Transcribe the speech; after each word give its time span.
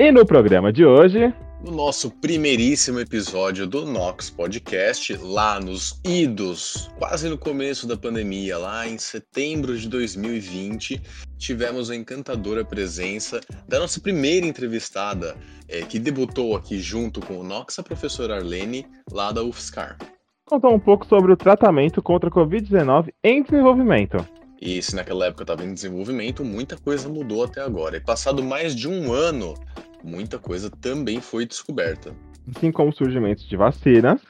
E 0.00 0.12
no 0.12 0.24
programa 0.24 0.72
de 0.72 0.86
hoje, 0.86 1.34
no 1.60 1.72
nosso 1.72 2.08
primeiríssimo 2.08 3.00
episódio 3.00 3.66
do 3.66 3.84
Nox 3.84 4.30
Podcast, 4.30 5.12
lá 5.16 5.58
nos 5.58 6.00
idos, 6.04 6.88
quase 6.96 7.28
no 7.28 7.36
começo 7.36 7.84
da 7.84 7.96
pandemia, 7.96 8.56
lá 8.58 8.86
em 8.86 8.96
setembro 8.96 9.76
de 9.76 9.88
2020, 9.88 11.02
tivemos 11.36 11.90
a 11.90 11.96
encantadora 11.96 12.64
presença 12.64 13.40
da 13.66 13.80
nossa 13.80 14.00
primeira 14.00 14.46
entrevistada, 14.46 15.36
é, 15.68 15.80
que 15.80 15.98
debutou 15.98 16.54
aqui 16.54 16.78
junto 16.78 17.20
com 17.20 17.36
o 17.40 17.42
Nox, 17.42 17.76
a 17.80 17.82
professora 17.82 18.36
Arlene, 18.36 18.86
lá 19.10 19.32
da 19.32 19.42
UFSCar. 19.42 19.98
Contou 20.44 20.72
um 20.72 20.78
pouco 20.78 21.06
sobre 21.06 21.32
o 21.32 21.36
tratamento 21.36 22.00
contra 22.00 22.30
a 22.30 22.32
Covid-19 22.32 23.08
em 23.24 23.42
desenvolvimento. 23.42 24.24
E 24.60 24.80
se 24.80 24.94
naquela 24.94 25.26
época 25.26 25.42
estava 25.42 25.64
em 25.64 25.74
desenvolvimento, 25.74 26.44
muita 26.44 26.76
coisa 26.76 27.08
mudou 27.08 27.44
até 27.44 27.60
agora. 27.60 27.96
E 27.96 28.00
passado 28.00 28.42
mais 28.42 28.74
de 28.74 28.88
um 28.88 29.12
ano 29.12 29.54
muita 30.02 30.38
coisa 30.38 30.70
também 30.70 31.20
foi 31.20 31.46
descoberta. 31.46 32.14
Assim 32.54 32.72
como 32.72 32.92
surgimentos 32.92 33.46
de 33.48 33.56
vacinas, 33.56 34.20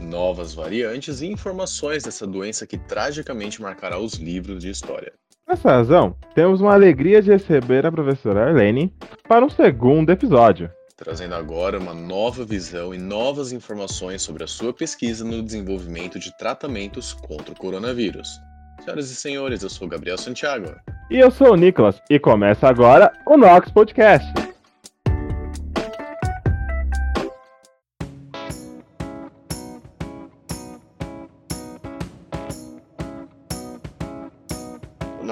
novas 0.00 0.54
variantes 0.54 1.20
e 1.20 1.26
informações 1.26 2.02
dessa 2.02 2.26
doença 2.26 2.66
que 2.66 2.78
tragicamente 2.78 3.60
marcará 3.60 3.98
os 3.98 4.14
livros 4.14 4.62
de 4.62 4.70
história. 4.70 5.12
Nessa 5.46 5.70
razão, 5.70 6.14
temos 6.34 6.60
uma 6.60 6.74
alegria 6.74 7.22
de 7.22 7.30
receber 7.30 7.86
a 7.86 7.92
professora 7.92 8.48
Arlene 8.48 8.92
para 9.26 9.44
um 9.44 9.48
segundo 9.48 10.10
episódio. 10.10 10.70
Trazendo 10.94 11.34
agora 11.34 11.78
uma 11.78 11.94
nova 11.94 12.44
visão 12.44 12.92
e 12.92 12.98
novas 12.98 13.52
informações 13.52 14.20
sobre 14.20 14.44
a 14.44 14.48
sua 14.48 14.74
pesquisa 14.74 15.24
no 15.24 15.42
desenvolvimento 15.42 16.18
de 16.18 16.36
tratamentos 16.36 17.12
contra 17.12 17.52
o 17.52 17.56
coronavírus. 17.56 18.28
Senhoras 18.84 19.10
e 19.10 19.14
senhores, 19.14 19.62
eu 19.62 19.70
sou 19.70 19.88
Gabriel 19.88 20.18
Santiago. 20.18 20.74
E 21.10 21.18
eu 21.18 21.30
sou 21.30 21.52
o 21.52 21.56
Nicolas, 21.56 22.00
e 22.10 22.18
começa 22.18 22.68
agora 22.68 23.12
o 23.26 23.36
Nox 23.36 23.70
Podcast. 23.70 24.47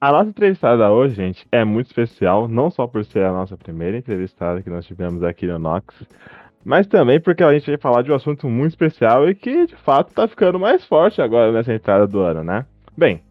A 0.00 0.12
nossa 0.12 0.30
entrevistada 0.30 0.92
hoje, 0.92 1.16
gente, 1.16 1.44
é 1.50 1.64
muito 1.64 1.88
especial, 1.88 2.46
não 2.46 2.70
só 2.70 2.86
por 2.86 3.04
ser 3.04 3.24
a 3.24 3.32
nossa 3.32 3.56
primeira 3.56 3.98
entrevistada 3.98 4.62
que 4.62 4.70
nós 4.70 4.86
tivemos 4.86 5.24
aqui 5.24 5.44
no 5.44 5.58
Nox, 5.58 5.92
mas 6.64 6.86
também 6.86 7.20
porque 7.20 7.42
a 7.42 7.52
gente 7.52 7.66
vai 7.66 7.78
falar 7.78 8.02
de 8.02 8.12
um 8.12 8.14
assunto 8.14 8.48
muito 8.48 8.74
especial 8.74 9.28
e 9.28 9.34
que, 9.34 9.66
de 9.66 9.74
fato, 9.74 10.14
tá 10.14 10.28
ficando 10.28 10.56
mais 10.56 10.84
forte 10.84 11.20
agora 11.20 11.50
nessa 11.50 11.74
entrada 11.74 12.06
do 12.06 12.20
ano, 12.20 12.44
né? 12.44 12.64
Bem, 12.96 13.24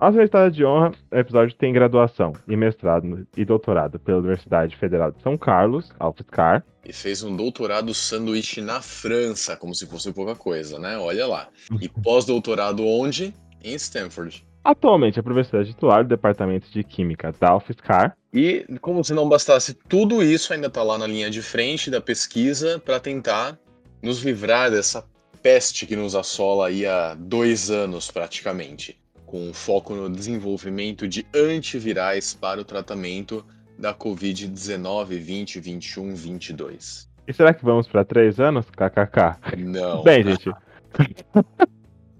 nossa 0.00 0.12
entrevistada 0.12 0.48
de 0.48 0.64
honra, 0.64 0.92
o 1.10 1.16
episódio 1.16 1.56
tem 1.56 1.72
graduação 1.72 2.32
e 2.46 2.56
mestrado 2.56 3.26
e 3.36 3.44
doutorado 3.44 3.98
pela 3.98 4.18
Universidade 4.18 4.76
Federal 4.76 5.10
de 5.10 5.20
São 5.22 5.36
Carlos, 5.36 5.90
UFSCar. 6.00 6.64
E 6.84 6.92
fez 6.92 7.24
um 7.24 7.34
doutorado 7.34 7.92
sanduíche 7.92 8.60
na 8.60 8.80
França, 8.80 9.56
como 9.56 9.74
se 9.74 9.86
fosse 9.86 10.12
pouca 10.12 10.36
coisa, 10.36 10.78
né? 10.78 10.96
Olha 10.98 11.26
lá. 11.26 11.48
E 11.80 11.88
pós-doutorado 12.02 12.86
onde? 12.86 13.34
Em 13.60 13.74
Stanford. 13.74 14.44
Atualmente 14.64 15.18
é 15.18 15.22
professora 15.22 15.64
titular 15.64 16.04
do 16.04 16.08
Departamento 16.08 16.70
de 16.70 16.84
Química 16.84 17.34
da 17.38 17.56
UFSCar. 17.56 18.16
E, 18.32 18.64
como 18.80 19.02
se 19.02 19.12
não 19.12 19.28
bastasse 19.28 19.74
tudo 19.74 20.22
isso, 20.22 20.52
ainda 20.52 20.68
está 20.68 20.82
lá 20.82 20.96
na 20.96 21.06
linha 21.06 21.28
de 21.28 21.42
frente 21.42 21.90
da 21.90 22.00
pesquisa 22.00 22.78
para 22.78 23.00
tentar 23.00 23.58
nos 24.00 24.22
livrar 24.22 24.70
dessa 24.70 25.04
peste 25.42 25.84
que 25.84 25.96
nos 25.96 26.14
assola 26.14 26.68
aí 26.68 26.86
há 26.86 27.14
dois 27.14 27.70
anos 27.70 28.10
praticamente, 28.10 28.96
com 29.26 29.52
foco 29.52 29.94
no 29.94 30.08
desenvolvimento 30.08 31.08
de 31.08 31.26
antivirais 31.34 32.32
para 32.32 32.60
o 32.60 32.64
tratamento 32.64 33.44
da 33.76 33.92
Covid-19, 33.92 35.18
20, 35.18 35.58
21, 35.58 36.14
22. 36.14 37.10
E 37.26 37.32
será 37.32 37.52
que 37.52 37.64
vamos 37.64 37.88
para 37.88 38.04
três 38.04 38.38
anos? 38.38 38.66
KKK. 38.70 39.56
Não. 39.58 40.04
Bem, 40.04 40.22
gente. 40.22 40.50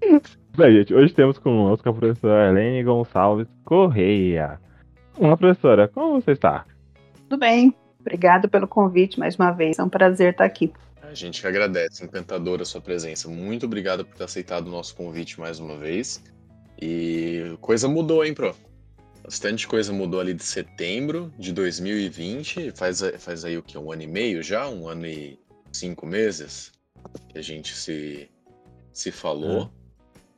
Bem, 0.55 0.71
gente, 0.71 0.93
hoje 0.93 1.11
temos 1.11 1.39
conosco 1.39 1.89
a 1.89 1.91
professora 1.91 2.51
Helene 2.51 2.83
Gonçalves 2.83 3.47
Correia. 3.65 4.61
Olá, 5.17 5.35
professora, 5.35 5.87
como 5.87 6.21
você 6.21 6.33
está? 6.33 6.63
Tudo 7.27 7.39
bem, 7.39 7.75
obrigado 7.99 8.47
pelo 8.47 8.67
convite 8.67 9.17
mais 9.17 9.35
uma 9.35 9.49
vez, 9.51 9.79
é 9.79 9.83
um 9.83 9.89
prazer 9.89 10.33
estar 10.33 10.45
aqui. 10.45 10.71
A 11.01 11.11
gente 11.15 11.41
que 11.41 11.47
agradece, 11.47 12.05
encantadora 12.05 12.61
a 12.61 12.65
sua 12.65 12.79
presença. 12.79 13.27
Muito 13.27 13.65
obrigado 13.65 14.05
por 14.05 14.15
ter 14.15 14.25
aceitado 14.25 14.67
o 14.67 14.69
nosso 14.69 14.95
convite 14.95 15.39
mais 15.39 15.59
uma 15.59 15.75
vez. 15.75 16.23
E 16.79 17.57
coisa 17.59 17.87
mudou, 17.87 18.23
hein, 18.23 18.35
Pro? 18.35 18.55
Bastante 19.23 19.67
coisa 19.67 19.91
mudou 19.91 20.19
ali 20.19 20.35
de 20.35 20.43
setembro 20.43 21.33
de 21.39 21.51
2020. 21.51 22.73
Faz, 22.75 23.01
faz 23.17 23.43
aí 23.43 23.57
o 23.57 23.63
que? 23.63 23.75
Um 23.75 23.91
ano 23.91 24.03
e 24.03 24.07
meio 24.07 24.43
já? 24.43 24.69
Um 24.69 24.87
ano 24.87 25.07
e 25.07 25.39
cinco 25.71 26.05
meses 26.05 26.71
que 27.29 27.39
a 27.39 27.41
gente 27.41 27.73
se, 27.73 28.29
se 28.91 29.11
falou. 29.11 29.71
É. 29.79 29.82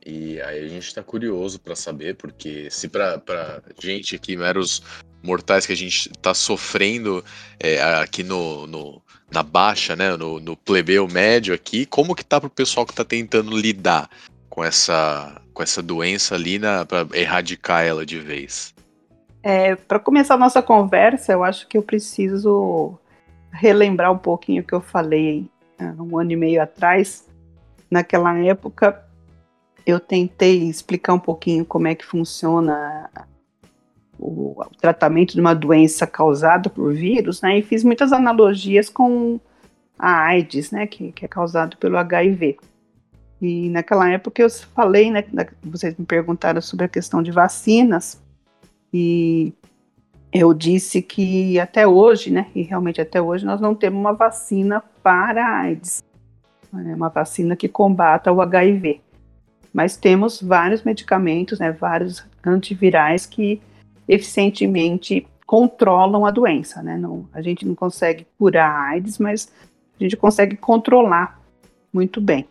E 0.08 0.40
aí 0.40 0.64
a 0.64 0.68
gente 0.68 0.86
está 0.86 1.02
curioso 1.02 1.58
para 1.58 1.74
saber, 1.74 2.14
porque 2.14 2.70
se 2.70 2.88
para 2.88 3.60
gente 3.76 4.14
aqui, 4.14 4.36
meros 4.36 4.80
mortais 5.20 5.66
que 5.66 5.72
a 5.72 5.76
gente 5.76 6.08
está 6.08 6.32
sofrendo 6.32 7.24
é, 7.58 7.82
aqui 8.00 8.22
no, 8.22 8.68
no, 8.68 9.02
na 9.32 9.42
baixa, 9.42 9.96
né, 9.96 10.16
no, 10.16 10.38
no 10.38 10.56
plebeu 10.56 11.08
médio 11.08 11.52
aqui, 11.52 11.84
como 11.84 12.14
que 12.14 12.24
tá 12.24 12.40
para 12.40 12.46
o 12.46 12.50
pessoal 12.50 12.86
que 12.86 12.92
está 12.92 13.04
tentando 13.04 13.56
lidar 13.56 14.08
com 14.48 14.62
essa, 14.62 15.42
com 15.52 15.60
essa 15.60 15.82
doença 15.82 16.36
ali 16.36 16.60
para 16.60 17.08
erradicar 17.12 17.84
ela 17.84 18.06
de 18.06 18.20
vez? 18.20 18.72
É, 19.42 19.74
para 19.74 19.98
começar 19.98 20.34
a 20.34 20.38
nossa 20.38 20.62
conversa, 20.62 21.32
eu 21.32 21.42
acho 21.42 21.66
que 21.66 21.76
eu 21.76 21.82
preciso 21.82 22.96
relembrar 23.50 24.12
um 24.12 24.18
pouquinho 24.18 24.62
o 24.62 24.64
que 24.64 24.72
eu 24.72 24.80
falei 24.80 25.50
uh, 25.80 26.00
um 26.00 26.16
ano 26.16 26.30
e 26.30 26.36
meio 26.36 26.62
atrás. 26.62 27.26
Naquela 27.90 28.36
época, 28.38 29.05
eu 29.86 30.00
tentei 30.00 30.64
explicar 30.64 31.14
um 31.14 31.18
pouquinho 31.18 31.64
como 31.64 31.86
é 31.86 31.94
que 31.94 32.04
funciona 32.04 33.08
o, 34.18 34.60
o, 34.60 34.64
tratamento 34.80 35.34
de 35.34 35.40
uma 35.40 35.54
doença 35.54 36.06
causada 36.06 36.68
por 36.68 36.92
vírus, 36.92 37.40
né? 37.40 37.58
E 37.58 37.62
fiz 37.62 37.84
muitas 37.84 38.12
analogias 38.12 38.88
com 38.88 39.38
a 39.96 40.24
AIDS, 40.24 40.72
né? 40.72 40.88
Que, 40.88 41.12
que 41.12 41.24
é 41.24 41.28
causado 41.28 41.76
pelo 41.76 41.96
HIV. 41.96 42.58
E 43.40 43.68
naquela 43.70 44.10
época 44.10 44.42
eu 44.42 44.50
falei, 44.50 45.08
né? 45.10 45.24
Vocês 45.62 45.96
me 45.96 46.04
perguntaram 46.04 46.60
sobre 46.60 46.86
a 46.86 46.88
questão 46.88 47.22
de 47.22 47.30
vacinas 47.30 48.20
e 48.92 49.52
eu 50.32 50.52
disse 50.52 51.00
que 51.00 51.60
até 51.60 51.86
hoje, 51.86 52.32
né? 52.32 52.50
E 52.56 52.62
realmente 52.62 53.00
até 53.00 53.22
hoje 53.22 53.46
nós 53.46 53.60
não 53.60 53.74
temos 53.74 54.00
uma 54.00 54.12
vacina 54.12 54.82
para 55.00 55.46
a 55.46 55.60
AIDS, 55.60 56.02
é 56.74 56.94
uma 56.94 57.08
vacina 57.08 57.54
que 57.54 57.68
combata 57.68 58.32
o 58.32 58.42
HIV 58.42 59.00
mas 59.76 59.94
temos 59.94 60.40
vários 60.40 60.82
medicamentos, 60.84 61.58
né, 61.58 61.70
vários 61.70 62.24
antivirais 62.42 63.26
que 63.26 63.60
eficientemente 64.08 65.28
controlam 65.44 66.24
a 66.24 66.30
doença, 66.30 66.82
né? 66.82 66.96
Não, 66.96 67.28
a 67.30 67.42
gente 67.42 67.66
não 67.66 67.74
consegue 67.74 68.26
curar 68.38 68.70
a 68.70 68.82
AIDS, 68.92 69.18
mas 69.18 69.52
a 70.00 70.02
gente 70.02 70.16
consegue 70.16 70.56
controlar 70.56 71.38
muito 71.92 72.22
bem. 72.22 72.48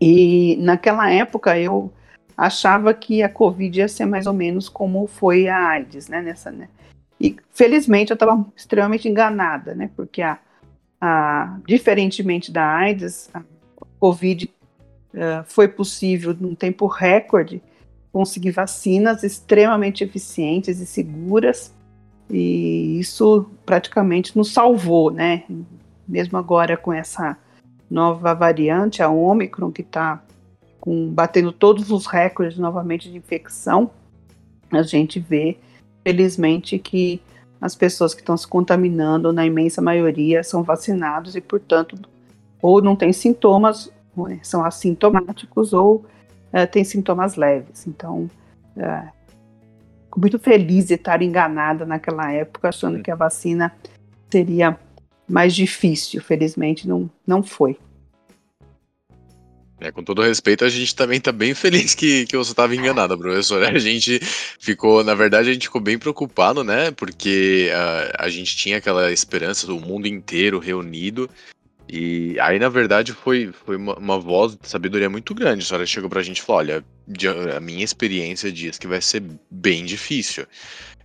E 0.00 0.56
naquela 0.56 1.08
época 1.12 1.56
eu 1.56 1.92
achava 2.36 2.92
que 2.92 3.22
a 3.22 3.28
Covid 3.28 3.78
ia 3.78 3.86
ser 3.86 4.06
mais 4.06 4.26
ou 4.26 4.32
menos 4.34 4.68
como 4.68 5.06
foi 5.06 5.46
a 5.46 5.68
AIDS, 5.68 6.08
né? 6.08 6.20
Nessa, 6.20 6.50
né? 6.50 6.68
E 7.20 7.36
felizmente 7.52 8.10
eu 8.10 8.14
estava 8.14 8.44
extremamente 8.56 9.08
enganada, 9.08 9.76
né? 9.76 9.90
Porque 9.94 10.20
a, 10.20 10.40
a, 11.00 11.56
diferentemente 11.68 12.50
da 12.50 12.66
AIDS, 12.66 13.30
a 13.32 13.44
Covid 14.00 14.50
uh, 15.14 15.44
foi 15.44 15.68
possível, 15.68 16.36
num 16.38 16.54
tempo 16.54 16.86
recorde, 16.86 17.62
conseguir 18.12 18.50
vacinas 18.50 19.22
extremamente 19.22 20.04
eficientes 20.04 20.80
e 20.80 20.86
seguras, 20.86 21.72
e 22.30 22.98
isso 22.98 23.50
praticamente 23.64 24.36
nos 24.36 24.52
salvou, 24.52 25.10
né? 25.10 25.44
Mesmo 26.06 26.36
agora 26.38 26.76
com 26.76 26.92
essa 26.92 27.36
nova 27.90 28.34
variante, 28.34 29.02
a 29.02 29.08
Omicron, 29.08 29.70
que 29.70 29.82
está 29.82 30.22
batendo 31.10 31.52
todos 31.52 31.90
os 31.90 32.06
recordes 32.06 32.58
novamente 32.58 33.10
de 33.10 33.16
infecção, 33.16 33.90
a 34.70 34.82
gente 34.82 35.20
vê, 35.20 35.58
felizmente, 36.02 36.78
que 36.78 37.20
as 37.60 37.76
pessoas 37.76 38.14
que 38.14 38.20
estão 38.20 38.36
se 38.36 38.48
contaminando, 38.48 39.32
na 39.32 39.46
imensa 39.46 39.80
maioria, 39.80 40.42
são 40.42 40.62
vacinados 40.62 41.36
e, 41.36 41.40
portanto, 41.40 41.96
ou 42.60 42.82
não 42.82 42.96
têm 42.96 43.12
sintomas 43.12 43.92
são 44.42 44.64
assintomáticos 44.64 45.72
ou 45.72 46.04
uh, 46.52 46.66
têm 46.70 46.84
sintomas 46.84 47.36
leves. 47.36 47.86
Então, 47.86 48.30
uh, 48.76 49.08
fico 50.04 50.20
muito 50.20 50.38
feliz 50.38 50.86
de 50.86 50.94
estar 50.94 51.22
enganada 51.22 51.86
naquela 51.86 52.32
época, 52.32 52.68
achando 52.68 53.02
que 53.02 53.10
a 53.10 53.16
vacina 53.16 53.74
seria 54.30 54.78
mais 55.28 55.54
difícil. 55.54 56.22
Felizmente, 56.22 56.86
não, 56.86 57.10
não 57.26 57.42
foi. 57.42 57.78
É, 59.82 59.90
com 59.90 60.04
todo 60.04 60.22
respeito, 60.22 60.64
a 60.64 60.68
gente 60.68 60.94
também 60.94 61.18
está 61.18 61.32
bem 61.32 61.54
feliz 61.54 61.92
que, 61.92 62.24
que 62.26 62.36
você 62.36 62.52
estava 62.52 62.72
enganada, 62.76 63.18
professor. 63.18 63.64
A 63.64 63.78
gente 63.80 64.20
ficou, 64.60 65.02
na 65.02 65.12
verdade, 65.12 65.50
a 65.50 65.52
gente 65.52 65.66
ficou 65.66 65.80
bem 65.80 65.98
preocupado, 65.98 66.62
né? 66.62 66.92
Porque 66.92 67.68
uh, 67.72 68.14
a 68.16 68.28
gente 68.28 68.56
tinha 68.56 68.76
aquela 68.76 69.10
esperança 69.10 69.66
do 69.66 69.80
mundo 69.80 70.06
inteiro 70.06 70.60
reunido. 70.60 71.28
E 71.94 72.40
aí, 72.40 72.58
na 72.58 72.70
verdade, 72.70 73.12
foi, 73.12 73.52
foi 73.52 73.76
uma, 73.76 73.94
uma 73.98 74.18
voz 74.18 74.56
de 74.56 74.66
sabedoria 74.66 75.10
muito 75.10 75.34
grande. 75.34 75.62
A 75.62 75.66
senhora 75.66 75.84
chegou 75.84 76.08
pra 76.08 76.22
gente 76.22 76.38
e 76.38 76.42
falou: 76.42 76.60
olha, 76.60 76.84
a 77.54 77.60
minha 77.60 77.84
experiência 77.84 78.50
diz 78.50 78.78
que 78.78 78.86
vai 78.86 79.02
ser 79.02 79.22
bem 79.50 79.84
difícil. 79.84 80.46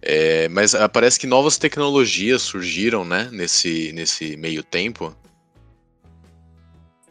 É, 0.01 0.47
mas 0.47 0.73
uh, 0.73 0.87
parece 0.87 1.19
que 1.19 1.27
novas 1.27 1.57
tecnologias 1.57 2.41
surgiram, 2.41 3.03
né, 3.03 3.27
nesse, 3.33 3.91
nesse 3.91 4.37
meio 4.37 4.63
tempo. 4.63 5.13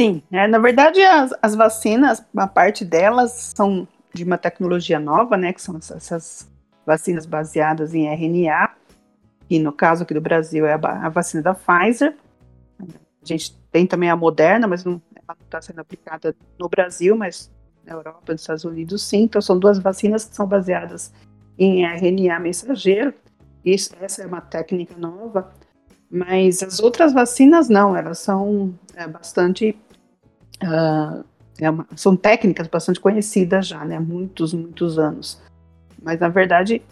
Sim, 0.00 0.22
é, 0.32 0.48
na 0.48 0.58
verdade 0.58 1.02
as, 1.02 1.32
as 1.42 1.54
vacinas, 1.54 2.24
uma 2.32 2.46
parte 2.46 2.82
delas 2.82 3.52
são 3.54 3.86
de 4.14 4.24
uma 4.24 4.38
tecnologia 4.38 4.98
nova, 4.98 5.36
né, 5.36 5.52
que 5.52 5.60
são 5.60 5.76
essas 5.76 6.50
vacinas 6.86 7.26
baseadas 7.26 7.94
em 7.94 8.06
RNA, 8.06 8.70
e 9.50 9.58
no 9.58 9.72
caso 9.72 10.04
aqui 10.04 10.14
do 10.14 10.20
Brasil 10.20 10.64
é 10.64 10.74
a, 10.74 11.06
a 11.06 11.08
vacina 11.10 11.42
da 11.42 11.54
Pfizer. 11.54 12.14
A 13.32 13.36
gente 13.36 13.56
tem 13.70 13.86
também 13.86 14.10
a 14.10 14.16
Moderna, 14.16 14.66
mas 14.66 14.84
não 14.84 15.00
está 15.44 15.60
sendo 15.60 15.80
aplicada 15.80 16.34
no 16.58 16.68
Brasil, 16.68 17.16
mas 17.16 17.50
na 17.84 17.94
Europa, 17.94 18.32
nos 18.32 18.40
Estados 18.40 18.64
Unidos 18.64 19.02
sim. 19.02 19.22
Então 19.22 19.40
são 19.42 19.58
duas 19.58 19.78
vacinas 19.78 20.24
que 20.24 20.34
são 20.34 20.46
baseadas 20.46 21.12
em 21.58 21.84
RNA 21.84 22.38
mensageiro. 22.40 23.12
Isso, 23.64 23.94
essa 24.00 24.22
é 24.22 24.26
uma 24.26 24.40
técnica 24.40 24.94
nova, 24.96 25.52
mas 26.10 26.62
as 26.62 26.78
outras 26.78 27.12
vacinas 27.12 27.68
não, 27.68 27.96
elas 27.96 28.18
são 28.18 28.72
é, 28.94 29.08
bastante 29.08 29.76
Uh, 30.62 31.24
é 31.60 31.70
uma, 31.70 31.86
são 31.96 32.16
técnicas 32.16 32.66
bastante 32.68 33.00
conhecidas 33.00 33.66
já, 33.66 33.84
né? 33.84 33.98
Muitos, 33.98 34.52
muitos 34.52 34.98
anos. 34.98 35.40
Mas, 36.02 36.20
na 36.20 36.28
verdade, 36.28 36.82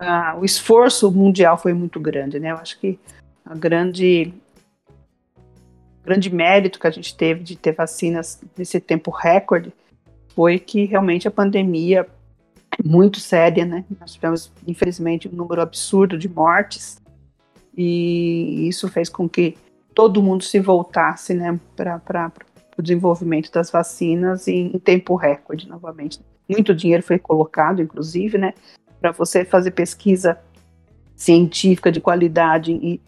uh, 0.00 0.38
o 0.38 0.44
esforço 0.44 1.10
mundial 1.10 1.58
foi 1.58 1.72
muito 1.72 2.00
grande, 2.00 2.38
né? 2.38 2.50
Eu 2.50 2.56
acho 2.56 2.78
que 2.78 2.98
a 3.44 3.54
grande 3.54 4.32
grande 6.04 6.34
mérito 6.34 6.78
que 6.78 6.86
a 6.86 6.90
gente 6.90 7.16
teve 7.16 7.42
de 7.42 7.56
ter 7.56 7.72
vacinas 7.72 8.40
nesse 8.56 8.80
tempo 8.80 9.10
recorde 9.10 9.72
foi 10.34 10.58
que 10.58 10.84
realmente 10.84 11.28
a 11.28 11.30
pandemia 11.30 12.06
é 12.78 12.82
muito 12.88 13.20
séria, 13.20 13.64
né? 13.64 13.84
Nós 14.00 14.14
tivemos, 14.14 14.50
infelizmente, 14.66 15.28
um 15.28 15.32
número 15.32 15.60
absurdo 15.60 16.18
de 16.18 16.28
mortes 16.28 17.00
e 17.76 18.68
isso 18.68 18.88
fez 18.88 19.08
com 19.08 19.28
que 19.28 19.56
todo 19.94 20.22
mundo 20.22 20.42
se 20.42 20.58
voltasse, 20.58 21.34
né, 21.34 21.58
para 21.76 22.32
o 22.76 22.82
desenvolvimento 22.82 23.52
das 23.52 23.70
vacinas 23.70 24.48
em, 24.48 24.74
em 24.74 24.78
tempo 24.78 25.14
recorde, 25.14 25.68
novamente. 25.68 26.20
Muito 26.48 26.74
dinheiro 26.74 27.02
foi 27.02 27.18
colocado, 27.18 27.82
inclusive, 27.82 28.38
né, 28.38 28.54
para 29.00 29.12
você 29.12 29.44
fazer 29.44 29.72
pesquisa 29.72 30.38
científica 31.14 31.92
de 31.92 32.00
qualidade 32.00 32.72
em, 32.72 33.00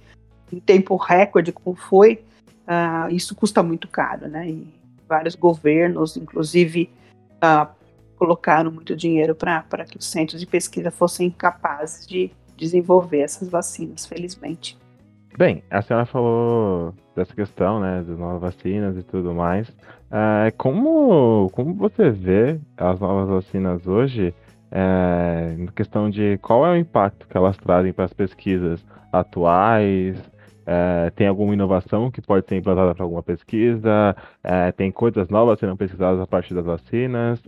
em 0.52 0.60
tempo 0.60 0.96
recorde, 0.96 1.52
como 1.52 1.74
foi, 1.74 2.22
uh, 2.66 3.10
isso 3.10 3.34
custa 3.34 3.62
muito 3.62 3.88
caro, 3.88 4.28
né? 4.28 4.48
E 4.48 4.74
vários 5.08 5.34
governos, 5.34 6.16
inclusive, 6.16 6.90
uh, 7.36 7.68
colocaram 8.16 8.70
muito 8.70 8.96
dinheiro 8.96 9.34
para 9.34 9.62
que 9.84 9.98
os 9.98 10.06
centros 10.06 10.40
de 10.40 10.46
pesquisa 10.46 10.90
fossem 10.90 11.30
capazes 11.30 12.06
de 12.06 12.30
desenvolver 12.56 13.20
essas 13.20 13.48
vacinas, 13.48 14.06
felizmente. 14.06 14.78
Bem, 15.36 15.64
a 15.68 15.82
senhora 15.82 16.06
falou 16.06 16.94
dessa 17.16 17.34
questão, 17.34 17.80
né, 17.80 18.02
das 18.06 18.16
novas 18.16 18.40
vacinas 18.40 18.96
e 18.96 19.02
tudo 19.02 19.34
mais. 19.34 19.68
É, 20.10 20.52
como, 20.52 21.50
como 21.52 21.74
você 21.74 22.08
vê 22.10 22.60
as 22.76 23.00
novas 23.00 23.28
vacinas 23.28 23.84
hoje, 23.84 24.32
é, 24.70 25.54
na 25.58 25.72
questão 25.72 26.08
de 26.08 26.38
qual 26.38 26.64
é 26.64 26.70
o 26.70 26.76
impacto 26.76 27.26
que 27.26 27.36
elas 27.36 27.56
trazem 27.56 27.92
para 27.92 28.04
as 28.04 28.12
pesquisas 28.12 28.84
atuais? 29.12 30.16
É, 30.66 31.10
tem 31.10 31.26
alguma 31.26 31.52
inovação 31.52 32.10
que 32.10 32.22
pode 32.22 32.46
ser 32.48 32.56
implantada 32.56 32.94
para 32.94 33.04
alguma 33.04 33.22
pesquisa? 33.22 34.16
É, 34.42 34.72
tem 34.72 34.90
coisas 34.90 35.28
novas 35.28 35.58
sendo 35.58 35.76
pesquisadas 35.76 36.20
a 36.20 36.26
partir 36.26 36.54
das 36.54 36.64
vacinas? 36.64 37.40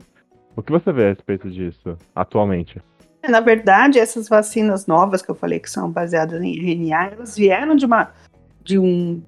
O 0.54 0.62
que 0.62 0.72
você 0.72 0.92
vê 0.92 1.04
a 1.04 1.08
respeito 1.08 1.50
disso 1.50 1.96
atualmente? 2.14 2.80
Na 3.28 3.40
verdade, 3.40 3.98
essas 3.98 4.28
vacinas 4.28 4.86
novas 4.86 5.20
que 5.20 5.30
eu 5.30 5.34
falei 5.34 5.58
que 5.58 5.70
são 5.70 5.90
baseadas 5.90 6.40
em 6.40 6.56
RNA, 6.56 7.12
elas 7.12 7.36
vieram 7.36 7.74
de, 7.74 7.84
uma, 7.84 8.12
de 8.62 8.78
um 8.78 9.22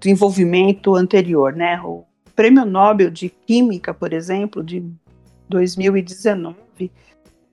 desenvolvimento 0.00 0.94
anterior, 0.96 1.52
né? 1.52 1.80
O 1.82 2.04
Prêmio 2.34 2.64
Nobel 2.64 3.10
de 3.10 3.28
Química, 3.28 3.92
por 3.92 4.12
exemplo, 4.12 4.64
de 4.64 4.82
2019, 5.48 6.56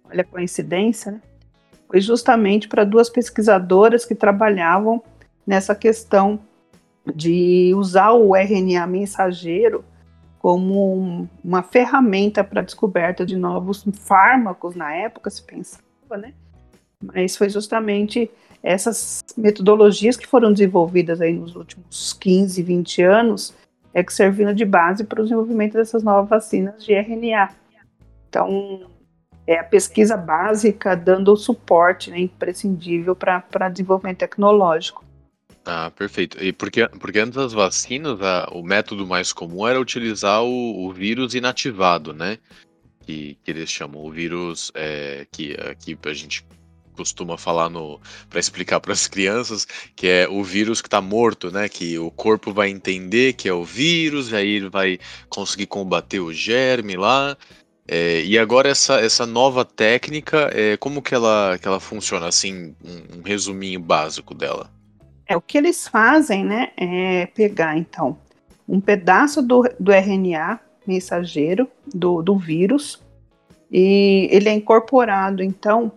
olha 0.06 0.22
a 0.22 0.24
coincidência, 0.24 1.12
né? 1.12 1.22
Foi 1.88 2.00
justamente 2.00 2.68
para 2.68 2.84
duas 2.84 3.10
pesquisadoras 3.10 4.06
que 4.06 4.14
trabalhavam 4.14 5.04
nessa 5.50 5.74
questão 5.74 6.40
de 7.12 7.74
usar 7.76 8.12
o 8.12 8.36
RNA 8.36 8.86
mensageiro 8.86 9.84
como 10.38 10.96
um, 10.96 11.28
uma 11.44 11.64
ferramenta 11.64 12.44
para 12.44 12.62
a 12.62 12.64
descoberta 12.64 13.26
de 13.26 13.36
novos 13.36 13.84
fármacos 13.94 14.76
na 14.76 14.94
época, 14.94 15.28
se 15.32 15.42
pensa 15.42 15.80
né? 16.12 16.34
Mas 17.02 17.36
foi 17.36 17.50
justamente 17.50 18.30
essas 18.62 19.24
metodologias 19.36 20.16
que 20.16 20.28
foram 20.28 20.54
desenvolvidas 20.54 21.20
aí 21.20 21.34
nos 21.34 21.56
últimos 21.56 22.14
15, 22.14 22.62
20 22.62 23.02
anos 23.02 23.56
é 23.92 24.04
que 24.04 24.14
serviram 24.14 24.54
de 24.54 24.66
base 24.66 25.04
para 25.04 25.20
o 25.20 25.24
desenvolvimento 25.24 25.74
dessas 25.74 26.04
novas 26.04 26.30
vacinas 26.30 26.86
de 26.86 26.94
RNA. 26.94 27.50
Então, 28.30 28.88
é 29.48 29.58
a 29.58 29.64
pesquisa 29.64 30.16
básica 30.16 30.96
dando 30.96 31.34
o 31.34 31.38
suporte 31.38 32.12
né, 32.12 32.20
imprescindível 32.20 33.16
para 33.16 33.70
desenvolvimento 33.70 34.20
tecnológico. 34.20 35.09
Ah, 35.72 35.92
perfeito. 35.92 36.44
E 36.44 36.52
porque, 36.52 36.88
porque 36.88 37.20
antes 37.20 37.36
das 37.36 37.54
vacinas, 37.54 38.20
a, 38.22 38.50
o 38.52 38.64
método 38.64 39.06
mais 39.06 39.32
comum 39.32 39.68
era 39.68 39.80
utilizar 39.80 40.44
o, 40.44 40.86
o 40.88 40.92
vírus 40.92 41.36
inativado, 41.36 42.12
né? 42.14 42.40
que, 43.10 43.38
que 43.44 43.52
eles 43.52 43.70
chamam, 43.72 44.04
o 44.04 44.12
vírus 44.12 44.72
é, 44.76 45.26
que 45.32 45.54
aqui 45.54 45.98
a 46.06 46.14
gente 46.14 46.46
costuma 46.96 47.38
falar 47.38 47.70
no 47.70 48.00
para 48.30 48.40
explicar 48.40 48.80
para 48.80 48.94
as 48.94 49.08
crianças 49.08 49.66
que 49.96 50.08
é 50.08 50.28
o 50.28 50.44
vírus 50.44 50.82
que 50.82 50.88
está 50.88 51.02
morto, 51.02 51.52
né? 51.52 51.68
Que 51.68 51.98
o 51.98 52.12
corpo 52.12 52.54
vai 52.54 52.70
entender 52.70 53.34
que 53.34 53.50
é 53.50 53.54
o 53.54 53.64
vírus, 53.64 54.32
aí 54.34 54.48
ele 54.50 54.70
vai 54.70 55.00
conseguir 55.30 55.66
combater 55.66 56.20
o 56.20 56.32
germe 56.32 56.96
lá. 56.96 57.36
É, 57.88 58.24
e 58.24 58.38
agora 58.38 58.70
essa, 58.70 59.00
essa 59.00 59.26
nova 59.26 59.66
técnica, 59.66 60.52
é, 60.54 60.78
como 60.78 61.02
que 61.02 61.16
ela, 61.16 61.58
que 61.60 61.68
ela 61.68 61.80
funciona? 61.80 62.28
Assim, 62.28 62.76
um, 62.84 63.20
um 63.20 63.22
resuminho 63.24 63.80
básico 63.80 64.36
dela. 64.36 64.70
É 65.30 65.38
o 65.38 65.42
que 65.42 65.60
eles 65.60 65.88
fazem, 65.88 66.44
né? 66.44 66.72
É 66.76 67.28
pegar 67.28 67.78
então 67.78 68.18
um 68.68 68.82
pedaço 68.82 69.44
do, 69.44 69.64
do 69.80 69.92
RNA 69.92 70.60
mensageiro 70.88 71.70
do, 71.86 72.24
do 72.24 72.36
vírus 72.36 73.00
e 73.72 74.28
ele 74.32 74.50
é 74.50 74.54
incorporado, 74.54 75.44
então, 75.44 75.92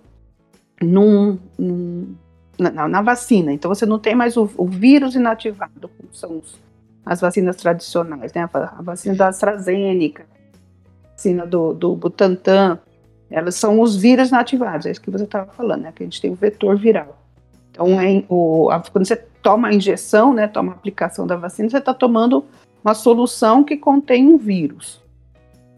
num, 0.83 1.39
num 1.59 2.15
na, 2.59 2.87
na, 2.87 3.01
vacina. 3.01 3.51
Então, 3.53 3.71
você 3.75 3.87
não 3.87 3.99
tem 3.99 4.15
mais 4.15 4.37
o, 4.37 4.51
o 4.57 4.67
vírus 4.67 5.15
inativado, 5.15 5.89
como 5.89 6.13
são 6.13 6.39
os, 6.39 6.61
as 7.05 7.21
vacinas 7.23 7.57
tradicionais, 7.57 8.35
né? 8.35 8.47
A, 8.53 8.59
a 8.79 8.83
vacina 8.83 9.15
da 9.15 9.29
AstraZeneca, 9.29 10.27
a 11.05 11.13
vacina 11.13 11.47
do, 11.47 11.73
do 11.73 11.97
Butantan, 11.97 12.79
elas 13.31 13.55
são 13.55 13.81
os 13.81 13.97
vírus 13.97 14.29
inativados, 14.29 14.85
é 14.85 14.91
isso 14.91 15.01
que 15.01 15.11
você 15.11 15.25
estava 15.25 15.51
falando, 15.53 15.85
né? 15.85 15.93
Que 15.93 16.03
a 16.03 16.07
gente 16.07 16.21
tem 16.21 16.31
o 16.31 16.35
vetor 16.35 16.77
viral. 16.77 17.22
Então, 17.73 17.99
é, 17.99 18.23
o, 18.29 18.71
a, 18.71 18.81
quando 18.81 19.07
você 19.07 19.17
toma 19.17 19.69
a 19.69 19.75
injeção, 19.75 20.33
né, 20.33 20.47
toma 20.47 20.73
a 20.73 20.75
aplicação 20.75 21.27
da 21.27 21.37
vacina, 21.37 21.69
você 21.69 21.79
está 21.79 21.95
tomando 21.95 22.45
uma 22.85 22.95
solução 22.95 23.65
que 23.65 23.77
contém 23.77 24.29
um 24.29 24.37
vírus. 24.37 25.03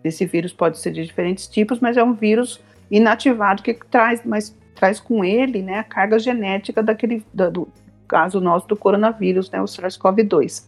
Esse 0.03 0.27
vírus 0.27 0.53
pode 0.53 0.79
ser 0.79 0.91
de 0.91 1.05
diferentes 1.07 1.47
tipos, 1.47 1.79
mas 1.81 1.97
é 1.97 2.03
um 2.03 2.13
vírus 2.13 2.61
inativado 2.91 3.63
que 3.63 3.73
traz, 3.73 4.23
mas 4.25 4.55
traz 4.75 5.01
com 5.01 5.25
ele, 5.25 5.63
né, 5.63 5.79
a 5.79 5.85
carga 5.85 6.19
genética 6.19 6.83
daquele, 6.83 7.25
do, 7.33 7.51
do 7.51 7.69
caso 8.09 8.41
nosso 8.41 8.67
do 8.67 8.77
coronavírus, 8.77 9.51
né, 9.51 9.63
o 9.63 9.65
SARS-CoV-2. 9.65 10.65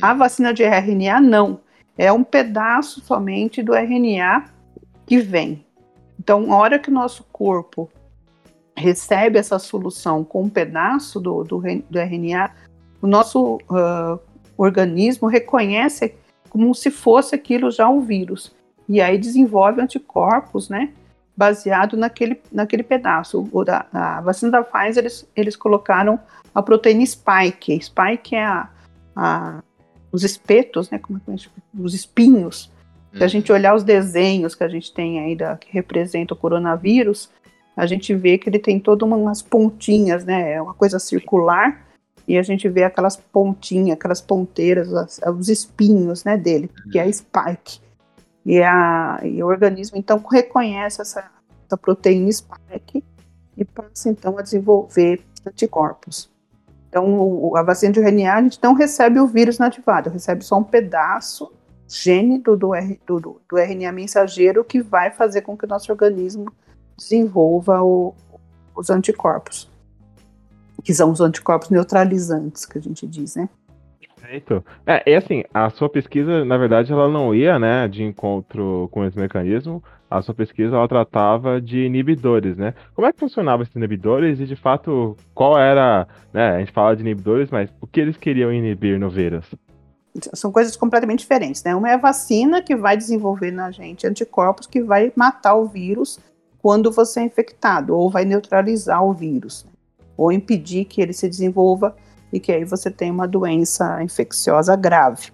A 0.00 0.14
vacina 0.14 0.52
de 0.52 0.64
RNA 0.64 1.20
não, 1.20 1.60
é 1.96 2.10
um 2.10 2.24
pedaço 2.24 3.00
somente 3.00 3.62
do 3.62 3.74
RNA 3.74 4.46
que 5.06 5.18
vem. 5.18 5.64
Então, 6.18 6.52
a 6.52 6.56
hora 6.56 6.78
que 6.78 6.88
o 6.88 6.94
nosso 6.94 7.24
corpo 7.30 7.90
recebe 8.76 9.38
essa 9.38 9.58
solução 9.58 10.24
com 10.24 10.42
um 10.42 10.48
pedaço 10.48 11.20
do, 11.20 11.44
do, 11.44 11.62
do 11.90 11.98
RNA, 11.98 12.50
o 13.00 13.06
nosso 13.06 13.56
uh, 13.70 14.18
organismo 14.56 15.28
reconhece 15.28 16.14
como 16.48 16.74
se 16.74 16.90
fosse 16.90 17.34
aquilo 17.34 17.70
já 17.70 17.88
o 17.88 18.00
vírus. 18.00 18.54
E 18.88 19.00
aí 19.00 19.18
desenvolve 19.18 19.80
anticorpos, 19.80 20.68
né? 20.68 20.92
Baseado 21.36 21.96
naquele, 21.96 22.40
naquele 22.52 22.82
pedaço. 22.82 23.48
O 23.50 23.64
da, 23.64 23.86
a 23.92 24.20
vacina 24.20 24.52
da 24.52 24.62
Pfizer, 24.62 25.02
eles, 25.02 25.28
eles 25.34 25.56
colocaram 25.56 26.18
a 26.54 26.62
proteína 26.62 27.04
spike. 27.04 27.82
Spike 27.82 28.36
é 28.36 28.44
a, 28.44 28.68
a 29.16 29.62
os 30.12 30.22
espetos, 30.22 30.90
né? 30.90 30.98
Como 30.98 31.18
é 31.18 31.36
que 31.36 31.46
é? 31.46 31.50
Os 31.76 31.92
espinhos. 31.92 32.70
Se 33.16 33.22
a 33.22 33.28
gente 33.28 33.52
olhar 33.52 33.74
os 33.74 33.84
desenhos 33.84 34.54
que 34.54 34.64
a 34.64 34.68
gente 34.68 34.92
tem 34.92 35.20
aí 35.20 35.36
da, 35.36 35.56
que 35.56 35.72
representa 35.72 36.34
o 36.34 36.36
coronavírus, 36.36 37.30
a 37.76 37.86
gente 37.86 38.14
vê 38.14 38.38
que 38.38 38.48
ele 38.48 38.58
tem 38.58 38.78
todas 38.78 39.08
umas 39.08 39.42
pontinhas, 39.42 40.24
né? 40.24 40.52
É 40.52 40.62
uma 40.62 40.74
coisa 40.74 40.98
circular 40.98 41.84
e 42.26 42.38
a 42.38 42.42
gente 42.42 42.68
vê 42.68 42.84
aquelas 42.84 43.16
pontinhas, 43.16 43.96
aquelas 43.96 44.20
ponteiras, 44.20 44.92
as, 44.94 45.20
os 45.36 45.48
espinhos, 45.48 46.24
né, 46.24 46.36
dele, 46.36 46.70
que 46.90 46.98
é 46.98 47.02
a 47.02 47.12
spike. 47.12 47.80
E, 48.44 48.62
a, 48.62 49.20
e 49.22 49.42
o 49.42 49.46
organismo 49.46 49.98
então 49.98 50.18
reconhece 50.18 51.00
essa, 51.00 51.30
essa 51.66 51.76
proteína 51.76 52.30
spike 52.30 53.04
e 53.56 53.64
passa 53.64 54.08
então 54.08 54.38
a 54.38 54.42
desenvolver 54.42 55.22
anticorpos. 55.46 56.30
Então, 56.88 57.18
o, 57.18 57.56
a 57.56 57.62
vacina 57.62 57.92
de 57.92 58.00
RNA, 58.00 58.34
a 58.34 58.42
gente 58.42 58.60
não 58.62 58.72
recebe 58.72 59.18
o 59.18 59.26
vírus 59.26 59.58
nativado, 59.58 60.10
recebe 60.10 60.44
só 60.44 60.58
um 60.58 60.64
pedaço 60.64 61.52
gene 61.88 62.38
do, 62.38 62.56
do, 62.56 62.70
do, 63.06 63.40
do 63.48 63.58
RNA 63.58 63.92
mensageiro 63.92 64.64
que 64.64 64.80
vai 64.80 65.10
fazer 65.10 65.42
com 65.42 65.56
que 65.56 65.64
o 65.64 65.68
nosso 65.68 65.90
organismo 65.92 66.52
desenvolva 66.96 67.82
o, 67.82 68.14
os 68.76 68.90
anticorpos 68.90 69.68
que 70.84 70.92
são 70.92 71.10
os 71.10 71.20
anticorpos 71.20 71.70
neutralizantes 71.70 72.66
que 72.66 72.78
a 72.78 72.80
gente 72.80 73.06
diz, 73.06 73.34
né? 73.34 73.48
Perfeito. 74.20 74.64
É, 74.86 75.10
e 75.10 75.14
assim, 75.14 75.42
a 75.52 75.70
sua 75.70 75.88
pesquisa, 75.88 76.44
na 76.44 76.56
verdade, 76.56 76.92
ela 76.92 77.08
não 77.08 77.34
ia, 77.34 77.58
né, 77.58 77.88
de 77.88 78.02
encontro 78.02 78.88
com 78.90 79.04
esse 79.04 79.18
mecanismo. 79.18 79.82
A 80.10 80.22
sua 80.22 80.34
pesquisa, 80.34 80.76
ela 80.76 80.86
tratava 80.86 81.60
de 81.60 81.80
inibidores, 81.84 82.56
né? 82.56 82.74
Como 82.94 83.06
é 83.06 83.12
que 83.12 83.18
funcionavam 83.18 83.62
esses 83.62 83.74
inibidores 83.74 84.38
e, 84.38 84.46
de 84.46 84.54
fato, 84.54 85.16
qual 85.34 85.58
era, 85.58 86.06
né, 86.32 86.56
a 86.56 86.58
gente 86.58 86.72
fala 86.72 86.94
de 86.94 87.02
inibidores, 87.02 87.50
mas 87.50 87.70
o 87.80 87.86
que 87.86 88.00
eles 88.00 88.16
queriam 88.16 88.52
inibir 88.52 88.98
no 88.98 89.10
vírus? 89.10 89.46
São 90.32 90.52
coisas 90.52 90.76
completamente 90.76 91.20
diferentes, 91.20 91.64
né? 91.64 91.74
Uma 91.74 91.90
é 91.90 91.94
a 91.94 91.98
vacina 91.98 92.62
que 92.62 92.76
vai 92.76 92.96
desenvolver 92.96 93.50
na 93.50 93.70
gente 93.70 94.06
anticorpos 94.06 94.66
que 94.66 94.80
vai 94.82 95.12
matar 95.16 95.56
o 95.56 95.66
vírus 95.66 96.20
quando 96.64 96.90
você 96.90 97.20
é 97.20 97.24
infectado, 97.24 97.94
ou 97.94 98.08
vai 98.08 98.24
neutralizar 98.24 99.04
o 99.04 99.12
vírus. 99.12 99.64
Né? 99.64 99.74
ou 100.16 100.32
impedir 100.32 100.84
que 100.84 101.00
ele 101.00 101.12
se 101.12 101.28
desenvolva 101.28 101.94
e 102.32 102.40
que 102.40 102.52
aí 102.52 102.64
você 102.64 102.90
tenha 102.90 103.12
uma 103.12 103.28
doença 103.28 104.02
infecciosa 104.02 104.74
grave. 104.76 105.30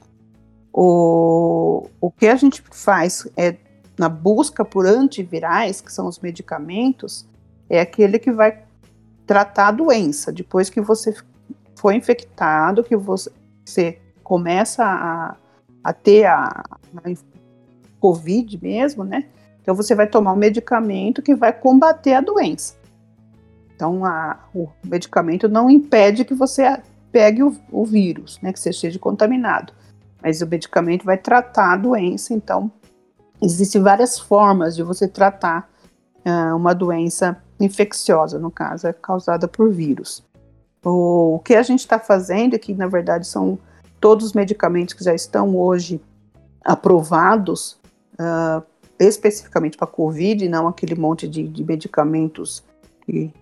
O, 0.72 1.88
o 2.00 2.10
que 2.10 2.26
a 2.26 2.36
gente 2.36 2.62
faz 2.70 3.26
é 3.36 3.56
na 3.98 4.08
busca 4.08 4.64
por 4.64 4.86
antivirais, 4.86 5.80
que 5.80 5.92
são 5.92 6.06
os 6.06 6.18
medicamentos, 6.18 7.26
é 7.68 7.80
aquele 7.80 8.18
que 8.18 8.32
vai 8.32 8.62
tratar 9.26 9.68
a 9.68 9.72
doença. 9.72 10.32
Depois 10.32 10.70
que 10.70 10.80
você 10.80 11.14
foi 11.76 11.96
infectado, 11.96 12.84
que 12.84 12.96
você, 12.96 13.30
você 13.64 13.98
começa 14.22 14.84
a, 14.84 15.36
a 15.84 15.92
ter 15.92 16.24
a, 16.24 16.62
a 16.96 17.12
Covid 17.98 18.58
mesmo, 18.62 19.04
né? 19.04 19.26
Então 19.62 19.74
você 19.74 19.94
vai 19.94 20.06
tomar 20.06 20.32
um 20.32 20.36
medicamento 20.36 21.22
que 21.22 21.34
vai 21.34 21.52
combater 21.52 22.14
a 22.14 22.20
doença. 22.20 22.74
Então, 23.74 24.04
a, 24.04 24.38
o 24.54 24.68
medicamento 24.84 25.48
não 25.48 25.70
impede 25.70 26.24
que 26.24 26.34
você 26.34 26.82
pegue 27.10 27.42
o, 27.42 27.56
o 27.72 27.84
vírus, 27.84 28.38
né, 28.42 28.52
que 28.52 28.60
você 28.60 28.70
esteja 28.70 28.98
contaminado. 28.98 29.72
Mas 30.22 30.42
o 30.42 30.46
medicamento 30.46 31.04
vai 31.04 31.16
tratar 31.16 31.72
a 31.72 31.76
doença, 31.76 32.34
então 32.34 32.70
existem 33.40 33.80
várias 33.80 34.18
formas 34.18 34.76
de 34.76 34.82
você 34.82 35.08
tratar 35.08 35.70
uh, 36.26 36.54
uma 36.54 36.74
doença 36.74 37.42
infecciosa, 37.58 38.38
no 38.38 38.50
caso, 38.50 38.86
é 38.86 38.92
causada 38.92 39.48
por 39.48 39.70
vírus. 39.70 40.22
O, 40.84 41.36
o 41.36 41.38
que 41.38 41.54
a 41.54 41.62
gente 41.62 41.80
está 41.80 41.98
fazendo, 41.98 42.58
que 42.58 42.74
na 42.74 42.86
verdade 42.86 43.26
são 43.26 43.58
todos 43.98 44.26
os 44.26 44.32
medicamentos 44.34 44.94
que 44.94 45.04
já 45.04 45.14
estão 45.14 45.56
hoje 45.56 46.00
aprovados 46.62 47.78
uh, 48.14 48.62
especificamente 49.06 49.76
para 49.76 49.86
Covid, 49.86 50.48
não 50.48 50.68
aquele 50.68 50.94
monte 50.94 51.26
de, 51.26 51.46
de 51.46 51.64
medicamentos 51.64 52.62
que 53.04 53.32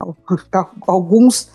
alguns 0.86 1.50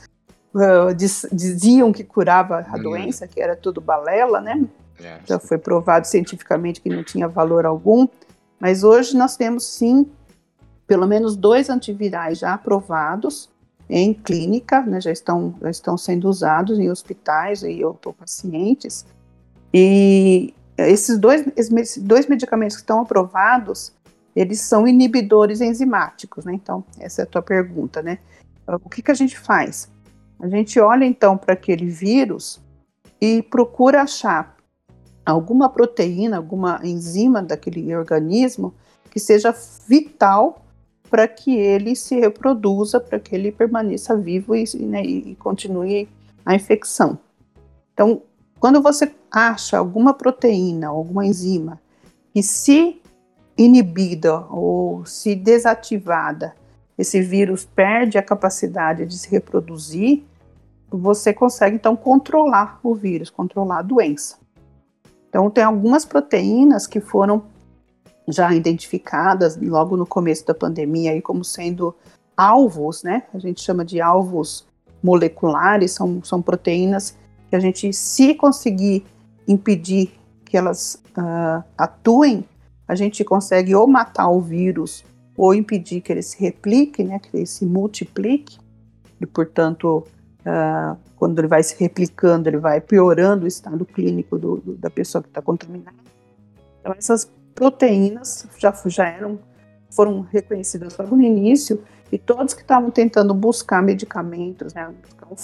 uh, 0.54 0.94
diz, 0.96 1.28
diziam 1.32 1.92
que 1.92 2.04
curava 2.04 2.66
a 2.68 2.78
hum. 2.78 2.84
doença, 2.84 3.28
que 3.28 3.42
era 3.42 3.56
tudo 3.56 3.82
balela, 3.82 4.42
né? 4.42 4.66
É. 5.00 5.20
Já 5.26 5.40
foi 5.40 5.58
provado 5.58 6.08
cientificamente 6.08 6.80
que 6.82 6.90
não 6.90 7.04
tinha 7.04 7.28
valor 7.28 7.66
algum. 7.66 8.08
Mas 8.60 8.84
hoje 8.84 9.16
nós 9.18 9.36
temos 9.36 9.66
sim 9.66 10.10
pelo 10.88 11.08
menos 11.08 11.36
dois 11.36 11.70
antivirais 11.70 12.40
já 12.40 12.54
aprovados 12.54 13.50
em 13.90 14.14
clínica, 14.14 14.82
né, 14.82 15.00
já, 15.00 15.12
estão, 15.12 15.54
já 15.62 15.70
estão 15.70 15.98
sendo 15.98 16.28
usados 16.28 16.80
em 16.80 16.90
hospitais 16.90 17.64
e 17.64 17.82
por 18.02 18.14
pacientes. 18.14 19.06
E 19.74 20.54
esses 20.78 21.18
dois, 21.18 21.46
esses 21.56 21.98
dois 21.98 22.28
medicamentos 22.28 22.76
que 22.76 22.82
estão 22.82 23.02
aprovados, 23.02 23.94
eles 24.36 24.60
são 24.62 24.88
inibidores 24.88 25.62
enzimáticos, 25.62 26.44
né? 26.44 26.54
Então, 26.54 26.84
essa 27.00 27.22
é 27.22 27.24
a 27.24 27.28
tua 27.28 27.42
pergunta, 27.42 28.02
né? 28.02 28.20
O 28.68 28.90
que, 28.90 29.02
que 29.02 29.12
a 29.12 29.16
gente 29.16 29.38
faz? 29.38 29.90
A 30.40 30.50
gente 30.50 30.80
olha 30.80 31.06
então 31.06 31.38
para 31.38 31.54
aquele 31.54 31.88
vírus 31.88 32.60
e 33.22 33.42
procura 33.44 34.02
achar 34.02 34.58
alguma 35.26 35.70
proteína, 35.70 36.38
alguma 36.38 36.82
enzima 36.84 37.42
daquele 37.42 37.96
organismo 37.96 38.74
que 39.10 39.20
seja 39.20 39.56
vital 39.88 40.66
para 41.10 41.28
que 41.28 41.56
ele 41.56 41.96
se 41.96 42.20
reproduza, 42.20 43.00
para 43.00 43.20
que 43.20 43.34
ele 43.34 43.52
permaneça 43.52 44.18
vivo 44.18 44.56
e, 44.56 44.66
né, 44.80 45.02
e 45.04 45.36
continue 45.36 46.10
a 46.46 46.54
infecção. 46.54 47.18
Então, 47.94 48.22
quando 48.60 48.82
você 48.82 49.14
acha 49.32 49.78
alguma 49.78 50.14
proteína, 50.14 50.88
alguma 50.88 51.26
enzima 51.26 51.80
que 52.34 52.42
se 52.42 53.02
inibida 53.58 54.40
ou 54.50 55.06
se 55.06 55.36
desativada 55.36 56.56
esse 56.98 57.22
vírus 57.22 57.66
perde 57.66 58.18
a 58.18 58.24
capacidade 58.24 59.06
de 59.06 59.18
se 59.18 59.30
reproduzir, 59.30 60.24
você 60.90 61.34
consegue 61.34 61.76
então 61.76 61.96
controlar 61.96 62.80
o 62.82 62.96
vírus, 62.96 63.30
controlar 63.30 63.80
a 63.80 63.82
doença. 63.82 64.38
Então, 65.28 65.50
tem 65.50 65.64
algumas 65.64 66.06
proteínas 66.06 66.88
que 66.88 67.02
foram 67.02 67.44
já 68.28 68.54
identificadas 68.54 69.58
logo 69.58 69.98
no 69.98 70.06
começo 70.06 70.46
da 70.46 70.54
pandemia 70.54 71.12
aí 71.12 71.22
como 71.22 71.44
sendo 71.44 71.94
alvos, 72.36 73.04
né? 73.04 73.24
A 73.34 73.40
gente 73.40 73.62
chama 73.62 73.84
de 73.84 74.02
alvos 74.02 74.66
moleculares, 75.04 75.92
são, 75.92 76.24
são 76.24 76.42
proteínas 76.42 77.18
que 77.50 77.56
a 77.56 77.60
gente, 77.60 77.92
se 77.94 78.34
conseguir 78.34 79.06
impedir 79.48 80.12
que 80.44 80.58
elas 80.58 81.02
uh, 81.18 81.64
atuem, 81.78 82.46
a 82.88 82.96
gente 82.96 83.24
consegue 83.24 83.76
ou 83.76 83.88
matar 83.88 84.30
o 84.30 84.40
vírus 84.40 85.04
ou 85.38 85.54
impedir 85.54 86.02
que 86.02 86.12
ele 86.12 86.22
se 86.22 86.40
replique, 86.40 87.04
né, 87.04 87.20
que 87.20 87.36
ele 87.36 87.46
se 87.46 87.66
multiplique, 87.66 88.58
e 89.20 89.26
portanto, 89.26 90.06
uh, 90.42 90.98
quando 91.16 91.40
ele 91.40 91.48
vai 91.48 91.62
se 91.62 91.76
replicando, 91.78 92.48
ele 92.48 92.58
vai 92.58 92.80
piorando 92.80 93.46
o 93.46 93.48
estado 93.48 93.86
clínico 93.86 94.38
do, 94.38 94.58
do, 94.58 94.76
da 94.76 94.90
pessoa 94.90 95.22
que 95.22 95.28
está 95.28 95.42
contaminada. 95.42 95.98
Então, 96.80 96.94
essas 96.98 97.30
proteínas 97.54 98.48
já, 98.58 98.74
já 98.86 99.08
eram, 99.08 99.40
foram 99.92 100.22
reconhecidas 100.22 100.98
logo 100.98 101.16
no 101.16 101.24
início, 101.24 101.84
e 102.12 102.18
todos 102.18 102.54
que 102.54 102.62
estavam 102.62 102.92
tentando 102.92 103.34
buscar 103.34 103.82
medicamentos, 103.82 104.74
né, 104.74 104.90
buscar 105.04 105.28
um 105.28 105.36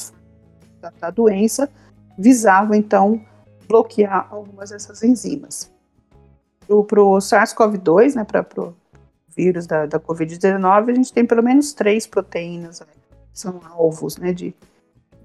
da 0.99 1.09
doença, 1.09 1.69
visavam 2.17 2.75
então 2.75 3.21
bloquear 3.67 4.27
algumas 4.29 4.69
dessas 4.69 5.01
enzimas. 5.03 5.71
Para 6.87 7.01
o 7.01 7.17
SARS-CoV-2, 7.17 8.15
né, 8.15 8.23
para 8.23 8.45
vírus 9.35 9.65
da, 9.65 9.85
da 9.85 9.99
Covid-19, 9.99 10.89
a 10.89 10.93
gente 10.93 11.13
tem 11.13 11.25
pelo 11.25 11.43
menos 11.43 11.73
três 11.73 12.05
proteínas 12.05 12.79
né, 12.81 12.87
que 13.31 13.39
são 13.39 13.59
alvos 13.71 14.17
né, 14.17 14.33
de, 14.33 14.53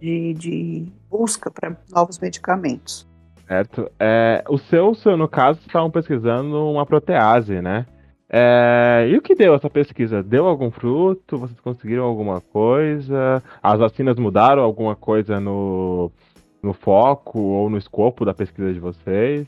de, 0.01 0.35
de 0.35 0.93
busca 1.11 1.51
para 1.51 1.77
novos 1.91 2.19
medicamentos. 2.19 3.07
Certo. 3.47 3.91
É, 3.99 4.45
o 4.49 4.59
seu, 4.59 4.95
seu, 4.95 5.17
no 5.17 5.29
caso, 5.29 5.61
estavam 5.65 5.91
pesquisando 5.91 6.69
uma 6.69 6.85
protease, 6.85 7.61
né? 7.61 7.87
É, 8.29 9.07
e 9.09 9.17
o 9.17 9.23
que 9.23 9.37
deu 9.37 9.55
essa 9.55 9.71
pesquisa? 9.71 10.21
Deu 10.21 10.47
algum 10.47 10.69
fruto? 10.69 11.39
Vocês 11.39 11.61
conseguiram 11.61 12.03
alguma 12.03 12.41
coisa? 12.41 13.41
As 13.63 13.79
vacinas 13.79 14.19
mudaram 14.19 14.65
alguma 14.65 14.97
coisa 14.97 15.39
no, 15.39 16.11
no 16.63 16.73
foco 16.73 17.39
ou 17.39 17.71
no 17.71 17.79
escopo 17.79 18.25
da 18.25 18.35
pesquisa 18.35 18.73
de 18.73 18.81
vocês? 18.81 19.47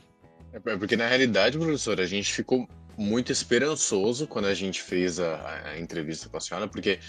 É 0.51 0.59
porque 0.59 0.97
na 0.97 1.07
realidade, 1.07 1.57
professor, 1.57 1.99
a 1.99 2.05
gente 2.05 2.33
ficou 2.33 2.67
muito 2.97 3.31
esperançoso 3.31 4.27
quando 4.27 4.45
a 4.45 4.53
gente 4.53 4.81
fez 4.81 5.19
a, 5.19 5.61
a 5.65 5.79
entrevista 5.79 6.27
com 6.27 6.37
a 6.37 6.41
senhora, 6.41 6.67
porque 6.67 6.99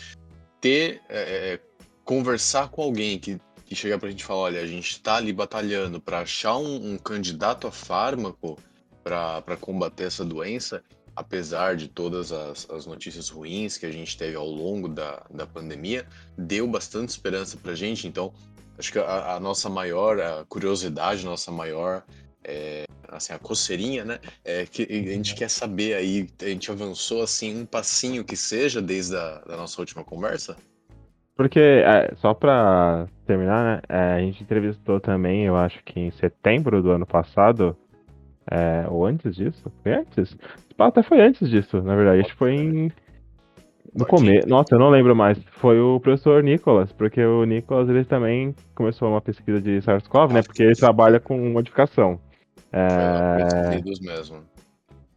ter 0.61 1.01
é, 1.09 1.55
é, 1.55 1.61
conversar 2.05 2.69
com 2.69 2.83
alguém 2.83 3.19
que 3.19 3.41
e 3.71 3.77
chegar 3.77 3.99
pra 3.99 4.11
gente 4.11 4.21
e 4.21 4.25
falar, 4.25 4.41
olha, 4.41 4.61
a 4.61 4.67
gente 4.67 4.91
está 4.91 5.15
ali 5.15 5.33
batalhando 5.33 6.01
para 6.01 6.21
achar 6.21 6.57
um, 6.57 6.93
um, 6.93 6.99
candidato 6.99 7.69
a 7.69 7.71
fármaco 7.71 8.59
para 9.05 9.57
combater 9.61 10.05
essa 10.05 10.25
doença, 10.25 10.83
apesar 11.15 11.77
de 11.77 11.87
todas 11.87 12.33
as, 12.33 12.69
as, 12.69 12.85
notícias 12.85 13.29
ruins 13.29 13.79
que 13.79 13.87
a 13.87 13.93
gente 13.93 14.19
teve 14.19 14.35
ao 14.35 14.49
longo 14.49 14.89
da, 14.89 15.25
da 15.33 15.47
pandemia, 15.47 16.05
deu 16.37 16.67
bastante 16.67 17.11
esperança 17.11 17.57
pra 17.57 17.75
gente. 17.75 18.09
Então, 18.09 18.35
acho 18.81 18.93
que 18.93 18.99
a, 18.99 19.37
a 19.37 19.41
nossa 19.41 19.69
maior 19.69 20.21
a 20.21 20.45
curiosidade, 20.49 21.25
nossa 21.25 21.53
maior 21.53 22.03
é, 22.43 22.85
assim, 23.09 23.33
a 23.33 23.39
coceirinha, 23.39 24.05
né? 24.05 24.19
É 24.45 24.67
que 24.67 24.83
a 24.83 25.13
gente 25.13 25.35
quer 25.35 25.49
saber 25.49 25.95
aí, 25.95 26.29
a 26.41 26.47
gente 26.47 26.71
avançou 26.71 27.23
assim 27.23 27.61
um 27.61 27.67
passinho 27.67 28.25
que 28.25 28.37
seja 28.37 28.83
desde 28.83 29.17
a 29.17 29.39
da 29.47 29.57
nossa 29.57 29.81
última 29.81 30.03
conversa? 30.03 30.57
Porque, 31.37 31.61
é, 31.61 32.13
só 32.17 32.35
pra 32.35 33.07
terminar, 33.27 33.65
né? 33.65 33.83
É, 33.89 34.15
a 34.15 34.21
gente 34.21 34.43
entrevistou 34.43 35.01
também, 35.01 35.45
eu 35.45 35.57
acho 35.57 35.83
que 35.85 35.99
em 35.99 36.11
setembro 36.11 36.83
do 36.83 36.91
ano 36.91 37.07
passado, 37.07 37.77
é, 38.51 38.87
ou 38.89 39.07
antes 39.07 39.37
disso? 39.37 39.73
Foi 39.83 39.93
antes? 39.93 40.37
Até 40.79 41.03
foi 41.03 41.21
antes 41.21 41.49
disso, 41.49 41.81
na 41.83 41.95
verdade. 41.95 42.21
Acho 42.21 42.31
que 42.31 42.39
foi 42.39 42.55
em. 42.55 42.93
No 43.95 44.07
começo. 44.07 44.49
Nossa, 44.49 44.75
eu 44.75 44.79
não 44.79 44.89
lembro 44.89 45.17
mais. 45.17 45.39
Foi 45.53 45.81
o 45.81 45.99
professor 45.99 46.43
Nicolas, 46.43 46.93
porque 46.93 47.25
o 47.25 47.45
Nicolas 47.45 47.89
ele 47.89 48.05
também 48.05 48.55
começou 48.75 49.09
uma 49.09 49.21
pesquisa 49.21 49.61
de 49.61 49.81
SARS-CoV, 49.83 50.33
né? 50.33 50.43
Porque 50.43 50.63
ele 50.63 50.75
trabalha 50.75 51.19
com 51.19 51.37
modificação. 51.51 52.21
É... 52.73 53.81
mesmo. 54.01 54.39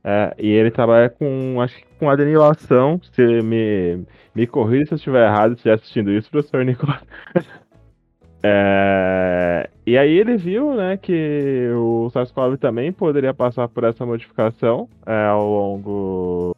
É, 0.03 0.35
e 0.37 0.49
ele 0.49 0.69
trabalha 0.69 1.09
com, 1.09 1.61
acho 1.61 1.77
que 1.77 1.85
com 1.99 2.09
adenilação. 2.09 2.99
Se 3.13 3.21
me, 3.41 4.03
me 4.35 4.47
corrija 4.47 4.87
se 4.87 4.93
eu 4.93 4.95
estiver 4.97 5.25
errado, 5.25 5.51
se 5.51 5.55
estiver 5.57 5.75
assistindo 5.75 6.11
isso, 6.11 6.29
professor 6.29 6.65
Nicolas. 6.65 7.01
é, 8.43 9.69
e 9.85 9.97
aí 9.97 10.17
ele 10.17 10.35
viu, 10.35 10.73
né, 10.73 10.97
que 10.97 11.69
o 11.75 12.09
SARS-CoV 12.09 12.57
também 12.57 12.91
poderia 12.91 13.33
passar 13.33 13.67
por 13.69 13.83
essa 13.83 14.05
modificação 14.05 14.89
é, 15.05 15.25
ao 15.27 15.47
longo 15.47 16.52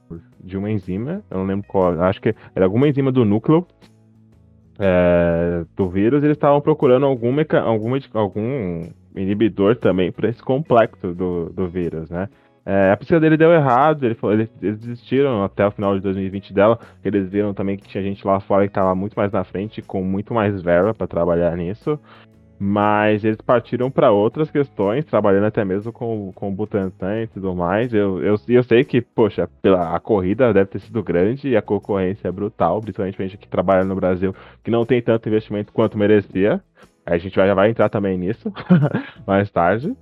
de 0.46 0.58
uma 0.58 0.72
enzima. 0.72 1.24
Eu 1.30 1.40
não 1.40 1.46
lembro 1.46 1.68
qual, 1.68 2.00
acho 2.04 2.22
que 2.22 2.36
era 2.56 2.66
alguma 2.66 2.88
enzima 2.88 3.12
do 3.12 3.26
núcleo 3.26 3.66
é, 4.80 5.66
do 5.76 5.90
vírus. 5.90 6.24
Eles 6.24 6.38
estavam 6.38 6.62
procurando 6.62 7.06
algum, 7.06 7.36
algum, 7.64 8.00
algum 8.14 8.84
inibidor 9.16 9.76
também 9.76 10.12
para 10.12 10.30
esse 10.30 10.42
complexo 10.42 11.14
do, 11.14 11.50
do 11.50 11.68
vírus, 11.68 12.10
né? 12.10 12.30
É, 12.68 12.92
a 12.92 12.98
pesquisa 12.98 13.20
dele 13.20 13.38
deu 13.38 13.54
errado, 13.54 14.04
ele 14.04 14.16
falou, 14.16 14.36
eles, 14.36 14.50
eles, 14.60 14.80
desistiram 14.80 15.44
até 15.44 15.68
o 15.68 15.70
final 15.70 15.94
de 15.94 16.02
2020 16.02 16.52
dela, 16.52 16.80
eles 17.04 17.30
viram 17.30 17.54
também 17.54 17.78
que 17.78 17.88
tinha 17.88 18.02
gente 18.02 18.26
lá 18.26 18.40
fora 18.40 18.64
que 18.64 18.72
estava 18.72 18.96
muito 18.96 19.14
mais 19.14 19.32
na 19.32 19.44
frente, 19.44 19.84
com 19.84 20.04
muito 20.04 20.34
mais 20.34 20.60
verba 20.64 20.92
para 20.92 21.06
trabalhar 21.06 21.56
nisso, 21.56 22.00
mas 22.58 23.24
eles 23.24 23.42
partiram 23.42 23.92
para 23.92 24.12
outras 24.12 24.50
questões, 24.50 25.04
trabalhando 25.06 25.46
até 25.46 25.66
mesmo 25.66 25.92
com, 25.92 26.32
com 26.34 26.50
o 26.50 26.52
Butantan 26.52 27.24
e 27.24 27.28
tudo 27.28 27.54
mais. 27.54 27.94
Eu, 27.94 28.24
eu, 28.24 28.36
eu 28.48 28.64
sei 28.64 28.84
que, 28.84 29.02
poxa, 29.02 29.50
pela, 29.62 29.96
a 29.96 30.00
corrida 30.00 30.54
deve 30.54 30.70
ter 30.70 30.80
sido 30.80 31.04
grande 31.04 31.50
e 31.50 31.58
a 31.58 31.62
concorrência 31.62 32.28
é 32.28 32.32
brutal, 32.32 32.82
principalmente 32.82 33.16
pra 33.16 33.26
gente 33.26 33.38
que 33.38 33.48
trabalha 33.48 33.84
no 33.84 33.96
Brasil, 33.96 34.34
que 34.64 34.72
não 34.72 34.86
tem 34.86 35.02
tanto 35.02 35.28
investimento 35.28 35.74
quanto 35.74 35.98
merecia. 35.98 36.62
A 37.06 37.18
gente 37.18 37.36
vai, 37.36 37.48
já 37.48 37.54
vai 37.54 37.70
entrar 37.70 37.90
também 37.90 38.18
nisso 38.18 38.52
mais 39.28 39.52
tarde. 39.52 39.96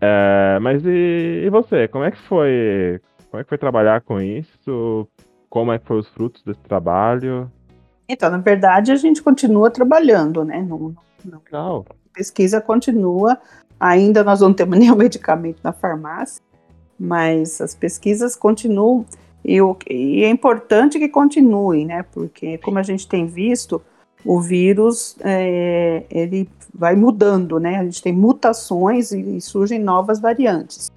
É, 0.00 0.58
mas 0.60 0.84
e, 0.84 1.44
e, 1.44 1.50
você? 1.50 1.86
Como 1.86 2.04
é 2.04 2.10
que 2.10 2.18
foi? 2.18 3.00
Como 3.30 3.40
é 3.40 3.44
que 3.44 3.48
foi 3.48 3.58
trabalhar 3.58 4.00
com 4.00 4.20
isso? 4.20 5.08
Como 5.48 5.70
é 5.72 5.78
que 5.78 5.86
foram 5.86 6.00
os 6.00 6.08
frutos 6.08 6.42
desse 6.42 6.60
trabalho? 6.62 7.50
Então, 8.08 8.30
na 8.30 8.38
verdade, 8.38 8.92
a 8.92 8.96
gente 8.96 9.22
continua 9.22 9.70
trabalhando, 9.70 10.44
né? 10.44 10.60
Não, 10.60 10.94
não, 11.24 11.40
Legal. 11.44 11.86
A 11.88 12.14
pesquisa 12.14 12.60
continua. 12.60 13.38
Ainda 13.78 14.22
nós 14.22 14.40
não 14.40 14.52
temos 14.52 14.76
nenhum 14.78 14.96
medicamento 14.96 15.60
na 15.62 15.72
farmácia, 15.72 16.42
mas 16.98 17.60
as 17.60 17.74
pesquisas 17.74 18.36
continuam 18.36 19.04
e, 19.44 19.60
o, 19.60 19.76
e 19.90 20.22
é 20.22 20.30
importante 20.30 20.98
que 20.98 21.08
continuem, 21.08 21.86
né? 21.86 22.04
Porque 22.12 22.58
como 22.58 22.78
a 22.78 22.82
gente 22.82 23.08
tem 23.08 23.26
visto, 23.26 23.82
o 24.24 24.40
vírus 24.40 25.16
é, 25.20 26.04
ele 26.10 26.48
vai 26.72 26.94
mudando, 26.94 27.58
né? 27.58 27.76
A 27.76 27.84
gente 27.84 28.02
tem 28.02 28.12
mutações 28.12 29.10
e, 29.10 29.36
e 29.36 29.40
surgem 29.40 29.78
novas 29.80 30.20
variantes. 30.20 30.90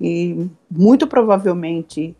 E 0.00 0.48
muito 0.70 1.06
provavelmente 1.06 2.14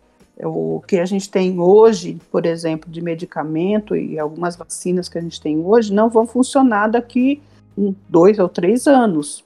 o 0.45 0.83
que 0.87 0.99
a 0.99 1.05
gente 1.07 1.31
tem 1.31 1.59
hoje, 1.59 2.19
por 2.31 2.45
exemplo, 2.45 2.91
de 2.91 3.01
medicamento 3.01 3.97
e 3.97 4.19
algumas 4.19 4.55
vacinas 4.55 5.09
que 5.09 5.17
a 5.17 5.21
gente 5.21 5.41
tem 5.41 5.59
hoje, 5.59 5.93
não 5.93 6.11
vão 6.11 6.27
funcionar 6.27 6.89
daqui 6.89 7.43
um, 7.77 7.95
dois 8.09 8.39
ou 8.39 8.49
três 8.49 8.87
anos, 8.87 9.45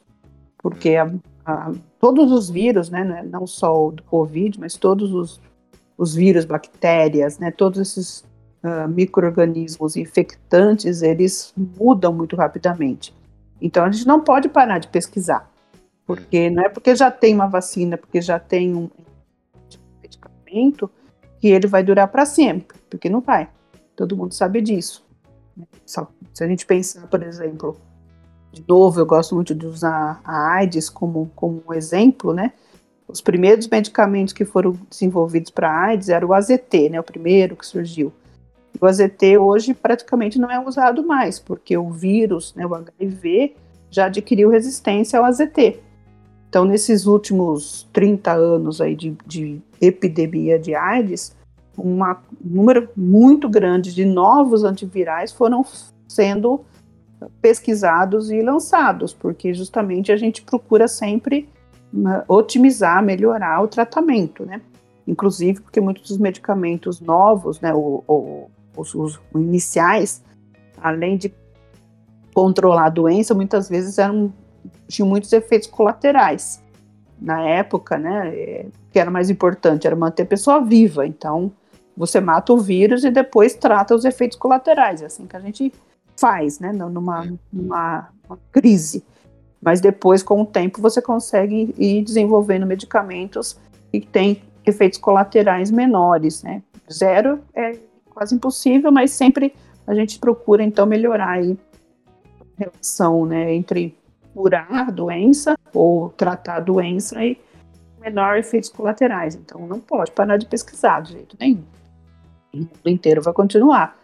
porque 0.58 0.96
a, 0.96 1.12
a, 1.46 1.72
todos 2.00 2.32
os 2.32 2.50
vírus, 2.50 2.90
né, 2.90 3.24
não 3.30 3.46
só 3.46 3.86
o 3.86 3.92
do 3.92 4.02
Covid, 4.02 4.58
mas 4.58 4.76
todos 4.76 5.12
os, 5.14 5.40
os 5.96 6.14
vírus, 6.14 6.44
bactérias, 6.44 7.38
né, 7.38 7.52
todos 7.52 7.78
esses 7.78 8.24
uh, 8.64 8.88
micro-organismos 8.88 9.96
infectantes, 9.96 11.02
eles 11.02 11.54
mudam 11.56 12.12
muito 12.12 12.34
rapidamente. 12.34 13.14
Então 13.60 13.84
a 13.84 13.90
gente 13.90 14.06
não 14.06 14.20
pode 14.20 14.48
parar 14.48 14.78
de 14.78 14.88
pesquisar, 14.88 15.48
porque 16.04 16.50
não 16.50 16.64
é 16.64 16.68
porque 16.68 16.96
já 16.96 17.10
tem 17.10 17.34
uma 17.34 17.46
vacina, 17.46 17.96
porque 17.96 18.20
já 18.20 18.38
tem 18.40 18.74
um 18.74 18.90
medicamento 20.50 20.90
que 21.40 21.48
ele 21.48 21.66
vai 21.66 21.82
durar 21.82 22.08
para 22.08 22.26
sempre, 22.26 22.76
porque 22.88 23.08
não 23.08 23.20
vai. 23.20 23.48
Todo 23.96 24.16
mundo 24.16 24.34
sabe 24.34 24.60
disso. 24.60 25.04
Se 25.86 26.44
a 26.44 26.46
gente 26.46 26.66
pensar, 26.66 27.06
por 27.06 27.22
exemplo, 27.22 27.76
de 28.52 28.64
novo, 28.66 29.00
eu 29.00 29.06
gosto 29.06 29.34
muito 29.34 29.54
de 29.54 29.66
usar 29.66 30.20
a 30.24 30.52
AIDS 30.54 30.88
como, 30.88 31.30
como 31.34 31.62
um 31.68 31.72
exemplo, 31.72 32.32
né? 32.32 32.52
Os 33.06 33.20
primeiros 33.20 33.66
medicamentos 33.68 34.32
que 34.32 34.44
foram 34.44 34.76
desenvolvidos 34.88 35.50
para 35.50 35.70
AIDS 35.70 36.08
era 36.08 36.26
o 36.26 36.32
AZT, 36.32 36.90
né? 36.90 37.00
O 37.00 37.04
primeiro 37.04 37.56
que 37.56 37.66
surgiu. 37.66 38.12
O 38.80 38.86
AZT 38.86 39.36
hoje 39.38 39.74
praticamente 39.74 40.38
não 40.38 40.50
é 40.50 40.58
usado 40.58 41.04
mais, 41.04 41.38
porque 41.38 41.76
o 41.76 41.90
vírus, 41.90 42.54
né, 42.54 42.64
o 42.64 42.74
HIV, 42.74 43.56
já 43.90 44.06
adquiriu 44.06 44.48
resistência 44.48 45.18
ao 45.18 45.24
AZT. 45.24 45.80
Então, 46.50 46.64
nesses 46.64 47.06
últimos 47.06 47.88
30 47.92 48.32
anos 48.32 48.80
aí 48.80 48.96
de, 48.96 49.16
de 49.24 49.62
epidemia 49.80 50.58
de 50.58 50.74
AIDS, 50.74 51.34
uma, 51.78 52.20
um 52.44 52.56
número 52.56 52.88
muito 52.96 53.48
grande 53.48 53.94
de 53.94 54.04
novos 54.04 54.64
antivirais 54.64 55.30
foram 55.30 55.64
sendo 56.08 56.60
pesquisados 57.40 58.32
e 58.32 58.42
lançados, 58.42 59.14
porque 59.14 59.54
justamente 59.54 60.10
a 60.10 60.16
gente 60.16 60.42
procura 60.42 60.88
sempre 60.88 61.48
uh, 61.94 62.24
otimizar, 62.26 63.00
melhorar 63.00 63.62
o 63.62 63.68
tratamento, 63.68 64.44
né? 64.44 64.60
Inclusive 65.06 65.60
porque 65.60 65.80
muitos 65.80 66.08
dos 66.08 66.18
medicamentos 66.18 67.00
novos, 67.00 67.60
né, 67.60 67.72
o, 67.72 68.02
o 68.08 68.50
os, 68.76 68.94
os 68.94 69.20
iniciais, 69.34 70.22
além 70.80 71.16
de 71.16 71.32
controlar 72.34 72.86
a 72.86 72.90
doença, 72.90 73.34
muitas 73.34 73.68
vezes 73.68 73.98
eram, 73.98 74.32
tinham 74.88 75.08
muitos 75.08 75.32
efeitos 75.32 75.68
colaterais. 75.68 76.62
Na 77.20 77.42
época, 77.42 77.98
né, 77.98 78.34
é, 78.34 78.66
o 78.66 78.92
que 78.92 78.98
era 78.98 79.10
mais 79.10 79.30
importante 79.30 79.86
era 79.86 79.94
manter 79.94 80.22
a 80.22 80.26
pessoa 80.26 80.60
viva. 80.60 81.06
Então, 81.06 81.52
você 81.96 82.20
mata 82.20 82.52
o 82.52 82.58
vírus 82.58 83.04
e 83.04 83.10
depois 83.10 83.54
trata 83.54 83.94
os 83.94 84.04
efeitos 84.04 84.38
colaterais. 84.38 85.02
É 85.02 85.06
assim 85.06 85.26
que 85.26 85.36
a 85.36 85.40
gente 85.40 85.72
faz, 86.16 86.58
né, 86.58 86.72
numa, 86.72 87.26
numa 87.52 88.08
crise. 88.52 89.04
Mas 89.60 89.80
depois, 89.80 90.22
com 90.22 90.40
o 90.40 90.46
tempo, 90.46 90.80
você 90.80 91.02
consegue 91.02 91.74
ir 91.76 92.02
desenvolvendo 92.02 92.66
medicamentos 92.66 93.58
que 93.92 94.00
têm 94.00 94.42
efeitos 94.64 94.98
colaterais 94.98 95.70
menores, 95.70 96.42
né? 96.42 96.62
Zero 96.90 97.40
é 97.54 97.78
quase 98.08 98.34
impossível, 98.34 98.90
mas 98.90 99.10
sempre 99.10 99.54
a 99.86 99.94
gente 99.94 100.18
procura 100.18 100.62
então 100.62 100.86
melhorar 100.86 101.30
aí 101.30 101.58
a 102.40 102.64
relação 102.64 103.26
né, 103.26 103.54
entre 103.54 103.96
curar 104.34 104.70
a 104.70 104.90
doença 104.90 105.56
ou 105.72 106.10
tratar 106.10 106.56
a 106.56 106.60
doença 106.60 107.22
e 107.24 107.40
menor 108.00 108.38
efeitos 108.38 108.70
colaterais. 108.70 109.34
Então 109.34 109.66
não 109.66 109.80
pode 109.80 110.10
parar 110.12 110.36
de 110.36 110.46
pesquisar 110.46 111.00
de 111.00 111.12
jeito 111.12 111.36
nenhum. 111.38 111.64
O 112.52 112.58
mundo 112.58 112.86
inteiro 112.86 113.22
vai 113.22 113.32
continuar. 113.32 113.96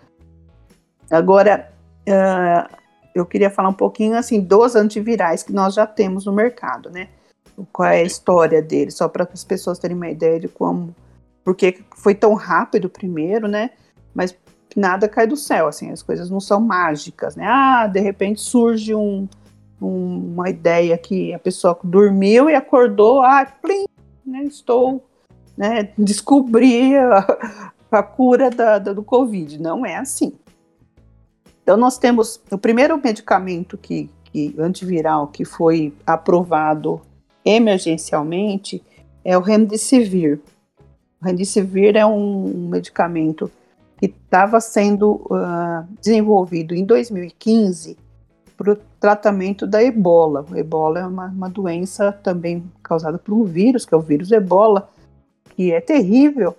Agora, 1.11 1.73
uh, 2.09 2.77
eu 3.15 3.25
queria 3.25 3.51
falar 3.51 3.69
um 3.69 3.75
pouquinho 3.75 4.17
assim 4.17 4.41
dos 4.41 4.77
antivirais 4.77 5.43
que 5.43 5.53
nós 5.53 5.75
já 5.75 5.87
temos 5.87 6.27
no 6.27 6.33
mercado, 6.33 6.91
né? 6.91 7.09
Qual 7.73 7.89
é 7.89 8.01
a 8.01 8.03
história 8.03 8.61
deles, 8.61 8.95
só 8.95 9.09
para 9.09 9.27
as 9.33 9.45
pessoas 9.45 9.79
terem 9.79 9.97
uma 9.97 10.11
ideia 10.11 10.39
de 10.39 10.47
como, 10.47 10.95
porque 11.43 11.83
foi 11.97 12.15
tão 12.15 12.35
rápido 12.35 12.91
primeiro, 12.91 13.49
né? 13.49 13.71
mas 14.17 14.35
nada 14.75 15.09
cai 15.09 15.27
do 15.27 15.37
céu, 15.37 15.69
assim, 15.69 15.91
as 15.91 16.03
coisas 16.03 16.31
não 16.31 16.41
são 16.41 16.59
mágicas, 16.59 17.37
né? 17.37 17.45
Ah, 17.47 17.87
de 17.87 18.01
repente 18.01 18.41
surge 18.41 18.95
um, 18.95 19.29
um, 19.81 20.33
uma 20.35 20.49
ideia 20.49 20.97
que 20.97 21.33
a 21.35 21.39
pessoa 21.39 21.79
dormiu 21.83 22.49
e 22.49 22.55
acordou, 22.55 23.23
ah, 23.23 23.47
plim, 23.63 23.87
né, 24.25 24.45
estou, 24.45 25.05
né, 25.57 25.91
descobri 25.97 26.97
a, 26.97 27.27
a 27.91 28.03
cura 28.03 28.51
da, 28.51 28.79
da, 28.79 28.93
do 28.93 29.03
Covid. 29.03 29.61
Não 29.61 29.85
é 29.85 29.97
assim. 29.97 30.33
Então 31.63 31.77
nós 31.77 31.99
temos 31.99 32.41
o 32.51 32.59
primeiro 32.59 33.01
medicamento 33.03 33.77
que, 33.77 34.09
que 34.25 34.55
antiviral 34.59 35.27
que 35.27 35.45
foi 35.45 35.93
aprovado 36.07 37.01
emergencialmente 37.45 38.83
é 39.25 39.37
o 39.37 39.41
Remdesivir. 39.41 40.41
O 41.21 41.25
Remdesivir 41.25 41.97
é 41.97 42.07
um 42.07 42.69
medicamento 42.69 43.51
que 43.99 44.07
estava 44.07 44.61
sendo 44.61 45.23
uh, 45.31 45.85
desenvolvido 46.01 46.75
em 46.75 46.85
2015 46.85 47.97
para 48.57 48.73
o 48.73 48.79
tratamento 49.07 49.69
da 49.69 49.81
ebola. 49.81 50.45
O 50.51 50.57
ebola 50.57 50.99
é 50.99 51.07
uma, 51.07 51.27
uma, 51.27 51.49
doença 51.49 52.11
também 52.11 52.65
causada 52.83 53.17
por 53.17 53.33
um 53.33 53.45
vírus, 53.45 53.87
que 53.87 53.95
é 53.95 53.97
o 53.97 54.01
vírus 54.01 54.33
ebola, 54.33 54.91
que 55.51 55.71
é 55.71 55.81
terrível, 55.81 56.57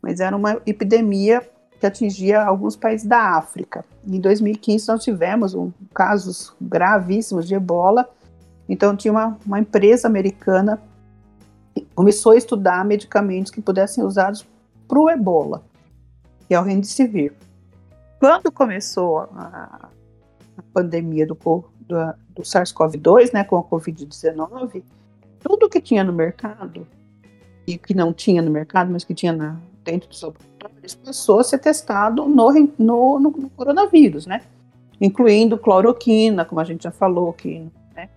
mas 0.00 0.18
era 0.18 0.34
uma 0.34 0.58
epidemia 0.64 1.46
que 1.78 1.84
atingia 1.84 2.42
alguns 2.42 2.74
países 2.74 3.06
da 3.06 3.36
África. 3.36 3.84
Em 4.06 4.18
2015 4.18 4.88
nós 4.88 5.04
tivemos 5.04 5.54
um, 5.54 5.70
casos 5.92 6.54
gravíssimos 6.58 7.46
de 7.46 7.54
ebola, 7.54 8.08
então 8.66 8.96
tinha 8.96 9.12
uma, 9.12 9.36
uma 9.44 9.60
empresa 9.60 10.08
americana 10.08 10.80
que 11.74 11.86
começou 11.94 12.32
a 12.32 12.36
estudar 12.38 12.82
medicamentos 12.82 13.52
que 13.52 13.60
pudessem 13.60 13.96
ser 13.96 14.04
usados 14.08 14.46
para 14.88 14.98
o 14.98 15.10
ebola, 15.10 15.62
que 16.48 16.54
é 16.54 16.58
o 16.58 16.62
Remdesivir. 16.62 17.34
Quando 18.18 18.50
começou 18.50 19.18
a, 19.18 19.90
a 20.56 20.62
pandemia 20.72 21.26
do, 21.26 21.36
do, 21.90 22.14
do 22.34 22.42
SARS-CoV-2, 22.42 23.32
né, 23.32 23.44
com 23.44 23.56
a 23.56 23.62
Covid-19, 23.62 24.82
tudo 25.40 25.68
que 25.68 25.80
tinha 25.80 26.04
no 26.04 26.12
mercado, 26.12 26.86
e 27.66 27.78
que 27.78 27.94
não 27.94 28.12
tinha 28.12 28.42
no 28.42 28.50
mercado, 28.50 28.90
mas 28.90 29.04
que 29.04 29.14
tinha 29.14 29.32
na, 29.32 29.60
dentro 29.84 30.08
dos 30.08 30.22
laboratórios, 30.22 30.94
passou 30.94 31.40
a 31.40 31.44
ser 31.44 31.58
testado 31.58 32.26
no, 32.26 32.52
no, 32.52 33.20
no, 33.20 33.30
no 33.30 33.50
coronavírus, 33.50 34.26
né? 34.26 34.42
Incluindo 35.00 35.58
cloroquina, 35.58 36.44
como 36.44 36.60
a 36.60 36.64
gente 36.64 36.84
já 36.84 36.90
falou, 36.90 37.32
que 37.32 37.70
né, 37.94 38.08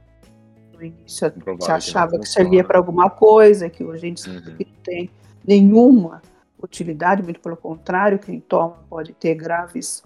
no 0.74 0.84
início 0.84 1.32
se 1.62 1.72
achava 1.72 2.20
que, 2.20 2.28
servia 2.28 2.64
para 2.64 2.78
alguma 2.78 3.10
coisa, 3.10 3.70
que 3.70 3.84
hoje 3.84 4.06
a 4.06 4.08
gente 4.10 4.22
sabe 4.22 4.38
uhum. 4.38 4.58
que 4.58 4.66
não 4.66 4.84
tem 4.84 5.10
nenhuma 5.48 6.22
utilidade, 6.62 7.24
muito 7.24 7.40
pelo 7.40 7.58
contrário, 7.58 8.20
quem 8.20 8.40
toma 8.40 8.78
pode 8.90 9.14
ter 9.14 9.36
graves 9.36 10.04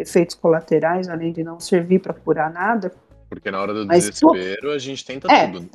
efeitos 0.00 0.34
colaterais, 0.34 1.08
além 1.08 1.32
de 1.32 1.42
não 1.42 1.60
servir 1.60 2.00
para 2.00 2.14
curar 2.14 2.52
nada. 2.52 2.92
Porque 3.28 3.50
na 3.50 3.60
hora 3.60 3.72
do 3.72 3.86
Mas 3.86 4.08
desespero 4.08 4.62
tu... 4.62 4.70
a 4.70 4.78
gente 4.78 5.04
tenta 5.04 5.32
é, 5.32 5.46
tudo. 5.46 5.70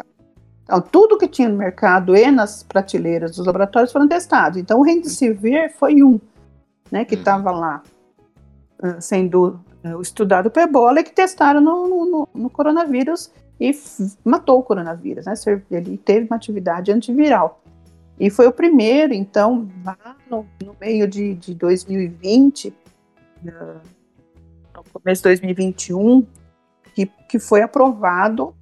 Então, 0.64 0.82
tudo 0.82 1.18
que 1.18 1.28
tinha 1.28 1.48
no 1.48 1.58
mercado 1.58 2.16
e 2.16 2.30
nas 2.32 2.64
prateleiras 2.64 3.36
dos 3.36 3.46
laboratórios 3.46 3.92
foram 3.92 4.08
testados. 4.08 4.58
Então, 4.58 4.80
o 4.80 4.84
Remdesivir 4.84 5.72
foi 5.78 6.04
um, 6.04 6.20
né, 6.92 7.06
que 7.06 7.16
estava 7.16 7.52
uhum. 7.52 7.60
lá 7.60 7.84
uh, 8.84 9.00
sendo 9.00 9.60
uh, 9.84 10.02
estudado 10.02 10.50
para 10.50 10.64
ebola 10.64 11.00
e 11.00 11.04
que 11.04 11.14
testaram 11.14 11.62
no, 11.62 11.88
no, 11.88 12.30
no 12.34 12.50
coronavírus 12.50 13.32
e 13.60 13.72
matou 14.24 14.60
o 14.60 14.64
coronavírus, 14.64 15.26
né? 15.26 15.34
Ele 15.72 15.98
teve 15.98 16.26
uma 16.26 16.36
atividade 16.36 16.92
antiviral. 16.92 17.62
E 18.20 18.30
foi 18.30 18.48
o 18.48 18.52
primeiro, 18.52 19.14
então, 19.14 19.70
lá 19.84 20.18
no, 20.30 20.46
no 20.64 20.76
meio 20.80 21.08
de, 21.08 21.36
de 21.36 21.54
2020, 21.54 22.70
uh, 22.70 22.74
no 23.44 23.95
começo 24.93 25.21
de 25.21 25.30
2021, 25.30 26.26
que, 26.93 27.06
que 27.30 27.39
foi 27.39 27.62
aprovado 27.62 28.56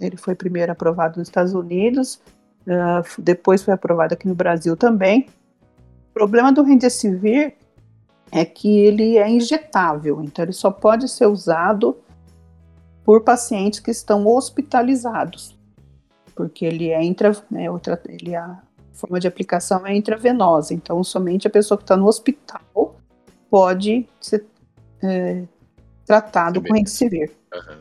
ele 0.00 0.16
foi 0.16 0.34
primeiro 0.34 0.72
aprovado 0.72 1.18
nos 1.18 1.28
Estados 1.28 1.52
Unidos, 1.52 2.20
uh, 2.66 3.04
depois 3.18 3.62
foi 3.62 3.74
aprovado 3.74 4.14
aqui 4.14 4.26
no 4.26 4.34
Brasil 4.34 4.76
também. 4.76 5.28
O 6.10 6.14
problema 6.14 6.52
do 6.52 6.62
Remdesivir 6.62 7.54
é 8.32 8.44
que 8.44 8.78
ele 8.78 9.18
é 9.18 9.28
injetável, 9.28 10.22
então 10.22 10.44
ele 10.44 10.52
só 10.52 10.70
pode 10.70 11.08
ser 11.08 11.26
usado 11.26 11.98
por 13.04 13.22
pacientes 13.22 13.80
que 13.80 13.90
estão 13.90 14.26
hospitalizados, 14.26 15.58
porque 16.34 16.64
ele 16.64 16.90
é 16.90 17.02
intra, 17.02 17.36
né, 17.50 17.70
outra, 17.70 18.00
ele 18.08 18.34
é 18.34 18.38
a 18.38 18.60
forma 18.92 19.18
de 19.18 19.26
aplicação 19.26 19.86
é 19.86 19.96
intravenosa, 19.96 20.74
então 20.74 21.02
somente 21.02 21.46
a 21.46 21.50
pessoa 21.50 21.78
que 21.78 21.84
está 21.84 21.96
no 21.96 22.06
hospital 22.06 22.96
pode 23.50 24.06
ser 24.20 24.46
é, 25.02 25.42
tratado 26.06 26.62
com 26.62 26.72
Remdesivir. 26.72 27.30
Uhum. 27.52 27.78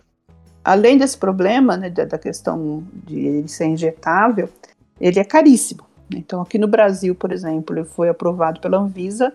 Além 0.64 0.98
desse 0.98 1.18
problema, 1.18 1.78
né, 1.78 1.90
da, 1.90 2.06
da, 2.06 2.18
questão 2.18 2.84
de 3.06 3.20
ele 3.20 3.48
ser 3.48 3.68
injetável, 3.68 4.50
ele 5.00 5.20
é 5.20 5.24
caríssimo. 5.24 5.84
Então, 6.14 6.42
aqui 6.42 6.58
no 6.58 6.68
Brasil, 6.68 7.16
por 7.16 7.32
exemplo, 7.32 7.76
ele 7.76 7.86
foi 7.86 8.10
aprovado 8.10 8.60
pela 8.60 8.78
Anvisa, 8.78 9.34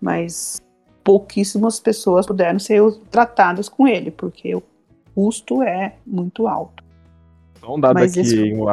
mas 0.00 0.60
pouquíssimas 1.02 1.80
pessoas 1.80 2.26
puderam 2.26 2.58
ser 2.58 2.82
tratadas 3.10 3.68
com 3.68 3.88
ele, 3.88 4.10
porque 4.10 4.54
o 4.54 4.62
custo 5.14 5.62
é 5.62 5.94
muito 6.06 6.46
alto. 6.46 6.84
Só 7.60 7.74
um 7.74 7.80
dado 7.80 7.94
mas 7.94 8.12
aqui, 8.12 8.20
esse... 8.20 8.54
um, 8.54 8.66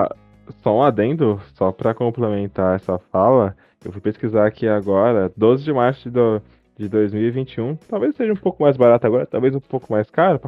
só 0.61 0.77
um 0.77 0.83
adendo, 0.83 1.41
só 1.53 1.71
para 1.71 1.93
complementar 1.93 2.75
essa 2.75 2.99
fala, 3.11 3.55
eu 3.83 3.91
fui 3.91 4.01
pesquisar 4.01 4.45
aqui 4.45 4.67
agora, 4.67 5.31
12 5.35 5.63
de 5.63 5.73
março 5.73 6.09
de, 6.09 6.41
de 6.77 6.89
2021. 6.89 7.77
Talvez 7.87 8.15
seja 8.15 8.33
um 8.33 8.37
pouco 8.37 8.61
mais 8.61 8.75
barato 8.75 9.07
agora, 9.07 9.25
talvez 9.25 9.55
um 9.55 9.59
pouco 9.59 9.91
mais 9.91 10.09
caro, 10.09 10.39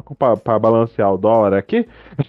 para 0.42 0.58
balancear 0.58 1.12
o 1.12 1.18
dólar 1.18 1.54
aqui. 1.54 1.86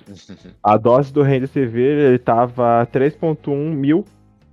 a 0.64 0.78
dose 0.78 1.12
do 1.12 1.22
Remdesivir, 1.22 1.98
ele 1.98 2.20
tava 2.20 2.88
3.1 2.92 3.56
mil 3.74 4.06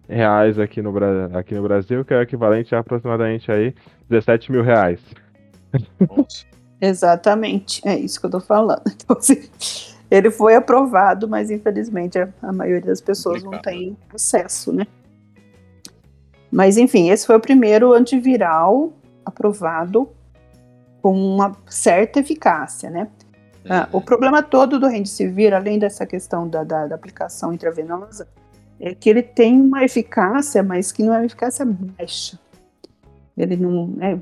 reais 0.09 0.59
aqui 0.59 0.83
no, 0.83 0.93
aqui 1.37 1.55
no 1.55 1.63
Brasil, 1.63 2.05
que 2.05 2.13
é 2.13 2.19
o 2.19 2.23
equivalente 2.23 2.75
a 2.75 2.81
aproximadamente 2.81 3.51
aí 3.51 3.75
17 4.09 4.53
mil 4.53 4.63
reais. 4.63 5.01
Exatamente, 6.81 7.87
é 7.87 7.99
isso 7.99 8.21
que 8.21 8.27
eu 8.27 8.31
tô 8.31 8.41
falando. 8.41 8.83
Então, 9.07 9.17
assim, 9.17 9.49
ele 10.11 10.31
foi 10.31 10.55
aprovado, 10.55 11.29
mas 11.29 11.51
infelizmente 11.51 12.19
a, 12.19 12.29
a 12.43 12.53
maioria 12.53 12.87
das 12.87 13.01
pessoas 13.01 13.43
não 13.43 13.61
tem 13.61 13.97
acesso, 14.13 14.73
né? 14.73 14.87
Mas 16.51 16.77
enfim, 16.77 17.11
esse 17.11 17.27
foi 17.27 17.37
o 17.37 17.41
primeiro 17.41 17.93
antiviral 17.93 18.93
aprovado 19.27 20.09
com 21.03 21.13
uma 21.13 21.57
certa 21.67 22.21
eficácia, 22.21 22.89
né? 22.89 23.09
Ah, 23.69 23.89
o 23.93 24.01
problema 24.01 24.43
todo 24.43 24.79
do 24.79 24.87
Remdesivir, 24.87 25.53
além 25.53 25.79
dessa 25.79 26.07
questão 26.07 26.49
da, 26.49 26.63
da, 26.63 26.87
da, 26.87 26.95
aplicação 26.95 27.53
intravenosa, 27.53 28.29
é 28.81 28.95
que 28.95 29.11
ele 29.11 29.23
tem 29.23 29.61
uma 29.61 29.85
eficácia, 29.85 30.63
mas 30.63 30.93
que 30.93 31.03
não 31.03 31.13
é 31.13 31.19
uma 31.19 31.27
eficácia 31.27 31.67
baixa. 31.67 32.39
Ele 33.37 33.57
não. 33.57 33.89
Né, 33.89 34.21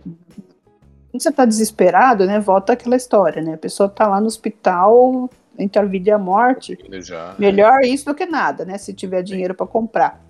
quando 1.11 1.23
você 1.23 1.29
está 1.29 1.45
desesperado, 1.45 2.27
né? 2.27 2.41
Volta 2.41 2.73
aquela 2.73 2.97
história, 2.97 3.43
né? 3.43 3.55
A 3.55 3.59
pessoa 3.59 3.87
está 3.87 4.09
lá 4.09 4.21
no 4.21 4.27
hospital 4.27 5.31
entre 5.59 5.81
a 5.81 5.85
vida 5.85 6.11
e 6.11 6.13
a 6.13 6.19
morte. 6.19 6.77
Já, 7.01 7.35
melhor 7.39 7.81
é. 7.83 7.87
isso 7.87 8.07
do 8.07 8.15
que 8.15 8.27
nada, 8.27 8.65
né? 8.65 8.79
Se 8.79 8.93
tiver 8.93 9.23
dinheiro 9.23 9.55
para 9.55 9.67
comprar. 9.67 10.21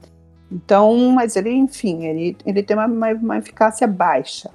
Então, 0.52 0.96
mas 1.10 1.37
ele, 1.37 1.50
enfim, 1.50 2.04
ele, 2.04 2.37
ele 2.44 2.62
tem 2.62 2.76
uma, 2.76 2.87
uma, 2.87 3.12
uma 3.12 3.38
eficácia 3.38 3.87
baixa. 3.87 4.50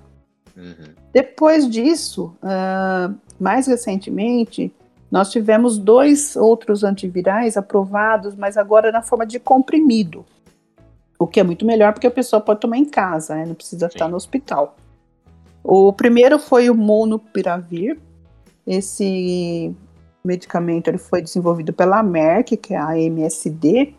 Uhum. 0.59 0.93
Depois 1.13 1.69
disso, 1.69 2.35
uh, 2.43 3.15
mais 3.39 3.65
recentemente, 3.65 4.73
nós 5.09 5.31
tivemos 5.31 5.77
dois 5.77 6.35
outros 6.35 6.83
antivirais 6.83 7.55
aprovados, 7.57 8.35
mas 8.35 8.57
agora 8.57 8.91
na 8.91 9.01
forma 9.01 9.25
de 9.25 9.39
comprimido. 9.39 10.25
O 11.17 11.25
que 11.25 11.39
é 11.39 11.43
muito 11.43 11.65
melhor 11.65 11.93
porque 11.93 12.07
a 12.07 12.11
pessoa 12.11 12.41
pode 12.41 12.59
tomar 12.59 12.77
em 12.77 12.85
casa, 12.85 13.35
né? 13.35 13.45
não 13.45 13.55
precisa 13.55 13.87
Sim. 13.87 13.95
estar 13.95 14.07
no 14.07 14.15
hospital. 14.15 14.75
O 15.63 15.91
primeiro 15.91 16.37
foi 16.37 16.69
o 16.69 16.75
Monopiravir. 16.75 17.99
Esse 18.65 19.75
medicamento 20.23 20.87
ele 20.87 20.97
foi 20.97 21.21
desenvolvido 21.21 21.73
pela 21.73 22.03
Merck, 22.03 22.55
que 22.55 22.73
é 22.73 22.77
a 22.77 22.97
MSD, 22.97 23.93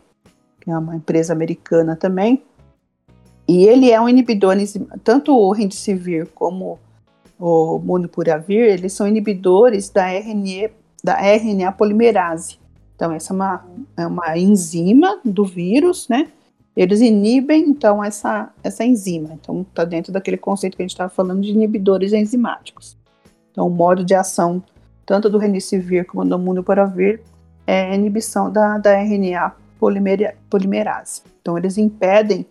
que 0.59 0.71
é 0.71 0.77
uma 0.77 0.95
empresa 0.95 1.33
americana 1.33 1.95
também. 1.95 2.43
E 3.47 3.65
ele 3.65 3.91
é 3.91 3.99
um 3.99 4.07
inibidor, 4.07 4.55
tanto 5.03 5.35
o 5.35 5.51
Remdesivir 5.51 6.27
como 6.33 6.79
o 7.39 7.79
Monopuravir, 7.79 8.65
eles 8.65 8.93
são 8.93 9.07
inibidores 9.07 9.89
da 9.89 10.07
RNA, 10.07 10.69
da 11.03 11.19
RNA 11.19 11.71
polimerase. 11.71 12.59
Então, 12.95 13.11
essa 13.11 13.33
é 13.33 13.35
uma, 13.35 13.65
é 13.97 14.07
uma 14.07 14.37
enzima 14.37 15.19
do 15.25 15.43
vírus, 15.43 16.07
né? 16.07 16.27
Eles 16.77 17.01
inibem, 17.01 17.67
então, 17.67 18.03
essa, 18.03 18.51
essa 18.63 18.85
enzima. 18.85 19.33
Então, 19.33 19.61
está 19.61 19.83
dentro 19.83 20.13
daquele 20.13 20.37
conceito 20.37 20.77
que 20.77 20.83
a 20.83 20.85
gente 20.85 20.91
estava 20.91 21.09
falando 21.09 21.41
de 21.41 21.49
inibidores 21.49 22.13
enzimáticos. 22.13 22.95
Então, 23.51 23.65
o 23.65 23.71
modo 23.71 24.05
de 24.05 24.13
ação, 24.13 24.63
tanto 25.03 25.29
do 25.29 25.39
Remdesivir 25.39 26.05
como 26.05 26.23
do 26.23 26.37
Monopuravir, 26.37 27.21
é 27.65 27.91
a 27.91 27.95
inibição 27.95 28.51
da, 28.51 28.77
da 28.77 28.91
RNA 28.91 29.55
polimerase. 30.47 31.23
Então, 31.41 31.57
eles 31.57 31.77
impedem 31.79 32.45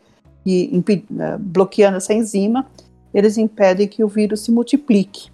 e 0.45 0.83
né, 1.11 1.37
bloqueando 1.39 1.97
essa 1.97 2.15
enzima, 2.15 2.67
eles 3.13 3.37
impedem 3.37 3.89
que 3.89 4.03
o 4.03 4.09
vírus 4.09 4.41
se 4.41 4.53
multiplique. 4.53 5.31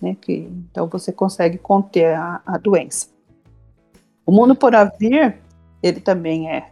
Né, 0.00 0.16
que, 0.20 0.50
então 0.70 0.88
você 0.88 1.12
consegue 1.12 1.58
conter 1.58 2.14
a, 2.14 2.40
a 2.46 2.58
doença. 2.58 3.08
O 4.24 4.32
monoporavir, 4.32 5.38
ele 5.82 6.00
também 6.00 6.50
é 6.50 6.70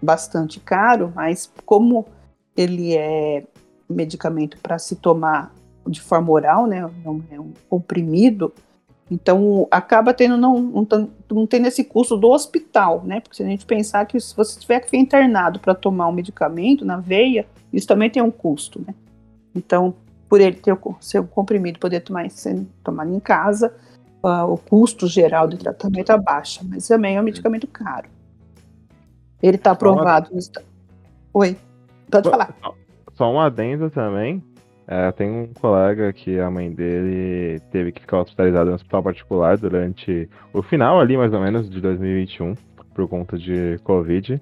bastante 0.00 0.60
caro, 0.60 1.12
mas 1.14 1.50
como 1.64 2.06
ele 2.56 2.96
é 2.96 3.44
medicamento 3.88 4.58
para 4.60 4.78
se 4.78 4.96
tomar 4.96 5.54
de 5.86 6.00
forma 6.00 6.30
oral, 6.30 6.66
né? 6.66 6.88
É 7.30 7.40
um 7.40 7.52
comprimido. 7.68 8.52
Então, 9.12 9.68
acaba 9.70 10.14
tendo, 10.14 10.38
não, 10.38 10.58
não, 10.58 11.10
não 11.30 11.46
tendo 11.46 11.66
esse 11.66 11.84
custo 11.84 12.16
do 12.16 12.30
hospital, 12.30 13.02
né? 13.04 13.20
Porque 13.20 13.36
se 13.36 13.42
a 13.42 13.46
gente 13.46 13.66
pensar 13.66 14.06
que 14.06 14.18
se 14.18 14.34
você 14.34 14.58
tiver 14.58 14.80
que 14.80 14.88
ser 14.88 14.96
internado 14.96 15.60
para 15.60 15.74
tomar 15.74 16.08
um 16.08 16.12
medicamento 16.12 16.82
na 16.82 16.96
veia, 16.96 17.46
isso 17.70 17.86
também 17.86 18.08
tem 18.08 18.22
um 18.22 18.30
custo, 18.30 18.82
né? 18.86 18.94
Então, 19.54 19.94
por 20.30 20.40
ele 20.40 20.56
ter 20.56 20.72
o 20.72 20.96
seu 20.98 21.24
comprimido 21.24 21.78
poder 21.78 22.00
tomar 22.00 22.30
sendo 22.30 22.66
tomado 22.82 23.14
em 23.14 23.20
casa, 23.20 23.74
uh, 24.24 24.50
o 24.50 24.56
custo 24.56 25.06
geral 25.06 25.46
do 25.46 25.58
tratamento 25.58 26.08
abaixa, 26.08 26.62
mas 26.64 26.88
também 26.88 27.16
é 27.16 27.20
um 27.20 27.24
medicamento 27.24 27.66
caro. 27.66 28.08
Ele 29.42 29.56
está 29.58 29.72
aprovado 29.72 30.34
estado. 30.38 30.64
Oi, 31.34 31.54
pode 32.10 32.30
falar. 32.30 32.56
Só 33.12 33.30
um 33.30 33.38
adendo 33.38 33.90
também. 33.90 34.42
É, 34.86 35.12
tem 35.12 35.30
um 35.30 35.52
colega 35.54 36.12
que 36.12 36.38
a 36.40 36.50
mãe 36.50 36.72
dele 36.72 37.60
teve 37.70 37.92
que 37.92 38.00
ficar 38.00 38.20
hospitalizada 38.20 38.66
no 38.66 38.74
hospital 38.74 39.02
particular 39.02 39.56
durante 39.56 40.28
o 40.52 40.62
final 40.62 41.00
ali, 41.00 41.16
mais 41.16 41.32
ou 41.32 41.40
menos, 41.40 41.70
de 41.70 41.80
2021, 41.80 42.54
por 42.94 43.08
conta 43.08 43.38
de 43.38 43.78
Covid. 43.84 44.40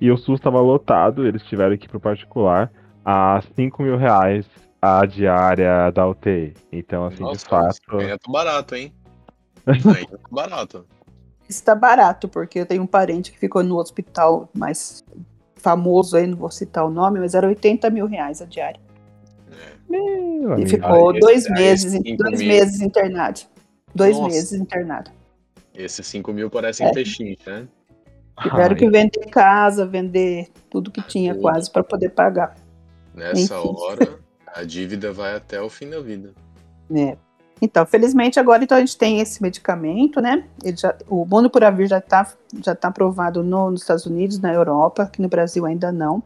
E 0.00 0.10
o 0.10 0.16
SUS 0.16 0.38
estava 0.38 0.60
lotado, 0.60 1.26
eles 1.26 1.42
tiveram 1.44 1.76
que 1.76 1.86
ir 1.86 1.88
pro 1.88 2.00
particular 2.00 2.72
a 3.04 3.42
5 3.54 3.82
mil 3.82 3.96
reais 3.96 4.46
a 4.80 5.06
diária 5.06 5.90
da 5.92 6.08
UTI. 6.08 6.54
Então, 6.72 7.06
assim, 7.06 7.22
Nossa, 7.22 7.38
de 7.38 7.48
fato. 7.48 8.00
É 8.00 8.16
barato, 8.28 8.74
hein? 8.74 8.92
É 9.64 10.34
barato. 10.34 10.84
Está 11.48 11.74
barato, 11.74 12.28
porque 12.28 12.58
eu 12.60 12.66
tenho 12.66 12.82
um 12.82 12.86
parente 12.86 13.30
que 13.30 13.38
ficou 13.38 13.62
no 13.62 13.76
hospital 13.78 14.48
mais 14.56 15.04
famoso 15.54 16.16
aí, 16.16 16.26
não 16.26 16.36
vou 16.36 16.50
citar 16.50 16.84
o 16.84 16.90
nome, 16.90 17.20
mas 17.20 17.34
era 17.34 17.46
80 17.46 17.88
mil 17.90 18.06
reais 18.06 18.42
a 18.42 18.44
diária. 18.44 18.80
É. 19.96 20.60
E 20.60 20.66
ficou 20.66 21.10
ah, 21.10 21.18
dois 21.18 21.48
meses, 21.48 21.92
dois 22.16 22.38
mil. 22.40 22.48
meses 22.48 22.80
internado. 22.80 23.40
Dois 23.94 24.16
Nossa. 24.16 24.34
meses 24.34 24.52
internado. 24.52 25.10
Esses 25.74 26.06
5 26.06 26.32
mil 26.32 26.50
parecem 26.50 26.86
é. 26.86 26.92
peixinhos, 26.92 27.38
né? 27.46 27.66
Tiveram 28.42 28.72
Ai. 28.72 28.74
que 28.74 28.90
vender 28.90 29.30
casa, 29.30 29.86
vender 29.86 30.48
tudo 30.70 30.90
que 30.90 31.02
tinha 31.02 31.32
tudo. 31.32 31.42
quase 31.42 31.70
para 31.70 31.82
poder 31.82 32.10
pagar. 32.10 32.56
Nessa 33.14 33.58
Enfim. 33.58 33.74
hora, 33.76 34.18
a 34.46 34.64
dívida 34.64 35.12
vai 35.12 35.36
até 35.36 35.60
o 35.60 35.68
fim 35.68 35.88
da 35.88 36.00
vida. 36.00 36.32
É. 36.94 37.16
Então, 37.60 37.86
felizmente 37.86 38.40
agora 38.40 38.64
então 38.64 38.76
a 38.76 38.80
gente 38.80 38.98
tem 38.98 39.20
esse 39.20 39.40
medicamento, 39.40 40.20
né? 40.20 40.44
Ele 40.64 40.76
já, 40.76 40.96
o 41.08 41.24
Monopuravir 41.24 41.86
já 41.86 41.98
está 41.98 42.32
já 42.64 42.74
tá 42.74 42.88
aprovado 42.88 43.44
no, 43.44 43.70
nos 43.70 43.82
Estados 43.82 44.04
Unidos, 44.04 44.40
na 44.40 44.52
Europa, 44.52 45.04
aqui 45.04 45.22
no 45.22 45.28
Brasil 45.28 45.64
ainda 45.64 45.92
não. 45.92 46.22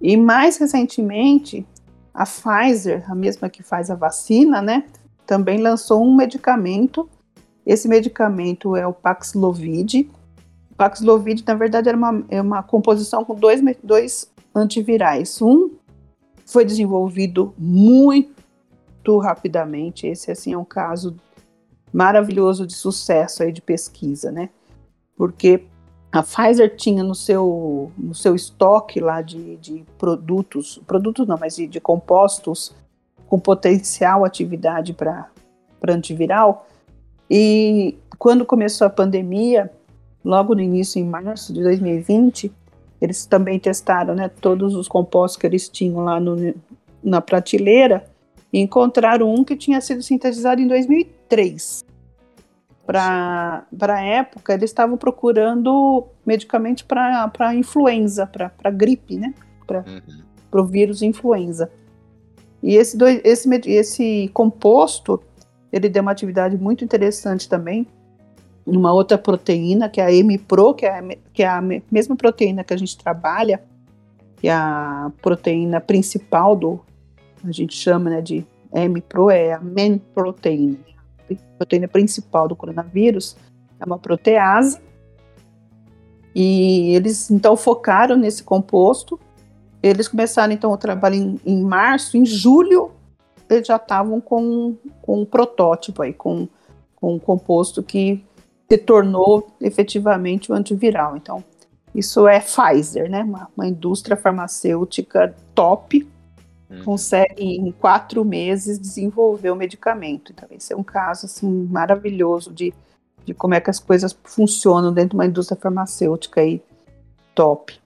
E 0.00 0.16
mais 0.16 0.56
recentemente, 0.56 1.66
a 2.16 2.24
Pfizer, 2.24 3.04
a 3.10 3.14
mesma 3.14 3.50
que 3.50 3.62
faz 3.62 3.90
a 3.90 3.94
vacina, 3.94 4.62
né? 4.62 4.86
Também 5.26 5.60
lançou 5.60 6.02
um 6.02 6.16
medicamento. 6.16 7.06
Esse 7.64 7.86
medicamento 7.86 8.74
é 8.74 8.86
o 8.86 8.92
Paxlovid. 8.92 10.10
O 10.70 10.74
Paxlovid, 10.76 11.44
na 11.46 11.54
verdade, 11.54 11.90
era 11.90 11.98
uma, 11.98 12.24
é 12.30 12.40
uma 12.40 12.62
composição 12.62 13.22
com 13.22 13.34
dois, 13.34 13.60
dois 13.82 14.32
antivirais. 14.54 15.42
Um 15.42 15.72
foi 16.46 16.64
desenvolvido 16.64 17.52
muito 17.58 19.18
rapidamente. 19.18 20.06
Esse 20.06 20.30
assim 20.30 20.54
é 20.54 20.58
um 20.58 20.64
caso 20.64 21.14
maravilhoso 21.92 22.66
de 22.66 22.74
sucesso 22.74 23.42
aí 23.42 23.52
de 23.52 23.60
pesquisa, 23.60 24.32
né? 24.32 24.48
Porque 25.14 25.66
a 26.18 26.22
Pfizer 26.22 26.74
tinha 26.76 27.02
no 27.02 27.14
seu, 27.14 27.92
no 27.96 28.14
seu 28.14 28.34
estoque 28.34 29.00
lá 29.00 29.20
de, 29.20 29.56
de 29.56 29.84
produtos, 29.98 30.80
produtos 30.86 31.26
não, 31.26 31.36
mas 31.38 31.56
de, 31.56 31.66
de 31.66 31.80
compostos 31.80 32.74
com 33.28 33.38
potencial 33.38 34.24
atividade 34.24 34.92
para 34.92 35.28
antiviral. 35.88 36.66
E 37.30 37.96
quando 38.18 38.44
começou 38.44 38.86
a 38.86 38.90
pandemia, 38.90 39.70
logo 40.24 40.54
no 40.54 40.60
início, 40.60 40.98
em 40.98 41.04
março 41.04 41.52
de 41.52 41.62
2020, 41.62 42.52
eles 43.00 43.26
também 43.26 43.58
testaram 43.58 44.14
né, 44.14 44.28
todos 44.28 44.74
os 44.74 44.88
compostos 44.88 45.38
que 45.38 45.46
eles 45.46 45.68
tinham 45.68 46.04
lá 46.04 46.18
no, 46.18 46.54
na 47.02 47.20
prateleira 47.20 48.04
e 48.52 48.60
encontraram 48.60 49.32
um 49.32 49.44
que 49.44 49.56
tinha 49.56 49.80
sido 49.80 50.02
sintetizado 50.02 50.60
em 50.60 50.66
2003. 50.66 51.85
Para 52.86 53.66
a 53.70 54.00
época, 54.00 54.54
eles 54.54 54.70
estavam 54.70 54.96
procurando 54.96 56.06
medicamentos 56.24 56.82
para 56.82 57.54
influenza, 57.54 58.26
para 58.26 58.70
gripe, 58.70 59.16
né? 59.16 59.34
Para 59.66 59.84
uhum. 59.86 60.60
o 60.60 60.64
vírus 60.64 61.02
influenza. 61.02 61.70
E 62.62 62.76
esse, 62.76 62.96
esse, 63.24 63.70
esse 63.70 64.30
composto, 64.32 65.22
ele 65.72 65.88
deu 65.88 66.02
uma 66.02 66.12
atividade 66.12 66.56
muito 66.56 66.84
interessante 66.84 67.48
também, 67.48 67.86
uma 68.66 68.92
outra 68.92 69.16
proteína, 69.16 69.88
que 69.88 70.00
é 70.00 70.04
a 70.04 70.12
MPRO, 70.12 70.74
que 70.74 70.86
é 70.86 71.18
que 71.32 71.42
é 71.42 71.48
a 71.48 71.62
mesma 71.90 72.16
proteína 72.16 72.64
que 72.64 72.74
a 72.74 72.76
gente 72.76 72.96
trabalha, 72.96 73.62
que 74.36 74.48
é 74.48 74.52
a 74.52 75.10
proteína 75.22 75.80
principal 75.80 76.56
do, 76.56 76.80
a 77.44 77.52
gente 77.52 77.76
chama 77.76 78.10
né, 78.10 78.20
de 78.20 78.44
MPRO, 78.72 79.30
é 79.30 79.52
a 79.52 79.60
main 79.60 79.98
protein, 79.98 80.78
a 80.95 80.95
proteína 81.56 81.88
principal 81.88 82.48
do 82.48 82.56
coronavírus, 82.56 83.36
é 83.78 83.84
uma 83.84 83.98
protease, 83.98 84.78
e 86.34 86.94
eles 86.94 87.30
então 87.30 87.56
focaram 87.56 88.16
nesse 88.16 88.44
composto, 88.44 89.18
eles 89.82 90.08
começaram 90.08 90.52
então 90.52 90.70
o 90.70 90.76
trabalho 90.76 91.14
em, 91.14 91.40
em 91.46 91.62
março, 91.62 92.16
em 92.16 92.26
julho, 92.26 92.90
eles 93.48 93.66
já 93.66 93.76
estavam 93.76 94.20
com, 94.20 94.76
com 95.00 95.22
um 95.22 95.24
protótipo 95.24 96.02
aí, 96.02 96.12
com, 96.12 96.48
com 96.96 97.14
um 97.14 97.18
composto 97.18 97.82
que 97.82 98.24
se 98.68 98.78
tornou 98.78 99.46
efetivamente 99.60 100.50
o 100.50 100.54
antiviral. 100.54 101.16
Então, 101.16 101.42
isso 101.94 102.26
é 102.26 102.40
Pfizer, 102.40 103.08
né? 103.08 103.22
Uma, 103.22 103.48
uma 103.56 103.66
indústria 103.66 104.16
farmacêutica 104.16 105.34
top, 105.54 106.06
uhum. 106.70 106.84
consegue 106.84 107.42
em 107.42 107.70
quatro 107.72 108.24
meses 108.24 108.78
desenvolver 108.78 109.50
o 109.50 109.56
medicamento. 109.56 110.32
Então, 110.32 110.48
esse 110.50 110.72
é 110.72 110.76
um 110.76 110.82
caso 110.82 111.26
assim 111.26 111.48
maravilhoso 111.70 112.52
de, 112.52 112.72
de 113.24 113.34
como 113.34 113.54
é 113.54 113.60
que 113.60 113.70
as 113.70 113.78
coisas 113.78 114.16
funcionam 114.24 114.92
dentro 114.92 115.10
de 115.10 115.16
uma 115.16 115.26
indústria 115.26 115.60
farmacêutica 115.60 116.40
aí 116.40 116.62
top. 117.34 117.78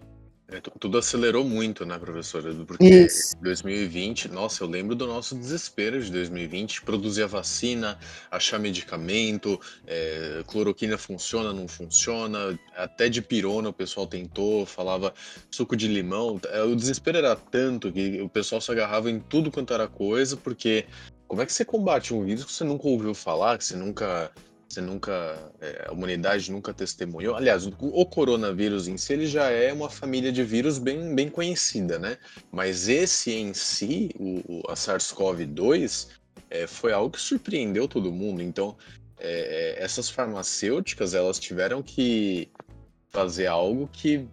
É, 0.53 0.61
tudo 0.61 0.99
acelerou 0.99 1.45
muito, 1.45 1.87
né, 1.87 1.97
professora? 1.97 2.53
Porque 2.67 2.85
Isso. 2.85 3.37
2020, 3.41 4.29
nossa, 4.29 4.65
eu 4.65 4.69
lembro 4.69 4.97
do 4.97 5.07
nosso 5.07 5.37
desespero 5.37 6.03
de 6.03 6.11
2020, 6.11 6.83
produzir 6.83 7.23
a 7.23 7.27
vacina, 7.29 7.97
achar 8.31 8.59
medicamento, 8.59 9.61
é, 9.87 10.43
cloroquina 10.49 10.99
funciona, 10.99 11.53
não 11.53 11.69
funciona, 11.69 12.59
até 12.77 13.09
de 13.09 13.23
pirona 13.23 13.69
o 13.69 13.73
pessoal 13.73 14.09
tentou, 14.09 14.67
falava 14.67 15.15
suco 15.51 15.77
de 15.77 15.87
limão. 15.87 16.41
É, 16.49 16.63
o 16.63 16.75
desespero 16.75 17.19
era 17.19 17.37
tanto 17.37 17.93
que 17.93 18.21
o 18.21 18.29
pessoal 18.29 18.61
se 18.61 18.73
agarrava 18.73 19.09
em 19.09 19.21
tudo 19.21 19.53
quanto 19.53 19.73
era 19.73 19.87
coisa, 19.87 20.37
porque 20.37 20.85
como 21.29 21.43
é 21.43 21.47
que 21.47 21.53
você 21.53 21.65
combate 21.65 22.13
um 22.13 22.25
vírus 22.25 22.45
que 22.45 22.53
você 22.53 22.65
nunca 22.65 22.89
ouviu 22.89 23.15
falar, 23.15 23.57
que 23.57 23.65
você 23.65 23.77
nunca 23.77 24.33
você 24.71 24.81
nunca, 24.81 25.53
é, 25.61 25.87
a 25.89 25.93
humanidade 25.93 26.51
nunca 26.53 26.73
testemunhou. 26.73 27.35
Aliás, 27.35 27.67
o, 27.67 27.75
o, 27.81 28.07
coronavírus 28.07 28.87
em 28.87 28.97
si 28.97 29.13
ele 29.13 29.27
já 29.27 29.51
é 29.51 29.73
uma 29.73 29.91
família 29.91 30.31
de 30.31 30.45
vírus 30.45 30.79
bem, 30.79 31.13
bem 31.13 31.29
conhecida, 31.29 31.99
né? 31.99 32.17
Mas 32.53 32.89
esse 32.89 33.33
em 33.33 33.53
si, 33.53 34.11
o, 34.17 34.63
a 34.69 34.75
SARS-CoV-2, 34.75 36.09
é, 36.49 36.67
foi 36.69 36.93
algo 36.93 37.11
que 37.11 37.21
surpreendeu 37.21 37.89
todo 37.89 38.13
mundo. 38.13 38.41
Então, 38.41 38.77
é, 39.19 39.79
é 39.81 39.83
essas 39.83 40.09
farmacêuticas 40.09 41.15
elas 41.15 41.41
tiveram 41.41 41.83
que 41.83 42.49
fazer 43.11 43.49
algo 43.49 43.89
que 43.93 44.29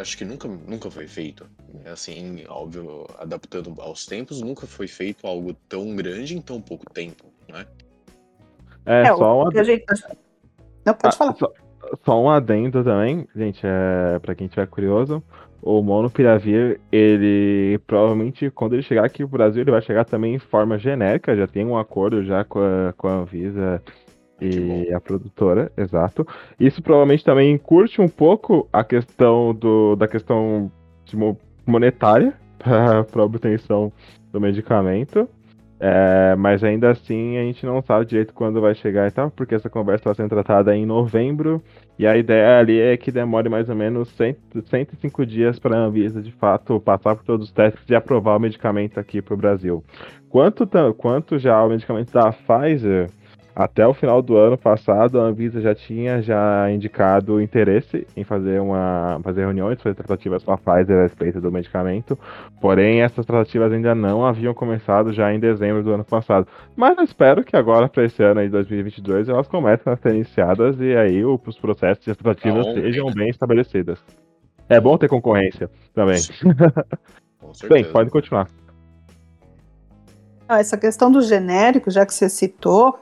acho 0.00 0.16
que 0.16 0.24
nunca, 0.24 0.48
nunca 0.48 0.90
foi 0.90 1.06
feito. 1.06 1.48
Assim, 1.84 2.44
óbvio, 2.48 3.06
adaptando 3.18 3.74
aos 3.80 4.06
tempos, 4.06 4.40
nunca 4.40 4.66
foi 4.66 4.86
feito 4.86 5.26
algo 5.26 5.54
tão 5.68 5.94
grande 5.96 6.36
em 6.36 6.40
tão 6.40 6.60
pouco 6.60 6.90
tempo, 6.92 7.24
né? 7.26 7.31
É, 8.86 9.02
é 9.02 9.14
só 9.14 9.42
uma. 9.42 9.64
Gente... 9.64 9.84
Não, 10.84 10.94
pode 10.94 11.14
ah, 11.14 11.18
falar. 11.18 11.34
Só, 11.34 11.52
só, 12.04 12.22
um 12.22 12.30
adendo 12.30 12.82
também, 12.82 13.26
gente, 13.34 13.60
é, 13.64 14.18
pra 14.18 14.34
quem 14.34 14.48
tiver 14.48 14.66
curioso. 14.66 15.22
O 15.60 15.80
Monopiravir, 15.80 16.80
ele 16.90 17.78
provavelmente, 17.86 18.50
quando 18.50 18.72
ele 18.72 18.82
chegar 18.82 19.04
aqui 19.04 19.22
no 19.22 19.28
Brasil, 19.28 19.62
ele 19.62 19.70
vai 19.70 19.80
chegar 19.80 20.04
também 20.04 20.34
em 20.34 20.38
forma 20.38 20.76
genérica. 20.76 21.36
Já 21.36 21.46
tem 21.46 21.64
um 21.64 21.78
acordo 21.78 22.24
já 22.24 22.42
com 22.42 22.58
a, 22.58 22.92
com 22.96 23.06
a 23.06 23.12
Anvisa 23.12 23.80
e 24.40 24.92
a 24.92 25.00
produtora, 25.00 25.70
exato. 25.76 26.26
Isso 26.58 26.82
provavelmente 26.82 27.24
também 27.24 27.56
curte 27.56 28.00
um 28.00 28.08
pouco 28.08 28.68
a 28.72 28.82
questão 28.82 29.54
do, 29.54 29.94
da 29.94 30.08
questão 30.08 30.70
monetária 31.64 32.34
para 32.58 33.22
a 33.22 33.24
obtenção 33.24 33.92
do 34.32 34.40
medicamento. 34.40 35.28
É, 35.84 36.36
mas 36.36 36.62
ainda 36.62 36.90
assim 36.92 37.36
a 37.38 37.42
gente 37.42 37.66
não 37.66 37.82
sabe 37.82 38.06
direito 38.06 38.32
quando 38.32 38.60
vai 38.60 38.72
chegar 38.72 39.08
e 39.08 39.10
tal, 39.10 39.32
porque 39.32 39.52
essa 39.52 39.68
conversa 39.68 40.04
vai 40.04 40.14
ser 40.14 40.28
tratada 40.28 40.76
em 40.76 40.86
novembro 40.86 41.60
e 41.98 42.06
a 42.06 42.16
ideia 42.16 42.60
ali 42.60 42.78
é 42.78 42.96
que 42.96 43.10
demore 43.10 43.48
mais 43.48 43.68
ou 43.68 43.74
menos 43.74 44.08
100, 44.10 44.36
105 44.64 45.26
dias 45.26 45.58
para 45.58 45.76
a 45.76 45.80
Anvisa 45.80 46.22
de 46.22 46.30
fato 46.30 46.78
passar 46.78 47.16
por 47.16 47.24
todos 47.24 47.48
os 47.48 47.52
testes 47.52 47.82
e 47.90 47.96
aprovar 47.96 48.36
o 48.36 48.40
medicamento 48.40 49.00
aqui 49.00 49.20
para 49.20 49.34
o 49.34 49.36
Brasil. 49.36 49.82
Quanto, 50.28 50.68
quanto 50.96 51.36
já 51.36 51.60
o 51.64 51.70
medicamento 51.70 52.12
da 52.12 52.32
Pfizer, 52.32 53.10
até 53.54 53.86
o 53.86 53.92
final 53.92 54.22
do 54.22 54.36
ano 54.36 54.56
passado, 54.56 55.20
a 55.20 55.24
Anvisa 55.24 55.60
já 55.60 55.74
tinha 55.74 56.22
já 56.22 56.70
indicado 56.70 57.40
interesse 57.40 58.06
em 58.16 58.24
fazer 58.24 58.60
uma 58.60 59.20
fazer 59.22 59.42
reuniões, 59.42 59.80
fazer 59.82 59.94
tratativas 59.94 60.42
com 60.42 60.52
a 60.52 60.56
Pfizer 60.56 60.98
a 60.98 61.02
respeito 61.02 61.38
do 61.38 61.52
medicamento. 61.52 62.18
Porém, 62.60 63.02
essas 63.02 63.26
tratativas 63.26 63.70
ainda 63.70 63.94
não 63.94 64.24
haviam 64.24 64.54
começado 64.54 65.12
já 65.12 65.32
em 65.34 65.38
dezembro 65.38 65.82
do 65.82 65.92
ano 65.92 66.04
passado. 66.04 66.46
Mas 66.74 66.96
eu 66.96 67.04
espero 67.04 67.44
que 67.44 67.54
agora, 67.54 67.88
para 67.88 68.04
esse 68.04 68.22
ano 68.22 68.40
de 68.42 68.48
2022, 68.48 69.28
elas 69.28 69.46
comecem 69.46 69.92
a 69.92 69.96
ser 69.96 70.14
iniciadas 70.14 70.80
e 70.80 70.96
aí 70.96 71.22
os 71.22 71.58
processos 71.58 72.06
e 72.06 72.10
as 72.10 72.16
tratativas 72.16 72.64
tá 72.64 72.72
sejam 72.72 73.12
bem 73.12 73.28
estabelecidas. 73.28 74.02
É 74.66 74.80
bom 74.80 74.96
ter 74.96 75.08
concorrência 75.08 75.68
também. 75.94 76.18
bem, 77.68 77.84
pode 77.84 78.08
continuar. 78.08 78.48
Ah, 80.48 80.60
essa 80.60 80.78
questão 80.78 81.10
do 81.10 81.20
genérico, 81.20 81.90
já 81.90 82.06
que 82.06 82.14
você 82.14 82.28
citou, 82.28 82.98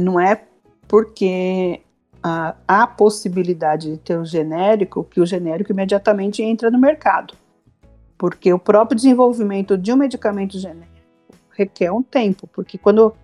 não 0.00 0.18
é 0.18 0.44
porque 0.88 1.80
há 2.22 2.56
a 2.66 2.86
possibilidade 2.86 3.92
de 3.92 3.98
ter 3.98 4.18
o 4.18 4.24
genérico 4.24 5.04
que 5.04 5.20
o 5.20 5.26
genérico 5.26 5.72
imediatamente 5.72 6.42
entra 6.42 6.70
no 6.70 6.78
mercado. 6.78 7.34
Porque 8.18 8.52
o 8.52 8.58
próprio 8.58 8.96
desenvolvimento 8.96 9.76
de 9.76 9.92
um 9.92 9.96
medicamento 9.96 10.58
genérico 10.58 10.96
requer 11.50 11.90
um 11.90 12.02
tempo, 12.02 12.46
porque 12.48 12.76
quando, 12.76 13.14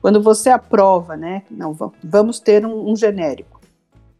quando 0.00 0.20
você 0.22 0.50
aprova, 0.50 1.16
né, 1.16 1.42
não, 1.50 1.76
vamos 2.02 2.40
ter 2.40 2.66
um, 2.66 2.90
um 2.90 2.96
genérico. 2.96 3.60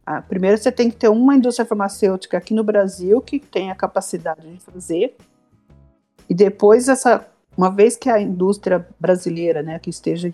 Ah, 0.04 0.22
primeiro 0.22 0.56
você 0.56 0.70
tem 0.70 0.88
que 0.88 0.96
ter 0.96 1.08
uma 1.08 1.34
indústria 1.34 1.66
farmacêutica 1.66 2.38
aqui 2.38 2.54
no 2.54 2.62
Brasil 2.62 3.20
que 3.20 3.40
tenha 3.40 3.74
capacidade 3.74 4.48
de 4.48 4.60
fazer, 4.60 5.16
e 6.28 6.34
depois 6.34 6.88
essa, 6.88 7.26
uma 7.56 7.70
vez 7.70 7.96
que 7.96 8.08
a 8.08 8.20
indústria 8.20 8.86
brasileira, 9.00 9.62
né, 9.62 9.78
que 9.78 9.90
esteja 9.90 10.32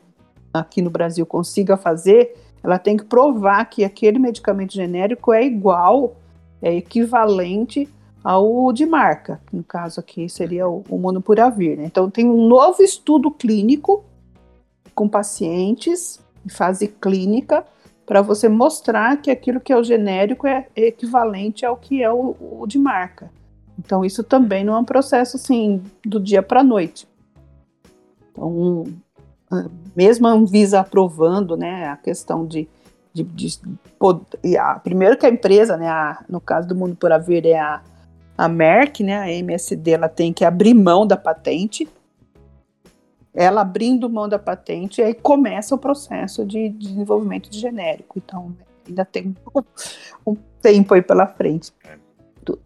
aqui 0.52 0.82
no 0.82 0.90
Brasil 0.90 1.24
consiga 1.24 1.76
fazer, 1.76 2.34
ela 2.62 2.78
tem 2.78 2.96
que 2.96 3.04
provar 3.04 3.64
que 3.66 3.84
aquele 3.84 4.18
medicamento 4.18 4.72
genérico 4.72 5.32
é 5.32 5.44
igual, 5.44 6.16
é 6.60 6.74
equivalente 6.74 7.88
ao 8.22 8.72
de 8.72 8.86
marca. 8.86 9.40
No 9.52 9.64
caso 9.64 9.98
aqui 9.98 10.28
seria 10.28 10.68
o, 10.68 10.84
o 10.88 10.98
monopuravir. 10.98 11.76
Né? 11.76 11.84
Então 11.86 12.10
tem 12.10 12.28
um 12.28 12.46
novo 12.46 12.82
estudo 12.82 13.30
clínico 13.30 14.04
com 14.94 15.08
pacientes 15.08 16.20
em 16.44 16.48
fase 16.48 16.86
clínica 16.88 17.64
para 18.06 18.20
você 18.20 18.48
mostrar 18.48 19.16
que 19.20 19.30
aquilo 19.30 19.60
que 19.60 19.72
é 19.72 19.76
o 19.76 19.82
genérico 19.82 20.46
é 20.46 20.66
equivalente 20.76 21.64
ao 21.64 21.76
que 21.76 22.02
é 22.02 22.12
o, 22.12 22.36
o 22.40 22.66
de 22.66 22.78
marca. 22.78 23.30
Então 23.78 24.04
isso 24.04 24.22
também 24.22 24.64
não 24.64 24.74
é 24.74 24.78
um 24.78 24.84
processo 24.84 25.36
assim 25.36 25.82
do 26.04 26.20
dia 26.20 26.42
para 26.42 26.60
a 26.60 26.64
noite. 26.64 27.08
Então 28.30 28.84
mesmo 29.94 30.26
a 30.26 30.30
Anvisa 30.30 30.80
aprovando 30.80 31.56
né, 31.56 31.88
a 31.88 31.96
questão 31.96 32.46
de, 32.46 32.68
de, 33.12 33.22
de 33.22 33.58
a, 34.58 34.78
primeiro 34.78 35.16
que 35.16 35.26
a 35.26 35.30
empresa, 35.30 35.76
né, 35.76 35.88
a, 35.88 36.24
no 36.28 36.40
caso 36.40 36.68
do 36.68 36.74
Mundo 36.74 36.96
por 36.96 37.12
Haver, 37.12 37.46
é 37.46 37.58
a, 37.58 37.82
a 38.36 38.48
Merck, 38.48 39.02
né, 39.02 39.18
a 39.18 39.30
MSD, 39.30 39.90
ela 39.92 40.08
tem 40.08 40.32
que 40.32 40.44
abrir 40.44 40.74
mão 40.74 41.06
da 41.06 41.16
patente. 41.16 41.88
Ela 43.34 43.62
abrindo 43.62 44.10
mão 44.10 44.28
da 44.28 44.38
patente, 44.38 45.00
aí 45.00 45.14
começa 45.14 45.74
o 45.74 45.78
processo 45.78 46.44
de, 46.44 46.68
de 46.68 46.88
desenvolvimento 46.88 47.48
de 47.48 47.58
genérico. 47.58 48.18
Então, 48.18 48.54
ainda 48.86 49.06
tem 49.06 49.34
um, 49.54 50.32
um 50.32 50.36
tempo 50.60 50.92
aí 50.92 51.00
pela 51.00 51.26
frente. 51.26 51.72
É. 51.84 52.02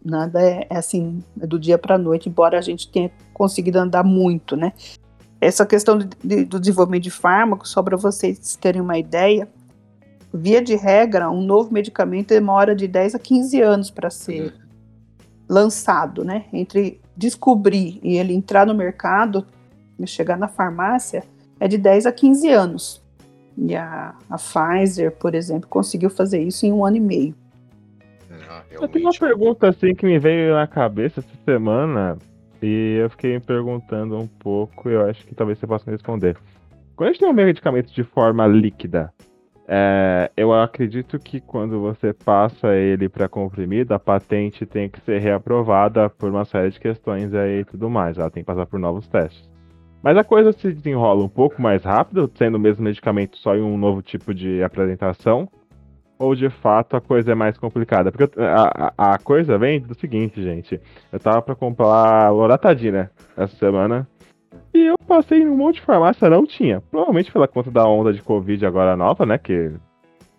Nada 0.03 0.41
é, 0.41 0.65
é 0.69 0.77
assim, 0.77 1.23
é 1.39 1.45
do 1.45 1.59
dia 1.59 1.77
para 1.77 1.95
a 1.95 1.99
noite, 1.99 2.27
embora 2.27 2.57
a 2.57 2.61
gente 2.61 2.91
tenha 2.91 3.11
conseguido 3.33 3.77
andar 3.77 4.03
muito, 4.03 4.57
né? 4.57 4.73
Essa 5.39 5.65
questão 5.65 5.97
de, 5.97 6.07
de, 6.23 6.45
do 6.45 6.59
desenvolvimento 6.59 7.03
de 7.03 7.11
fármacos, 7.11 7.69
só 7.69 7.83
para 7.83 7.95
vocês 7.95 8.55
terem 8.55 8.81
uma 8.81 8.97
ideia, 8.97 9.47
via 10.33 10.61
de 10.61 10.75
regra, 10.75 11.29
um 11.29 11.41
novo 11.41 11.71
medicamento 11.73 12.29
demora 12.29 12.75
de 12.75 12.87
10 12.87 13.15
a 13.15 13.19
15 13.19 13.61
anos 13.61 13.91
para 13.91 14.09
ser 14.09 14.41
uhum. 14.41 14.51
lançado, 15.47 16.23
né? 16.23 16.45
Entre 16.51 16.99
descobrir 17.15 17.99
e 18.03 18.17
ele 18.17 18.33
entrar 18.33 18.65
no 18.65 18.73
mercado, 18.73 19.45
chegar 20.05 20.37
na 20.37 20.47
farmácia, 20.47 21.23
é 21.59 21.67
de 21.67 21.77
10 21.77 22.05
a 22.05 22.11
15 22.11 22.49
anos. 22.49 23.03
E 23.57 23.75
a, 23.75 24.13
a 24.29 24.37
Pfizer, 24.37 25.11
por 25.11 25.33
exemplo, 25.33 25.67
conseguiu 25.67 26.09
fazer 26.09 26.41
isso 26.41 26.65
em 26.65 26.71
um 26.71 26.85
ano 26.85 26.97
e 26.97 26.99
meio. 26.99 27.35
Ah, 28.47 28.63
Eu 28.69 28.87
tenho 28.87 29.05
uma 29.05 29.17
pergunta 29.17 29.69
assim 29.69 29.95
que 29.95 30.05
me 30.05 30.19
veio 30.19 30.53
na 30.53 30.67
cabeça 30.67 31.21
essa 31.21 31.43
semana. 31.43 32.17
E 32.61 32.97
eu 33.01 33.09
fiquei 33.09 33.33
me 33.33 33.39
perguntando 33.39 34.17
um 34.17 34.27
pouco, 34.27 34.89
eu 34.89 35.07
acho 35.07 35.25
que 35.25 35.35
talvez 35.35 35.59
você 35.59 35.67
possa 35.67 35.89
me 35.89 35.95
responder. 35.95 36.37
Quando 36.95 37.09
a 37.09 37.11
gente 37.11 37.19
tem 37.19 37.29
um 37.29 37.33
medicamento 37.33 37.93
de 37.93 38.03
forma 38.03 38.47
líquida, 38.47 39.13
é, 39.67 40.31
eu 40.37 40.53
acredito 40.53 41.19
que 41.19 41.41
quando 41.41 41.79
você 41.81 42.13
passa 42.13 42.73
ele 42.73 43.09
para 43.09 43.27
comprimido, 43.27 43.93
a 43.93 43.99
patente 43.99 44.65
tem 44.65 44.89
que 44.89 45.01
ser 45.01 45.19
reaprovada 45.19 46.09
por 46.09 46.29
uma 46.29 46.45
série 46.45 46.71
de 46.71 46.79
questões 46.79 47.33
aí 47.33 47.59
e 47.59 47.65
tudo 47.65 47.89
mais. 47.89 48.17
Ela 48.17 48.31
tem 48.31 48.41
que 48.41 48.47
passar 48.47 48.65
por 48.65 48.79
novos 48.79 49.07
testes. 49.07 49.47
Mas 50.01 50.15
a 50.17 50.23
coisa 50.23 50.53
se 50.53 50.71
desenrola 50.71 51.23
um 51.23 51.29
pouco 51.29 51.61
mais 51.61 51.83
rápido, 51.83 52.31
sendo 52.35 52.55
o 52.55 52.59
mesmo 52.59 52.83
medicamento 52.83 53.37
só 53.37 53.55
em 53.55 53.61
um 53.61 53.77
novo 53.77 54.01
tipo 54.01 54.33
de 54.33 54.63
apresentação, 54.63 55.49
ou 56.19 56.35
de 56.35 56.49
fato 56.49 56.95
a 56.95 57.01
coisa 57.01 57.31
é 57.31 57.35
mais 57.35 57.57
complicada? 57.57 58.11
Porque 58.11 58.39
a, 58.39 58.93
a, 58.97 59.17
coisa 59.17 59.57
vem 59.57 59.79
do 59.79 59.93
seguinte, 59.95 60.41
gente. 60.41 60.79
Eu 61.11 61.19
tava 61.19 61.41
pra 61.41 61.55
comprar 61.55 62.31
Loratadina 62.31 63.11
essa 63.35 63.55
semana. 63.57 64.07
E 64.73 64.85
eu 64.85 64.95
passei 65.07 65.43
num 65.43 65.55
monte 65.55 65.75
de 65.75 65.81
farmácia, 65.81 66.29
não 66.29 66.45
tinha. 66.45 66.81
Provavelmente 66.81 67.31
pela 67.31 67.47
conta 67.47 67.71
da 67.71 67.87
onda 67.87 68.13
de 68.13 68.21
Covid 68.21 68.65
agora 68.65 68.95
nova, 68.95 69.25
né? 69.25 69.37
Que, 69.37 69.71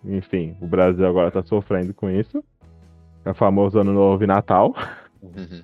enfim, 0.03 0.55
o 0.61 0.67
Brasil 0.67 1.07
agora 1.07 1.31
tá 1.31 1.41
sofrendo 1.43 1.93
com 1.93 2.09
isso. 2.09 2.43
É 3.25 3.31
o 3.31 3.35
famoso 3.35 3.79
ano 3.79 3.93
novo 3.93 4.23
e 4.23 4.27
Natal. 4.27 4.73
Uhum. 5.21 5.61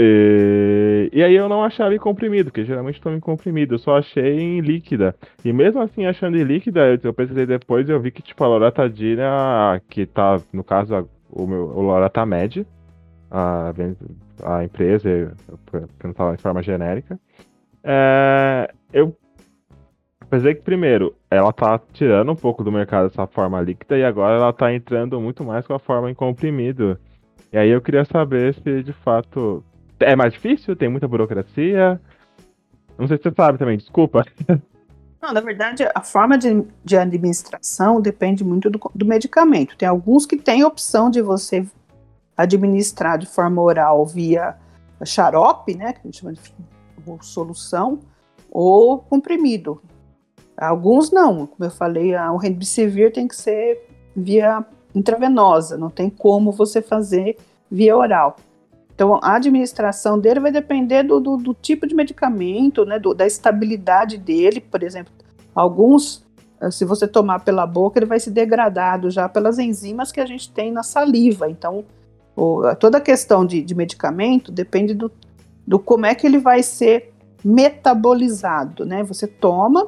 E, 0.00 1.10
e 1.12 1.22
aí 1.24 1.34
eu 1.34 1.48
não 1.48 1.64
achava 1.64 1.92
em 1.92 1.98
comprimido, 1.98 2.50
porque 2.50 2.64
geralmente 2.64 3.00
toma 3.00 3.16
em 3.16 3.20
comprimido, 3.20 3.74
eu 3.74 3.78
só 3.78 3.98
achei 3.98 4.38
em 4.38 4.60
líquida. 4.60 5.14
E 5.44 5.52
mesmo 5.52 5.80
assim, 5.80 6.06
achando 6.06 6.38
em 6.38 6.44
líquida, 6.44 7.00
eu 7.02 7.12
pesquisei 7.12 7.46
depois 7.46 7.88
e 7.88 7.92
eu 7.92 8.00
vi 8.00 8.12
que, 8.12 8.22
tipo, 8.22 8.44
a 8.44 8.48
loratadina, 8.48 9.82
que 9.88 10.06
tá, 10.06 10.40
no 10.52 10.62
caso, 10.62 11.08
o 11.28 11.46
meu 11.46 11.64
o 11.64 11.82
Loratamed, 11.82 12.64
a, 13.28 13.72
a 14.44 14.64
empresa, 14.64 15.34
que 15.98 16.06
não 16.06 16.14
tava 16.14 16.34
em 16.34 16.38
forma 16.38 16.62
genérica, 16.62 17.18
é, 17.82 18.70
eu 18.92 19.16
pensei 20.30 20.54
que, 20.54 20.62
primeiro, 20.62 21.12
ela 21.28 21.52
tá 21.52 21.80
tirando 21.92 22.30
um 22.30 22.36
pouco 22.36 22.62
do 22.62 22.70
mercado 22.70 23.06
essa 23.06 23.26
forma 23.26 23.60
líquida 23.60 23.98
e 23.98 24.04
agora 24.04 24.36
ela 24.36 24.52
tá 24.52 24.72
entrando 24.72 25.20
muito 25.20 25.44
mais 25.44 25.66
com 25.66 25.74
a 25.74 25.78
forma 25.78 26.08
em 26.08 26.14
comprimido. 26.14 26.96
E 27.52 27.58
aí 27.58 27.70
eu 27.70 27.80
queria 27.80 28.04
saber 28.04 28.54
se, 28.54 28.82
de 28.82 28.92
fato, 28.92 29.64
é 30.00 30.16
mais 30.16 30.32
difícil? 30.32 30.76
Tem 30.76 30.88
muita 30.88 31.08
burocracia? 31.08 32.00
Não 32.98 33.06
sei 33.06 33.16
se 33.16 33.24
você 33.24 33.34
sabe 33.34 33.58
também, 33.58 33.78
desculpa. 33.78 34.24
Não, 35.20 35.32
na 35.32 35.40
verdade, 35.40 35.84
a 35.94 36.02
forma 36.02 36.38
de, 36.38 36.64
de 36.84 36.96
administração 36.96 38.00
depende 38.00 38.44
muito 38.44 38.70
do, 38.70 38.80
do, 38.94 39.04
medicamento. 39.04 39.76
Tem 39.76 39.88
alguns 39.88 40.24
que 40.24 40.36
têm 40.36 40.64
opção 40.64 41.10
de 41.10 41.20
você 41.20 41.66
administrar 42.36 43.18
de 43.18 43.26
forma 43.26 43.60
oral 43.60 44.06
via 44.06 44.56
xarope, 45.04 45.76
né, 45.76 45.92
que 45.92 46.00
a 46.00 46.02
gente 46.04 46.20
chama 46.20 46.32
de 46.32 47.26
solução, 47.26 47.98
ou 48.50 48.98
comprimido. 48.98 49.82
Alguns 50.56 51.10
não, 51.10 51.46
como 51.46 51.64
eu 51.64 51.70
falei, 51.70 52.16
o 52.16 52.36
Remdesivir 52.36 53.12
tem 53.12 53.26
que 53.26 53.36
ser 53.36 53.88
via 54.14 54.64
intravenosa, 54.94 55.76
não 55.76 55.90
tem 55.90 56.08
como 56.08 56.52
você 56.52 56.80
fazer 56.80 57.36
via 57.70 57.96
oral. 57.96 58.36
Então, 58.98 59.16
a 59.22 59.36
administração 59.36 60.18
dele 60.18 60.40
vai 60.40 60.50
depender 60.50 61.04
do, 61.04 61.20
do, 61.20 61.36
do 61.36 61.54
tipo 61.54 61.86
de 61.86 61.94
medicamento, 61.94 62.84
né, 62.84 62.98
do, 62.98 63.14
da 63.14 63.24
estabilidade 63.24 64.18
dele. 64.18 64.60
Por 64.60 64.82
exemplo, 64.82 65.12
alguns, 65.54 66.26
eh, 66.60 66.68
se 66.72 66.84
você 66.84 67.06
tomar 67.06 67.44
pela 67.44 67.64
boca, 67.64 68.00
ele 68.00 68.06
vai 68.06 68.18
se 68.18 68.28
degradado 68.28 69.08
já 69.08 69.28
pelas 69.28 69.60
enzimas 69.60 70.10
que 70.10 70.20
a 70.20 70.26
gente 70.26 70.50
tem 70.50 70.72
na 70.72 70.82
saliva. 70.82 71.48
Então, 71.48 71.84
o, 72.34 72.74
toda 72.74 72.98
a 72.98 73.00
questão 73.00 73.46
de, 73.46 73.62
de 73.62 73.72
medicamento 73.72 74.50
depende 74.50 74.94
do, 74.94 75.12
do 75.64 75.78
como 75.78 76.04
é 76.04 76.12
que 76.12 76.26
ele 76.26 76.38
vai 76.38 76.60
ser 76.60 77.14
metabolizado, 77.44 78.84
né? 78.84 79.04
Você 79.04 79.28
toma, 79.28 79.86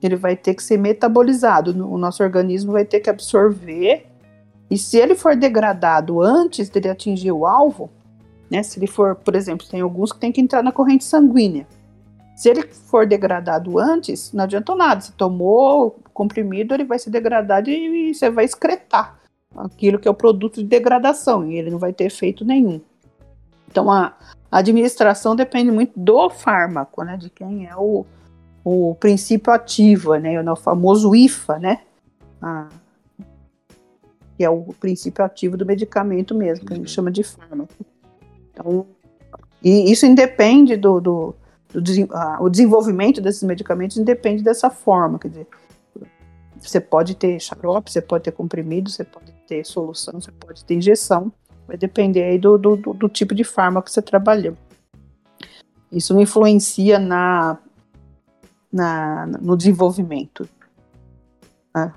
ele 0.00 0.14
vai 0.14 0.36
ter 0.36 0.54
que 0.54 0.62
ser 0.62 0.78
metabolizado, 0.78 1.72
o 1.72 1.98
nosso 1.98 2.22
organismo 2.22 2.70
vai 2.70 2.84
ter 2.84 3.00
que 3.00 3.10
absorver, 3.10 4.06
e 4.70 4.78
se 4.78 4.98
ele 4.98 5.16
for 5.16 5.34
degradado 5.34 6.22
antes 6.22 6.68
dele 6.68 6.90
atingir 6.90 7.32
o 7.32 7.44
alvo, 7.44 7.90
né? 8.50 8.62
Se 8.62 8.78
ele 8.78 8.86
for, 8.86 9.14
por 9.14 9.36
exemplo, 9.36 9.66
tem 9.66 9.80
alguns 9.80 10.12
que 10.12 10.18
tem 10.18 10.32
que 10.32 10.40
entrar 10.40 10.62
na 10.62 10.72
corrente 10.72 11.04
sanguínea. 11.04 11.66
Se 12.34 12.48
ele 12.48 12.62
for 12.62 13.06
degradado 13.06 13.78
antes, 13.78 14.32
não 14.32 14.44
adiantou 14.44 14.74
nada. 14.74 15.00
Se 15.00 15.12
tomou 15.12 16.00
comprimido, 16.12 16.74
ele 16.74 16.84
vai 16.84 16.98
se 16.98 17.10
degradar 17.10 17.62
e 17.68 18.14
você 18.14 18.30
vai 18.30 18.44
excretar 18.44 19.20
aquilo 19.56 19.98
que 19.98 20.08
é 20.08 20.10
o 20.10 20.14
produto 20.14 20.56
de 20.56 20.64
degradação 20.64 21.46
e 21.46 21.56
ele 21.56 21.70
não 21.70 21.78
vai 21.78 21.92
ter 21.92 22.04
efeito 22.04 22.44
nenhum. 22.44 22.80
Então 23.70 23.90
a 23.90 24.14
administração 24.50 25.36
depende 25.36 25.70
muito 25.70 25.92
do 25.96 26.30
fármaco, 26.30 27.04
né? 27.04 27.16
De 27.16 27.30
quem 27.30 27.66
é 27.66 27.76
o, 27.76 28.04
o 28.64 28.94
princípio 28.96 29.52
ativo, 29.52 30.14
né? 30.16 30.40
O 30.50 30.56
famoso 30.56 31.14
IFA, 31.14 31.58
né? 31.58 31.80
Ah, 32.42 32.68
que 34.36 34.44
é 34.44 34.48
o 34.48 34.72
princípio 34.80 35.22
ativo 35.22 35.58
do 35.58 35.66
medicamento 35.66 36.34
mesmo, 36.34 36.64
que 36.64 36.72
a 36.72 36.76
gente 36.76 36.86
uhum. 36.86 36.94
chama 36.94 37.10
de 37.10 37.22
fármaco. 37.22 37.74
Então, 38.60 38.86
e 39.62 39.90
isso 39.90 40.06
independe 40.06 40.76
do, 40.76 41.00
do, 41.00 41.34
do 41.72 41.82
o 42.40 42.48
desenvolvimento 42.48 43.20
desses 43.20 43.42
medicamentos 43.42 43.96
independe 43.96 44.42
dessa 44.42 44.70
forma, 44.70 45.18
quer 45.18 45.28
dizer, 45.28 45.46
você 46.58 46.80
pode 46.80 47.14
ter 47.14 47.40
xarope, 47.40 47.90
você 47.90 48.02
pode 48.02 48.24
ter 48.24 48.32
comprimido, 48.32 48.90
você 48.90 49.04
pode 49.04 49.32
ter 49.46 49.64
solução, 49.64 50.20
você 50.20 50.30
pode 50.30 50.64
ter 50.64 50.74
injeção, 50.74 51.32
vai 51.66 51.76
depender 51.76 52.22
aí 52.22 52.38
do, 52.38 52.58
do, 52.58 52.76
do 52.76 53.08
tipo 53.08 53.34
de 53.34 53.44
fármaco 53.44 53.86
que 53.86 53.92
você 53.92 54.02
trabalhou. 54.02 54.54
Isso 55.90 56.12
não 56.12 56.20
influencia 56.20 56.98
na, 56.98 57.58
na, 58.70 59.26
no 59.26 59.56
desenvolvimento. 59.56 60.48
A 61.72 61.92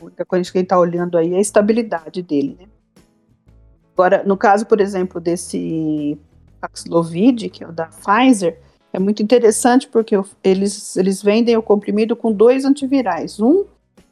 única 0.00 0.24
coisa 0.24 0.50
que 0.50 0.58
a 0.58 0.60
gente 0.60 0.66
está 0.66 0.78
olhando 0.78 1.18
aí 1.18 1.34
é 1.34 1.38
a 1.38 1.40
estabilidade 1.40 2.22
dele. 2.22 2.56
Né? 2.60 2.66
Agora, 3.94 4.22
no 4.24 4.36
caso, 4.36 4.66
por 4.66 4.80
exemplo, 4.80 5.20
desse 5.20 6.18
Paxlovid, 6.60 7.48
que 7.48 7.62
é 7.62 7.68
o 7.68 7.72
da 7.72 7.86
Pfizer, 7.86 8.60
é 8.92 8.98
muito 8.98 9.22
interessante 9.22 9.88
porque 9.88 10.14
eles, 10.42 10.96
eles 10.96 11.22
vendem 11.22 11.56
o 11.56 11.62
comprimido 11.62 12.14
com 12.14 12.32
dois 12.32 12.64
antivirais. 12.64 13.40
Um 13.40 13.64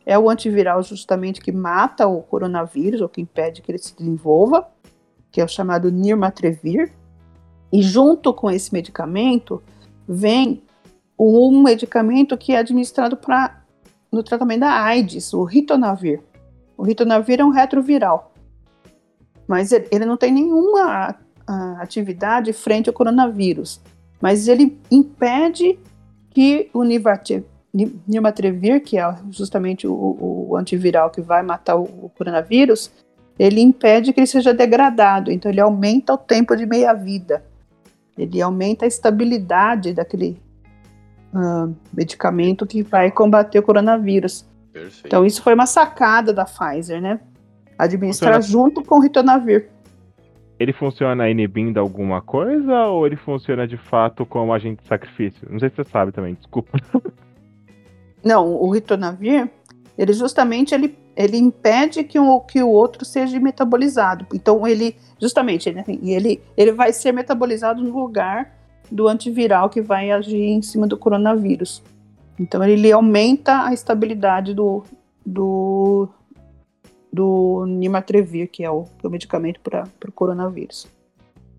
é 0.05 0.18
o 0.18 0.28
antiviral 0.28 0.83
justamente 0.83 1.41
que 1.41 1.53
mata 1.53 2.07
o 2.07 2.20
coronavírus, 2.22 3.01
ou 3.01 3.09
que 3.09 3.20
impede 3.20 3.62
que 3.62 3.70
ele 3.70 3.78
se 3.78 3.97
desenvolva, 3.97 4.68
que 5.30 5.41
é 5.41 5.45
o 5.45 5.49
chamado 5.49 5.91
Nirmatrelvir. 5.91 6.93
E 7.72 7.83
junto 7.83 8.35
com 8.35 8.51
esse 8.51 8.72
medicamento 8.72 9.62
vem 10.07 10.62
um 11.18 11.62
medicamento 11.62 12.37
que 12.37 12.53
é 12.53 12.59
administrado 12.59 13.16
para 13.16 13.62
no 14.11 14.22
tratamento 14.22 14.61
da 14.61 14.83
AIDS, 14.83 15.33
o 15.33 15.45
ritonavir. 15.45 16.20
O 16.76 16.83
ritonavir 16.83 17.41
é 17.41 17.45
um 17.45 17.51
retroviral, 17.51 18.32
mas 19.53 19.70
ele, 19.70 19.86
ele 19.90 20.07
não 20.07 20.16
tem 20.16 20.32
nenhuma 20.32 21.14
a, 21.46 21.82
atividade 21.82 22.55
frente 22.55 22.88
ao 22.88 22.94
coronavírus, 22.94 23.82
mas 24.18 24.48
ele 24.48 24.78
impede 24.90 25.78
que 26.30 26.70
o 26.72 26.82
Nirmatrelvir, 26.82 28.82
que 28.82 28.96
é 28.96 29.14
justamente 29.30 29.86
o, 29.86 29.92
o, 29.92 30.57
antiviral 30.57 31.11
que 31.11 31.20
vai 31.20 31.42
matar 31.42 31.76
o, 31.76 31.82
o 31.82 32.11
coronavírus, 32.16 32.90
ele 33.38 33.61
impede 33.61 34.14
que 34.14 34.20
ele 34.20 34.26
seja 34.26 34.55
degradado, 34.55 35.30
então 35.30 35.53
ele 35.53 35.61
aumenta 35.61 36.14
o 36.14 36.18
tempo 36.18 36.57
de 36.57 36.64
meia-vida, 36.64 37.44
ele 38.16 38.40
aumenta 38.40 38.86
a 38.86 38.88
estabilidade 38.88 39.92
daquele 39.92 40.40
uh, 41.34 41.74
medicamento 41.92 42.66
que 42.66 42.82
vai 42.82 43.11
combater 43.11 43.59
o 43.59 43.62
coronavírus. 43.62 44.46
Perfeito. 44.72 45.07
Então 45.07 45.26
isso 45.26 45.42
foi 45.42 45.53
uma 45.53 45.66
sacada 45.66 46.32
da 46.32 46.46
Pfizer, 46.46 47.03
né? 47.03 47.20
Administrar 47.83 48.35
funciona... 48.35 48.64
junto 48.64 48.83
com 48.83 48.97
o 48.97 49.01
ritonavir. 49.01 49.68
Ele 50.59 50.72
funciona 50.72 51.28
inibindo 51.28 51.80
alguma 51.80 52.22
coisa 52.22 52.87
ou 52.87 53.07
ele 53.07 53.16
funciona 53.16 53.66
de 53.66 53.76
fato 53.76 54.24
como 54.24 54.53
agente 54.53 54.83
de 54.83 54.89
sacrifício? 54.89 55.49
Não 55.51 55.59
sei 55.59 55.70
se 55.70 55.76
você 55.76 55.85
sabe 55.85 56.12
também, 56.12 56.35
desculpa. 56.35 56.78
Não, 58.24 58.55
o 58.55 58.70
ritonavir, 58.70 59.51
ele 59.99 60.12
justamente 60.12 60.74
ele, 60.74 60.97
ele 61.16 61.37
impede 61.37 62.05
que 62.05 62.18
o, 62.18 62.41
que 62.41 62.62
o 62.62 62.68
outro 62.68 63.05
seja 63.05 63.41
metabolizado. 63.41 64.26
Então 64.33 64.64
ele, 64.66 64.97
justamente, 65.20 65.68
ele, 65.68 65.83
ele, 66.03 66.43
ele 66.57 66.72
vai 66.72 66.93
ser 66.93 67.12
metabolizado 67.12 67.83
no 67.83 67.99
lugar 67.99 68.55
do 68.91 69.09
antiviral 69.09 69.68
que 69.68 69.80
vai 69.80 70.11
agir 70.11 70.37
em 70.37 70.62
cima 70.62 70.87
do 70.87 70.97
coronavírus. 70.97 71.83
Então 72.39 72.62
ele 72.62 72.93
aumenta 72.93 73.64
a 73.64 73.72
estabilidade 73.72 74.55
do, 74.55 74.85
do, 75.24 76.09
do 77.12 77.66
Nimatrevir, 77.66 78.50
que 78.50 78.64
é 78.64 78.70
o, 78.70 78.86
é 79.02 79.06
o 79.06 79.10
medicamento 79.10 79.60
para 79.60 79.86
o 80.08 80.12
coronavírus. 80.12 80.86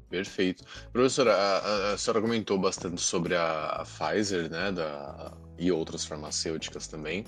Perfeito. 0.09 0.63
Professora, 0.91 1.33
a, 1.33 1.93
a, 1.93 1.97
senhora 1.97 2.21
comentou 2.21 2.57
bastante 2.57 3.01
sobre 3.01 3.35
a, 3.35 3.67
a 3.67 3.83
Pfizer, 3.83 4.49
né, 4.49 4.71
da, 4.71 5.33
e 5.57 5.71
outras 5.71 6.05
farmacêuticas 6.05 6.87
também. 6.87 7.25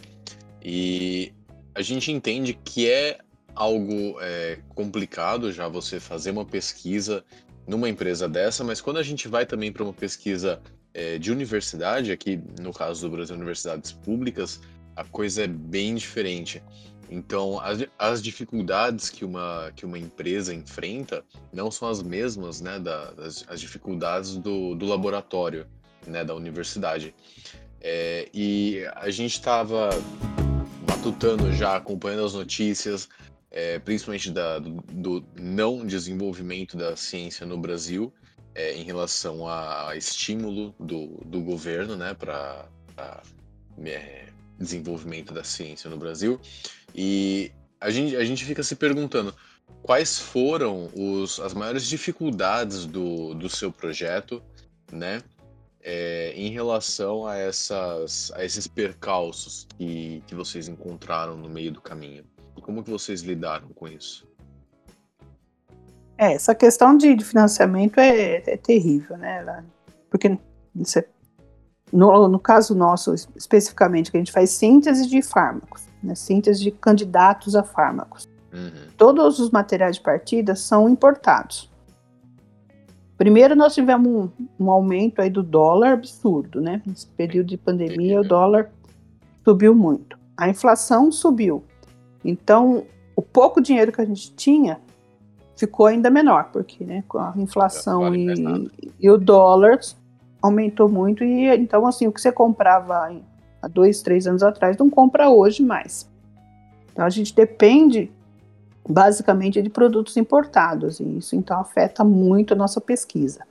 E 0.62 1.34
a 1.74 1.82
gente 1.82 2.12
entende 2.12 2.54
que 2.54 2.90
é 2.90 3.18
algo 3.56 4.18
é, 4.22 4.60
complicado 4.70 5.52
já 5.52 5.68
você 5.68 6.00
fazer 6.00 6.32
uma 6.32 6.46
pesquisa 6.46 7.24
numa 7.68 7.90
empresa 7.90 8.28
dessa, 8.28 8.64
mas 8.64 8.82
quando 8.82 8.98
a 8.98 9.04
gente 9.04 9.28
vai 9.28 9.46
também 9.46 9.72
para 9.72 9.84
uma 9.84 9.94
pesquisa 9.94 10.62
é, 10.94 11.18
de 11.18 11.32
universidade, 11.32 12.12
aqui 12.12 12.40
no 12.60 12.72
caso 12.72 13.08
do 13.08 13.16
Brasil, 13.16 13.36
universidades 13.36 13.92
públicas, 13.92 14.62
a 14.96 15.04
coisa 15.04 15.44
é 15.44 15.48
bem 15.48 15.96
diferente. 15.96 16.64
Então, 17.10 17.60
as, 17.60 17.86
as 17.98 18.22
dificuldades 18.22 19.10
que 19.10 19.24
uma, 19.24 19.72
que 19.76 19.86
uma 19.86 19.98
empresa 19.98 20.54
enfrenta 20.54 21.24
não 21.54 21.70
são 21.70 21.88
as 21.88 22.02
mesmas, 22.02 22.62
né, 22.62 22.80
da, 22.80 23.12
das, 23.12 23.46
as 23.48 23.60
dificuldades 23.60 24.38
do, 24.38 24.76
do 24.76 24.86
laboratório, 24.86 25.68
né, 26.08 26.24
da 26.24 26.34
universidade. 26.34 27.14
É, 27.82 28.30
e 28.34 28.84
a 28.96 29.10
gente 29.10 29.34
estava 29.34 29.90
matutando 30.88 31.54
já, 31.54 31.76
acompanhando 31.76 32.26
as 32.26 32.34
notícias, 32.34 33.08
é, 33.52 33.78
principalmente 33.80 34.32
da, 34.32 34.60
do, 34.60 34.82
do, 34.92 35.26
não 35.40 35.86
desenvolvimento 35.86 36.76
da 36.76 36.96
ciência 36.96 37.46
no 37.46 37.58
Brasil, 37.58 38.12
é, 38.56 38.76
em 38.76 38.84
relação 38.84 39.48
a, 39.48 39.96
estímulo 39.96 40.74
do, 40.80 41.22
do 41.26 41.42
governo 41.42 41.96
né, 41.96 42.14
para 42.14 42.68
é, 43.84 44.26
desenvolvimento 44.58 45.34
da 45.34 45.44
ciência 45.44 45.90
no 45.90 45.98
Brasil. 45.98 46.40
E 46.96 47.52
a 47.80 47.90
gente, 47.90 48.16
a 48.16 48.24
gente 48.24 48.46
fica 48.46 48.64
se 48.64 48.76
perguntando 48.76 49.36
quais 49.84 50.18
foram 50.18 50.90
os, 50.96 51.40
as 51.42 51.54
maiores 51.54 51.86
dificuldades 51.86 52.86
do, 52.86 53.34
do 53.34 53.50
seu 53.50 53.72
projeto, 53.72 54.42
né? 54.92 55.22
É, 55.88 56.34
em 56.36 56.50
relação 56.50 57.28
a, 57.28 57.38
essas, 57.38 58.32
a 58.34 58.44
esses 58.44 58.66
percalços 58.66 59.68
que, 59.78 60.24
que 60.26 60.34
vocês 60.34 60.68
encontraram 60.68 61.38
no 61.38 61.48
meio 61.48 61.72
do 61.72 61.80
caminho. 61.80 62.24
E 62.58 62.62
como 62.62 62.84
que 62.84 62.90
vocês 62.90 63.22
lidaram 63.22 63.68
com 63.70 63.88
isso? 63.88 64.28
É, 66.18 66.34
essa 66.34 66.56
questão 66.56 66.98
de, 66.98 67.14
de 67.14 67.24
financiamento 67.24 68.00
é, 68.00 68.38
é, 68.38 68.58
terrível, 68.58 69.18
né? 69.18 69.64
Porque 70.10 70.40
no, 71.92 72.28
no, 72.28 72.40
caso 72.40 72.74
nosso, 72.74 73.14
especificamente, 73.36 74.10
que 74.10 74.18
a 74.18 74.20
gente 74.20 74.32
faz 74.32 74.52
síntese 74.52 75.08
de 75.08 75.22
fármacos, 75.22 75.85
né? 76.06 76.16
síntese 76.16 76.62
de 76.62 76.72
candidatos 76.72 77.56
a 77.56 77.64
fármacos. 77.64 78.28
Uhum. 78.54 78.90
Todos 78.98 79.40
os 79.40 79.50
materiais 79.50 79.98
de 79.98 80.02
partida 80.02 80.56
são 80.56 80.88
importados. 80.88 81.70
Primeiro, 83.18 83.56
nós 83.56 83.74
tivemos 83.74 84.08
um, 84.08 84.30
um, 84.60 84.70
aumento 84.70 85.22
aí 85.22 85.30
do 85.30 85.42
dólar 85.42 85.94
absurdo, 85.94 86.60
né? 86.60 86.82
Nesse 86.86 87.08
período 87.08 87.48
de 87.48 87.58
pandemia, 87.58 88.20
o 88.20 88.28
dólar 88.28 88.70
subiu 89.44 89.74
muito. 89.74 90.18
A 90.36 90.50
inflação 90.50 91.12
subiu. 91.12 91.64
Então, 92.24 92.84
o 93.16 93.22
pouco 93.22 93.62
dinheiro 93.62 93.92
que 93.92 94.02
a 94.02 94.06
gente 94.06 94.34
tinha 94.34 94.80
ficou 95.56 95.86
ainda 95.86 96.10
menor, 96.10 96.50
porque 96.52 96.84
né, 96.84 97.04
com 97.08 97.18
a 97.18 97.34
inflação 97.38 98.14
e, 98.14 98.70
e, 99.00 99.10
o 99.10 99.18
dólar 99.18 99.80
aumentou 100.42 100.90
muito, 100.90 101.24
e 101.24 101.48
então 101.56 101.88
assim, 101.88 102.08
o 102.08 102.12
que 102.12 102.20
você 102.20 102.32
comprava 102.32 103.16
há 103.66 103.68
dois, 103.68 104.02
três 104.02 104.28
anos 104.28 104.44
atrás, 104.44 104.78
não 104.78 104.90
compra 104.90 105.30
hoje 105.30 105.64
mais. 105.64 106.08
Então 106.92 107.04
a 107.04 107.10
gente 107.10 107.36
depende 107.36 108.12
basicamente 108.88 109.62
de 109.62 109.70
produtos 109.70 110.16
importados, 110.16 111.00
e 111.00 111.18
isso 111.18 111.36
então 111.36 111.60
afeta 111.60 112.04
muito 112.04 112.54
a 112.54 112.58
nossa 112.58 112.80
pesquisa. 112.80 113.42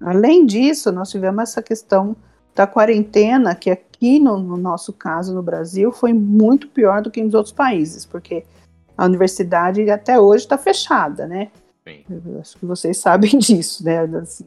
Além 0.00 0.44
disso, 0.44 0.92
nós 0.92 1.10
tivemos 1.10 1.42
essa 1.42 1.62
questão 1.62 2.14
da 2.54 2.66
quarentena, 2.66 3.54
que 3.54 3.70
aqui 3.70 4.18
no, 4.18 4.38
no, 4.38 4.58
nosso 4.58 4.92
caso 4.92 5.34
no 5.34 5.42
Brasil 5.42 5.90
foi 5.90 6.12
muito 6.12 6.68
pior 6.68 7.00
do 7.00 7.10
que 7.10 7.22
nos 7.22 7.32
outros 7.32 7.54
países, 7.54 8.04
porque 8.04 8.44
a 8.98 9.06
universidade 9.06 9.88
até 9.90 10.20
hoje 10.20 10.44
está 10.44 10.58
fechada, 10.58 11.26
né? 11.26 11.50
acho 12.40 12.58
que 12.58 12.66
vocês 12.66 12.98
sabem 12.98 13.38
disso, 13.38 13.82
né? 13.84 14.00
Assim, 14.18 14.44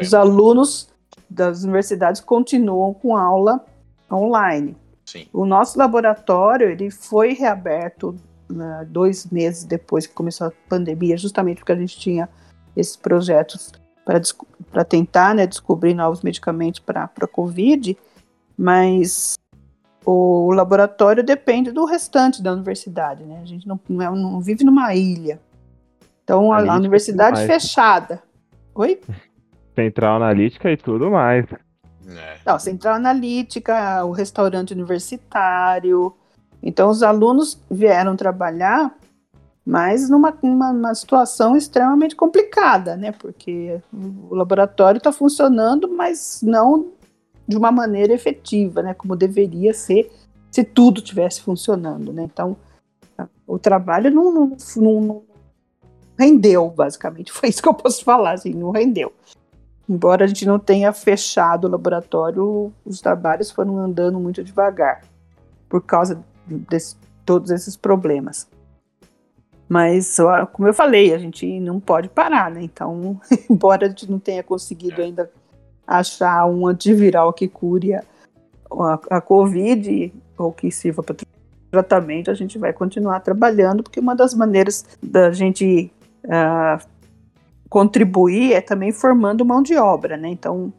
os 0.00 0.12
alunos 0.12 0.88
das 1.30 1.62
universidades 1.62 2.20
continuam 2.20 2.92
com 2.92 3.16
aula 3.16 3.64
online. 4.10 4.76
Sim. 5.04 5.26
O 5.32 5.44
nosso 5.44 5.78
laboratório 5.78 6.68
ele 6.68 6.90
foi 6.90 7.34
reaberto 7.34 8.14
né, 8.48 8.86
dois 8.88 9.26
meses 9.26 9.64
depois 9.64 10.06
que 10.06 10.14
começou 10.14 10.46
a 10.48 10.52
pandemia, 10.68 11.16
justamente 11.16 11.58
porque 11.58 11.72
a 11.72 11.76
gente 11.76 11.98
tinha 11.98 12.28
esses 12.76 12.96
projetos 12.96 13.72
para 14.70 14.84
tentar 14.84 15.34
né, 15.34 15.46
descobrir 15.46 15.94
novos 15.94 16.22
medicamentos 16.22 16.80
para 16.80 17.04
a 17.04 17.26
Covid, 17.26 17.96
mas 18.56 19.34
o 20.04 20.52
laboratório 20.52 21.22
depende 21.22 21.72
do 21.72 21.84
restante 21.86 22.42
da 22.42 22.52
universidade, 22.52 23.24
né? 23.24 23.40
A 23.42 23.46
gente 23.46 23.66
não, 23.66 23.80
não, 23.88 24.02
é, 24.02 24.10
não 24.10 24.40
vive 24.40 24.62
numa 24.64 24.94
ilha. 24.94 25.40
Então, 26.22 26.52
a, 26.52 26.72
a 26.72 26.76
universidade 26.76 27.46
fechada. 27.46 28.22
Oi? 28.74 29.00
Central 29.74 30.16
analítica 30.16 30.70
e 30.70 30.76
tudo 30.76 31.10
mais. 31.10 31.46
É. 32.08 32.38
Não, 32.44 32.58
central 32.58 32.94
analítica, 32.94 34.04
o 34.04 34.10
restaurante 34.10 34.72
universitário. 34.72 36.14
Então, 36.62 36.90
os 36.90 37.02
alunos 37.02 37.58
vieram 37.70 38.16
trabalhar, 38.16 38.94
mas 39.64 40.08
numa, 40.08 40.36
numa, 40.42 40.94
situação 40.94 41.56
extremamente 41.56 42.14
complicada, 42.14 42.96
né? 42.96 43.12
Porque 43.12 43.80
o 43.92 44.34
laboratório 44.34 44.98
está 44.98 45.12
funcionando, 45.12 45.88
mas 45.88 46.40
não 46.42 46.92
de 47.46 47.56
uma 47.56 47.70
maneira 47.70 48.12
efetiva, 48.12 48.82
né? 48.82 48.94
Como 48.94 49.16
deveria 49.16 49.72
ser 49.72 50.10
se 50.50 50.62
tudo 50.62 51.00
tivesse 51.00 51.40
funcionando, 51.40 52.12
né? 52.12 52.24
Então, 52.24 52.56
o 53.46 53.58
trabalho 53.58 54.10
não, 54.10 54.32
não, 54.32 54.56
não 54.76 55.22
rendeu, 56.18 56.70
basicamente. 56.70 57.32
Foi 57.32 57.48
isso 57.48 57.62
que 57.62 57.68
eu 57.68 57.74
posso 57.74 58.04
falar, 58.04 58.32
assim, 58.32 58.54
não 58.54 58.70
rendeu. 58.70 59.12
Embora 59.88 60.24
a 60.24 60.26
gente 60.26 60.46
não 60.46 60.58
tenha 60.58 60.92
fechado 60.92 61.66
o 61.66 61.70
laboratório, 61.70 62.72
os 62.84 63.00
trabalhos 63.00 63.50
foram 63.50 63.78
andando 63.78 64.18
muito 64.18 64.42
devagar 64.42 65.02
por 65.68 65.82
causa 65.82 66.22
de 66.46 66.78
todos 67.24 67.50
esses 67.50 67.76
problemas. 67.76 68.48
Mas, 69.68 70.16
como 70.52 70.68
eu 70.68 70.74
falei, 70.74 71.14
a 71.14 71.18
gente 71.18 71.58
não 71.60 71.80
pode 71.80 72.08
parar, 72.08 72.50
né? 72.50 72.62
Então, 72.62 73.20
embora 73.48 73.86
a 73.86 73.88
gente 73.88 74.10
não 74.10 74.18
tenha 74.18 74.42
conseguido 74.42 75.02
ainda 75.02 75.30
achar 75.86 76.46
um 76.46 76.66
antiviral 76.66 77.32
que 77.32 77.48
cure 77.48 77.94
a, 77.94 78.02
a, 78.70 79.00
a 79.10 79.20
Covid 79.20 80.12
ou 80.38 80.52
que 80.52 80.70
sirva 80.70 81.02
para 81.02 81.16
tratamento, 81.70 82.30
a 82.30 82.34
gente 82.34 82.58
vai 82.58 82.72
continuar 82.72 83.20
trabalhando, 83.20 83.82
porque 83.82 83.98
uma 83.98 84.14
das 84.14 84.32
maneiras 84.32 84.84
da 85.02 85.32
gente 85.32 85.90
uh, 86.24 86.86
contribuir 87.68 88.52
é 88.52 88.60
também 88.60 88.92
formando 88.92 89.44
mão 89.44 89.62
de 89.62 89.76
obra, 89.76 90.16
né? 90.16 90.28
Então, 90.28 90.72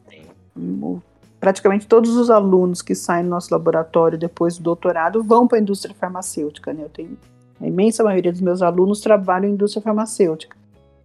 praticamente 1.39 1.87
todos 1.87 2.15
os 2.15 2.29
alunos 2.29 2.81
que 2.81 2.95
saem 2.95 3.23
do 3.23 3.29
nosso 3.29 3.53
laboratório 3.53 4.17
depois 4.17 4.57
do 4.57 4.63
doutorado 4.63 5.23
vão 5.23 5.47
para 5.47 5.57
a 5.57 5.61
indústria 5.61 5.93
farmacêutica, 5.93 6.73
né? 6.73 6.83
Eu 6.83 6.89
tenho 6.89 7.17
a 7.61 7.67
imensa 7.67 8.03
maioria 8.03 8.31
dos 8.31 8.41
meus 8.41 8.61
alunos 8.61 8.99
trabalham 8.99 9.49
em 9.49 9.53
indústria 9.53 9.81
farmacêutica. 9.81 10.57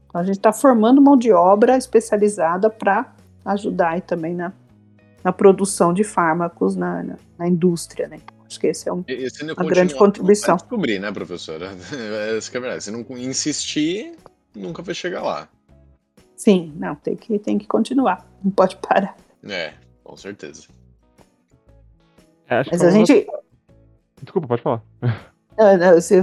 Então, 0.09 0.21
a 0.21 0.25
gente 0.25 0.39
está 0.39 0.53
formando 0.53 1.01
mão 1.01 1.17
de 1.17 1.33
obra 1.33 1.77
especializada 1.77 2.69
para 2.69 3.13
ajudar 3.45 3.91
aí 3.91 4.01
também 4.01 4.35
na, 4.35 4.53
na 5.23 5.33
produção 5.33 5.93
de 5.93 6.03
fármacos 6.03 6.75
na, 6.75 7.03
na, 7.03 7.17
na 7.39 7.49
indústria, 7.49 8.09
né? 8.09 8.17
Então, 8.23 8.37
acho 8.47 8.59
que 8.59 8.67
esse 8.67 8.89
é 8.89 8.93
um, 8.93 9.05
esse 9.07 9.45
uma 9.45 9.65
grande 9.65 9.95
contribuição. 9.95 10.57
descobrir, 10.57 10.99
né, 10.99 11.13
professora? 11.13 11.71
Essa 12.37 12.57
é 12.57 12.61
verdade. 12.61 12.83
Se 12.83 12.91
não 12.91 13.05
insistir, 13.17 14.17
nunca 14.55 14.83
vai 14.83 14.95
chegar 14.95 15.23
lá. 15.23 15.49
Sim, 16.41 16.73
não, 16.75 16.95
tem 16.95 17.15
que, 17.15 17.39
tem 17.39 17.59
que 17.59 17.67
continuar, 17.67 18.27
não 18.43 18.51
pode 18.51 18.75
parar. 18.77 19.15
É, 19.47 19.75
com 20.03 20.17
certeza. 20.17 20.69
É, 22.49 22.63
Mas 22.71 22.83
a 22.83 22.91
gente. 22.91 23.27
Desculpa, 24.23 24.49
pode 24.49 24.63
falar. 24.63 24.83
Esse, 25.99 26.15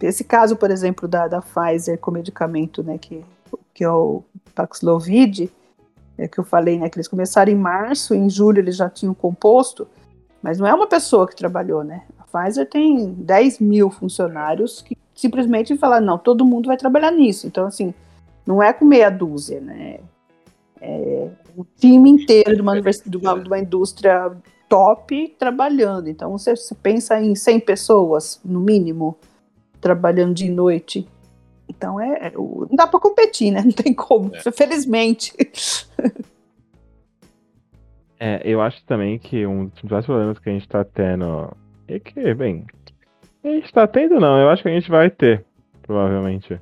esse, 0.00 0.24
caso, 0.24 0.56
por 0.56 0.70
exemplo, 0.70 1.06
da, 1.06 1.28
da 1.28 1.42
Pfizer 1.42 1.98
com 1.98 2.10
medicamento, 2.10 2.82
né, 2.82 2.96
que, 2.96 3.22
que 3.74 3.84
é 3.84 3.90
o 3.90 4.22
Paxlovid, 4.54 5.52
é 6.16 6.26
que 6.26 6.38
eu 6.40 6.44
falei, 6.44 6.78
né, 6.78 6.88
que 6.88 6.96
eles 6.96 7.06
começaram 7.06 7.52
em 7.52 7.54
março, 7.54 8.14
em 8.14 8.30
julho 8.30 8.60
eles 8.60 8.76
já 8.76 8.88
tinham 8.88 9.12
composto, 9.12 9.86
mas 10.40 10.58
não 10.58 10.66
é 10.66 10.72
uma 10.72 10.86
pessoa 10.86 11.28
que 11.28 11.36
trabalhou, 11.36 11.84
né? 11.84 12.04
A 12.18 12.24
Pfizer 12.24 12.66
tem 12.66 13.12
10 13.12 13.58
mil 13.58 13.90
funcionários 13.90 14.80
que 14.80 14.96
simplesmente 15.14 15.76
falaram, 15.76 16.06
não, 16.06 16.16
todo 16.16 16.46
mundo 16.46 16.68
vai 16.68 16.78
trabalhar 16.78 17.10
nisso. 17.10 17.46
Então, 17.46 17.66
assim, 17.66 17.92
não 18.48 18.62
é 18.62 18.72
com 18.72 18.86
meia 18.86 19.10
dúzia, 19.10 19.60
né? 19.60 20.00
É 20.80 21.28
o 21.54 21.66
time 21.76 22.08
inteiro 22.08 22.54
de 22.54 22.62
uma, 22.62 22.80
de 22.80 23.16
uma, 23.18 23.38
de 23.38 23.46
uma 23.46 23.58
indústria 23.58 24.32
top 24.66 25.36
trabalhando. 25.38 26.08
Então, 26.08 26.30
você, 26.30 26.56
você 26.56 26.74
pensa 26.74 27.20
em 27.20 27.34
100 27.34 27.60
pessoas, 27.60 28.40
no 28.42 28.58
mínimo, 28.58 29.18
trabalhando 29.82 30.32
de 30.32 30.48
noite. 30.48 31.06
Então, 31.68 32.00
é, 32.00 32.28
é 32.28 32.32
não 32.32 32.68
dá 32.72 32.86
para 32.86 32.98
competir, 32.98 33.50
né? 33.50 33.60
Não 33.66 33.72
tem 33.72 33.92
como, 33.92 34.34
é. 34.34 34.50
felizmente. 34.50 35.34
É, 38.20 38.42
eu 38.44 38.60
acho 38.60 38.84
também 38.84 39.16
que 39.16 39.46
um 39.46 39.66
dos 39.66 39.80
vários 39.84 40.06
problemas 40.06 40.40
que 40.40 40.48
a 40.48 40.52
gente 40.52 40.62
está 40.62 40.82
tendo 40.82 41.56
é 41.86 42.00
que, 42.00 42.34
bem, 42.34 42.66
a 43.44 43.48
gente 43.48 43.66
está 43.66 43.86
tendo 43.86 44.18
não, 44.18 44.40
eu 44.40 44.50
acho 44.50 44.60
que 44.60 44.68
a 44.68 44.72
gente 44.72 44.90
vai 44.90 45.08
ter, 45.08 45.44
provavelmente 45.82 46.60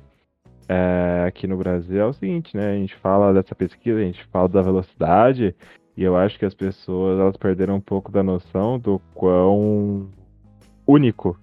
é, 0.67 1.25
aqui 1.27 1.47
no 1.47 1.57
Brasil 1.57 1.99
é 2.01 2.05
o 2.05 2.13
seguinte, 2.13 2.55
né? 2.55 2.71
A 2.71 2.75
gente 2.75 2.95
fala 2.95 3.33
dessa 3.33 3.55
pesquisa, 3.55 3.99
a 3.99 4.03
gente 4.03 4.23
fala 4.25 4.49
da 4.49 4.61
velocidade, 4.61 5.55
e 5.95 6.03
eu 6.03 6.15
acho 6.15 6.37
que 6.37 6.45
as 6.45 6.53
pessoas 6.53 7.19
elas 7.19 7.37
perderam 7.37 7.75
um 7.75 7.81
pouco 7.81 8.11
da 8.11 8.21
noção 8.21 8.77
do 8.77 8.99
quão 9.13 10.09
único 10.85 11.37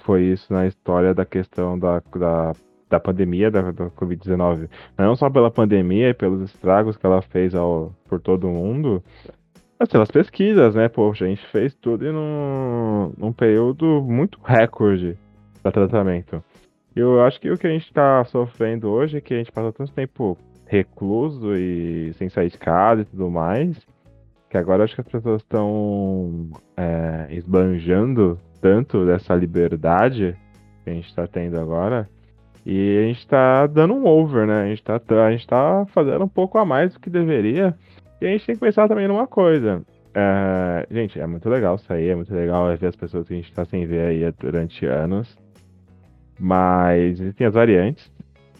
foi 0.00 0.24
isso 0.24 0.52
na 0.52 0.66
história 0.66 1.14
da 1.14 1.24
questão 1.24 1.78
da, 1.78 2.02
da, 2.16 2.52
da 2.88 3.00
pandemia 3.00 3.50
da, 3.50 3.70
da 3.70 3.90
Covid-19. 3.90 4.68
Não 4.98 5.14
só 5.14 5.30
pela 5.30 5.50
pandemia 5.50 6.10
e 6.10 6.14
pelos 6.14 6.42
estragos 6.42 6.96
que 6.96 7.06
ela 7.06 7.22
fez 7.22 7.54
ao, 7.54 7.94
por 8.08 8.20
todo 8.20 8.48
o 8.48 8.50
mundo, 8.50 9.02
mas 9.78 9.88
pelas 9.88 10.10
pesquisas, 10.10 10.74
né? 10.74 10.88
Poxa, 10.88 11.24
a 11.24 11.28
gente 11.28 11.46
fez 11.46 11.74
tudo 11.74 12.12
num, 12.12 13.12
num 13.16 13.32
período 13.32 14.02
muito 14.02 14.38
recorde 14.42 15.16
para 15.62 15.72
tratamento. 15.72 16.42
Eu 16.94 17.22
acho 17.22 17.40
que 17.40 17.50
o 17.50 17.56
que 17.56 17.66
a 17.66 17.70
gente 17.70 17.86
está 17.86 18.24
sofrendo 18.24 18.88
hoje 18.88 19.18
é 19.18 19.20
que 19.20 19.34
a 19.34 19.38
gente 19.38 19.52
passa 19.52 19.72
tanto 19.72 19.92
tempo 19.92 20.36
recluso 20.66 21.56
e 21.56 22.12
sem 22.14 22.28
sair 22.28 22.50
de 22.50 22.58
casa 22.58 23.02
e 23.02 23.04
tudo 23.04 23.30
mais, 23.30 23.76
que 24.48 24.56
agora 24.56 24.84
acho 24.84 24.94
que 24.94 25.00
as 25.00 25.08
pessoas 25.08 25.42
estão 25.42 26.48
é, 26.76 27.26
esbanjando 27.30 28.38
tanto 28.60 29.04
dessa 29.06 29.34
liberdade 29.34 30.36
que 30.84 30.90
a 30.90 30.92
gente 30.92 31.08
está 31.08 31.26
tendo 31.26 31.58
agora, 31.58 32.08
e 32.64 32.98
a 32.98 33.02
gente 33.06 33.18
está 33.18 33.66
dando 33.66 33.94
um 33.94 34.06
over, 34.06 34.46
né? 34.46 34.62
A 34.62 34.66
gente 34.66 34.80
está 34.80 35.00
a 35.26 35.30
gente 35.30 35.46
tá 35.46 35.86
fazendo 35.92 36.24
um 36.24 36.28
pouco 36.28 36.58
a 36.58 36.64
mais 36.64 36.92
do 36.92 37.00
que 37.00 37.08
deveria, 37.08 37.74
e 38.20 38.26
a 38.26 38.30
gente 38.30 38.46
tem 38.46 38.54
que 38.54 38.60
pensar 38.60 38.86
também 38.86 39.08
numa 39.08 39.26
coisa. 39.26 39.82
É, 40.14 40.86
gente, 40.90 41.18
é 41.18 41.26
muito 41.26 41.48
legal 41.48 41.78
sair, 41.78 42.10
é 42.10 42.14
muito 42.14 42.34
legal 42.34 42.76
ver 42.76 42.86
as 42.86 42.96
pessoas 42.96 43.26
que 43.26 43.34
a 43.34 43.36
gente 43.36 43.48
está 43.48 43.64
sem 43.64 43.86
ver 43.86 44.06
aí 44.06 44.32
durante 44.38 44.84
anos. 44.84 45.38
Mas 46.40 47.20
existem 47.20 47.46
as 47.46 47.54
variantes. 47.54 48.10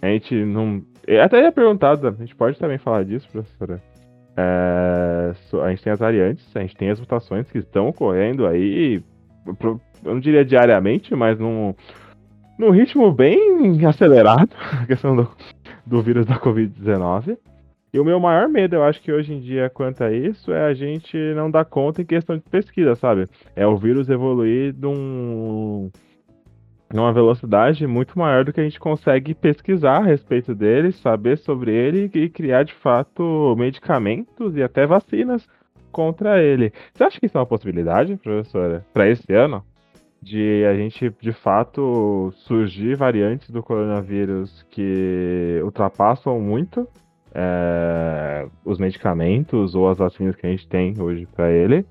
A 0.02 0.06
gente 0.08 0.34
não. 0.44 0.82
Eu 1.06 1.22
até 1.22 1.40
ia 1.40 1.50
perguntado, 1.50 2.06
a 2.06 2.12
gente 2.12 2.36
pode 2.36 2.58
também 2.58 2.78
falar 2.78 3.04
disso, 3.04 3.28
professora. 3.32 3.82
É, 4.36 5.32
a 5.62 5.70
gente 5.70 5.82
tem 5.82 5.92
as 5.92 5.98
variantes, 5.98 6.44
a 6.54 6.60
gente 6.60 6.76
tem 6.76 6.90
as 6.90 7.00
mutações 7.00 7.50
que 7.50 7.58
estão 7.58 7.88
ocorrendo 7.88 8.46
aí, 8.46 9.02
eu 9.46 9.80
não 10.04 10.20
diria 10.20 10.44
diariamente, 10.44 11.14
mas 11.14 11.38
num, 11.38 11.74
num 12.58 12.70
ritmo 12.70 13.12
bem 13.12 13.84
acelerado, 13.86 14.50
a 14.82 14.86
questão 14.86 15.16
do, 15.16 15.28
do 15.84 16.02
vírus 16.02 16.26
da 16.26 16.38
Covid-19. 16.38 17.36
E 17.92 17.98
o 17.98 18.04
meu 18.04 18.20
maior 18.20 18.48
medo, 18.48 18.76
eu 18.76 18.84
acho 18.84 19.02
que 19.02 19.12
hoje 19.12 19.32
em 19.32 19.40
dia, 19.40 19.68
quanto 19.68 20.04
a 20.04 20.12
isso, 20.12 20.52
é 20.52 20.64
a 20.64 20.72
gente 20.72 21.16
não 21.34 21.50
dar 21.50 21.64
conta 21.64 22.02
em 22.02 22.06
questão 22.06 22.36
de 22.36 22.42
pesquisa, 22.42 22.94
sabe? 22.94 23.26
É 23.56 23.66
o 23.66 23.76
vírus 23.76 24.08
evoluir 24.08 24.72
de 24.72 24.86
um 24.86 25.90
numa 26.92 27.12
velocidade 27.12 27.86
muito 27.86 28.18
maior 28.18 28.44
do 28.44 28.52
que 28.52 28.60
a 28.60 28.64
gente 28.64 28.80
consegue 28.80 29.34
pesquisar 29.34 29.98
a 29.98 30.04
respeito 30.04 30.54
dele, 30.54 30.92
saber 30.92 31.38
sobre 31.38 31.72
ele 31.72 32.10
e 32.12 32.28
criar 32.28 32.64
de 32.64 32.74
fato 32.74 33.54
medicamentos 33.56 34.56
e 34.56 34.62
até 34.62 34.86
vacinas 34.86 35.46
contra 35.92 36.42
ele. 36.42 36.72
Você 36.92 37.04
acha 37.04 37.20
que 37.20 37.26
isso 37.26 37.36
é 37.36 37.40
uma 37.40 37.46
possibilidade, 37.46 38.16
professora, 38.16 38.84
para 38.92 39.08
esse 39.08 39.32
ano? 39.32 39.64
De 40.22 40.64
a 40.66 40.74
gente 40.74 41.14
de 41.20 41.32
fato 41.32 42.30
surgir 42.36 42.94
variantes 42.94 43.50
do 43.50 43.62
coronavírus 43.62 44.66
que 44.70 45.60
ultrapassam 45.64 46.38
muito 46.40 46.86
é, 47.34 48.46
os 48.64 48.78
medicamentos 48.78 49.74
ou 49.74 49.88
as 49.88 49.98
vacinas 49.98 50.36
que 50.36 50.46
a 50.46 50.50
gente 50.50 50.68
tem 50.68 50.94
hoje 51.00 51.26
para 51.34 51.50
ele, 51.50 51.86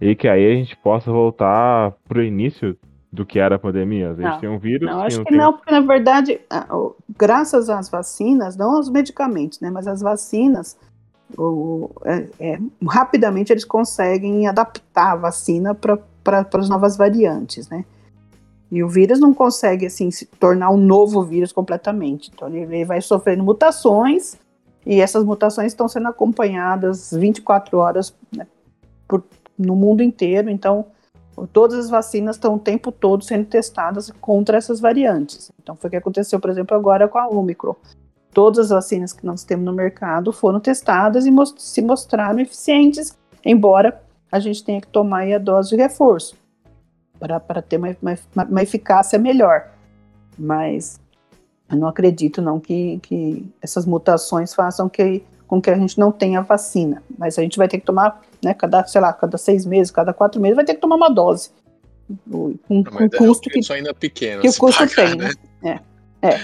e 0.00 0.14
que 0.14 0.28
aí 0.28 0.50
a 0.50 0.54
gente 0.54 0.76
possa 0.76 1.10
voltar 1.10 1.92
para 2.08 2.18
o 2.18 2.22
início 2.22 2.76
do 3.12 3.26
que 3.26 3.38
era 3.38 3.56
a 3.56 3.58
pandemia. 3.58 4.10
A 4.10 4.14
gente 4.14 4.22
não, 4.24 4.40
tem 4.40 4.48
um 4.48 4.58
vírus. 4.58 4.88
Não, 4.88 5.02
acho 5.02 5.24
que, 5.24 5.34
não, 5.34 5.52
porque 5.52 5.70
na 5.70 5.80
verdade, 5.80 6.40
graças 7.16 7.68
às 7.68 7.88
vacinas, 7.88 8.56
não 8.56 8.76
aos 8.76 8.88
medicamentos, 8.88 9.60
né, 9.60 9.70
mas 9.70 9.86
as 9.86 10.00
vacinas, 10.00 10.76
o, 11.36 11.90
é, 12.04 12.28
é, 12.38 12.58
rapidamente 12.88 13.52
eles 13.52 13.64
conseguem 13.64 14.46
adaptar 14.46 15.12
a 15.12 15.16
vacina 15.16 15.74
para 15.74 15.98
as 16.54 16.68
novas 16.68 16.96
variantes, 16.96 17.68
né? 17.68 17.84
E 18.70 18.84
o 18.84 18.88
vírus 18.88 19.18
não 19.18 19.34
consegue 19.34 19.86
assim 19.86 20.12
se 20.12 20.26
tornar 20.26 20.70
um 20.70 20.76
novo 20.76 21.24
vírus 21.24 21.50
completamente. 21.50 22.30
Então 22.32 22.48
ele 22.54 22.84
vai 22.84 23.00
sofrendo 23.00 23.42
mutações 23.42 24.38
e 24.86 25.00
essas 25.00 25.24
mutações 25.24 25.72
estão 25.72 25.88
sendo 25.88 26.06
acompanhadas 26.06 27.10
24 27.12 27.76
horas 27.78 28.14
né, 28.34 28.46
por, 29.08 29.24
no 29.58 29.74
mundo 29.74 30.04
inteiro, 30.04 30.48
então 30.48 30.86
todas 31.46 31.78
as 31.78 31.90
vacinas 31.90 32.36
estão 32.36 32.54
o 32.54 32.58
tempo 32.58 32.90
todo 32.92 33.24
sendo 33.24 33.46
testadas 33.46 34.10
contra 34.20 34.58
essas 34.58 34.80
variantes. 34.80 35.50
Então 35.62 35.76
foi 35.76 35.88
o 35.88 35.90
que 35.90 35.96
aconteceu, 35.96 36.40
por 36.40 36.50
exemplo, 36.50 36.76
agora 36.76 37.08
com 37.08 37.18
a 37.18 37.28
Omicron. 37.28 37.74
Todas 38.32 38.66
as 38.66 38.68
vacinas 38.70 39.12
que 39.12 39.26
nós 39.26 39.42
temos 39.44 39.64
no 39.64 39.72
mercado 39.72 40.32
foram 40.32 40.60
testadas 40.60 41.26
e 41.26 41.30
most 41.30 41.60
se 41.60 41.82
mostraram 41.82 42.38
eficientes, 42.38 43.16
embora 43.44 44.00
a 44.30 44.38
gente 44.38 44.64
tenha 44.64 44.80
que 44.80 44.86
tomar 44.86 45.26
a 45.32 45.38
dose 45.38 45.70
de 45.70 45.76
reforço 45.76 46.36
para 47.18 47.60
ter 47.60 47.76
uma, 47.76 47.96
uma, 48.00 48.44
uma, 48.44 48.62
eficácia 48.62 49.18
melhor. 49.18 49.68
Mas 50.38 51.00
eu 51.70 51.76
não 51.76 51.88
acredito 51.88 52.40
não 52.40 52.58
que, 52.58 52.98
que 53.02 53.46
essas 53.60 53.84
mutações 53.84 54.54
façam 54.54 54.88
que, 54.88 55.22
com 55.50 55.60
que 55.60 55.68
a 55.68 55.74
gente 55.74 55.98
não 55.98 56.12
tenha 56.12 56.40
vacina. 56.40 57.02
Mas 57.18 57.36
a 57.36 57.42
gente 57.42 57.58
vai 57.58 57.66
ter 57.66 57.80
que 57.80 57.84
tomar, 57.84 58.22
né, 58.40 58.54
cada, 58.54 58.86
sei 58.86 59.00
lá, 59.00 59.12
cada 59.12 59.36
seis 59.36 59.66
meses, 59.66 59.90
cada 59.90 60.12
quatro 60.12 60.40
meses, 60.40 60.54
vai 60.54 60.64
ter 60.64 60.74
que 60.74 60.80
tomar 60.80 60.94
uma 60.94 61.10
dose. 61.10 61.50
Com, 62.30 62.56
com 62.68 63.04
é 63.04 63.08
custo 63.08 63.50
que, 63.50 63.72
ainda 63.72 63.92
pequeno 63.92 64.42
que 64.42 64.48
o 64.48 64.54
custo 64.54 64.86
pagar, 64.86 65.08
tem, 65.08 65.16
né? 65.16 65.32
né? 65.60 65.80
É. 66.22 66.28
é. 66.28 66.34
é 66.34 66.40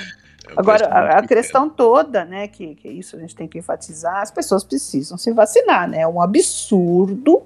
Agora, 0.57 0.87
a, 0.89 1.19
a 1.19 1.27
questão 1.27 1.71
toda, 1.71 2.25
né, 2.25 2.49
que, 2.49 2.75
que 2.75 2.89
isso 2.89 3.15
a 3.15 3.21
gente 3.21 3.37
tem 3.37 3.47
que 3.47 3.59
enfatizar, 3.59 4.23
as 4.23 4.33
pessoas 4.33 4.65
precisam 4.65 5.17
se 5.17 5.33
vacinar, 5.33 5.89
né? 5.89 6.01
É 6.01 6.09
um 6.09 6.21
absurdo 6.21 7.45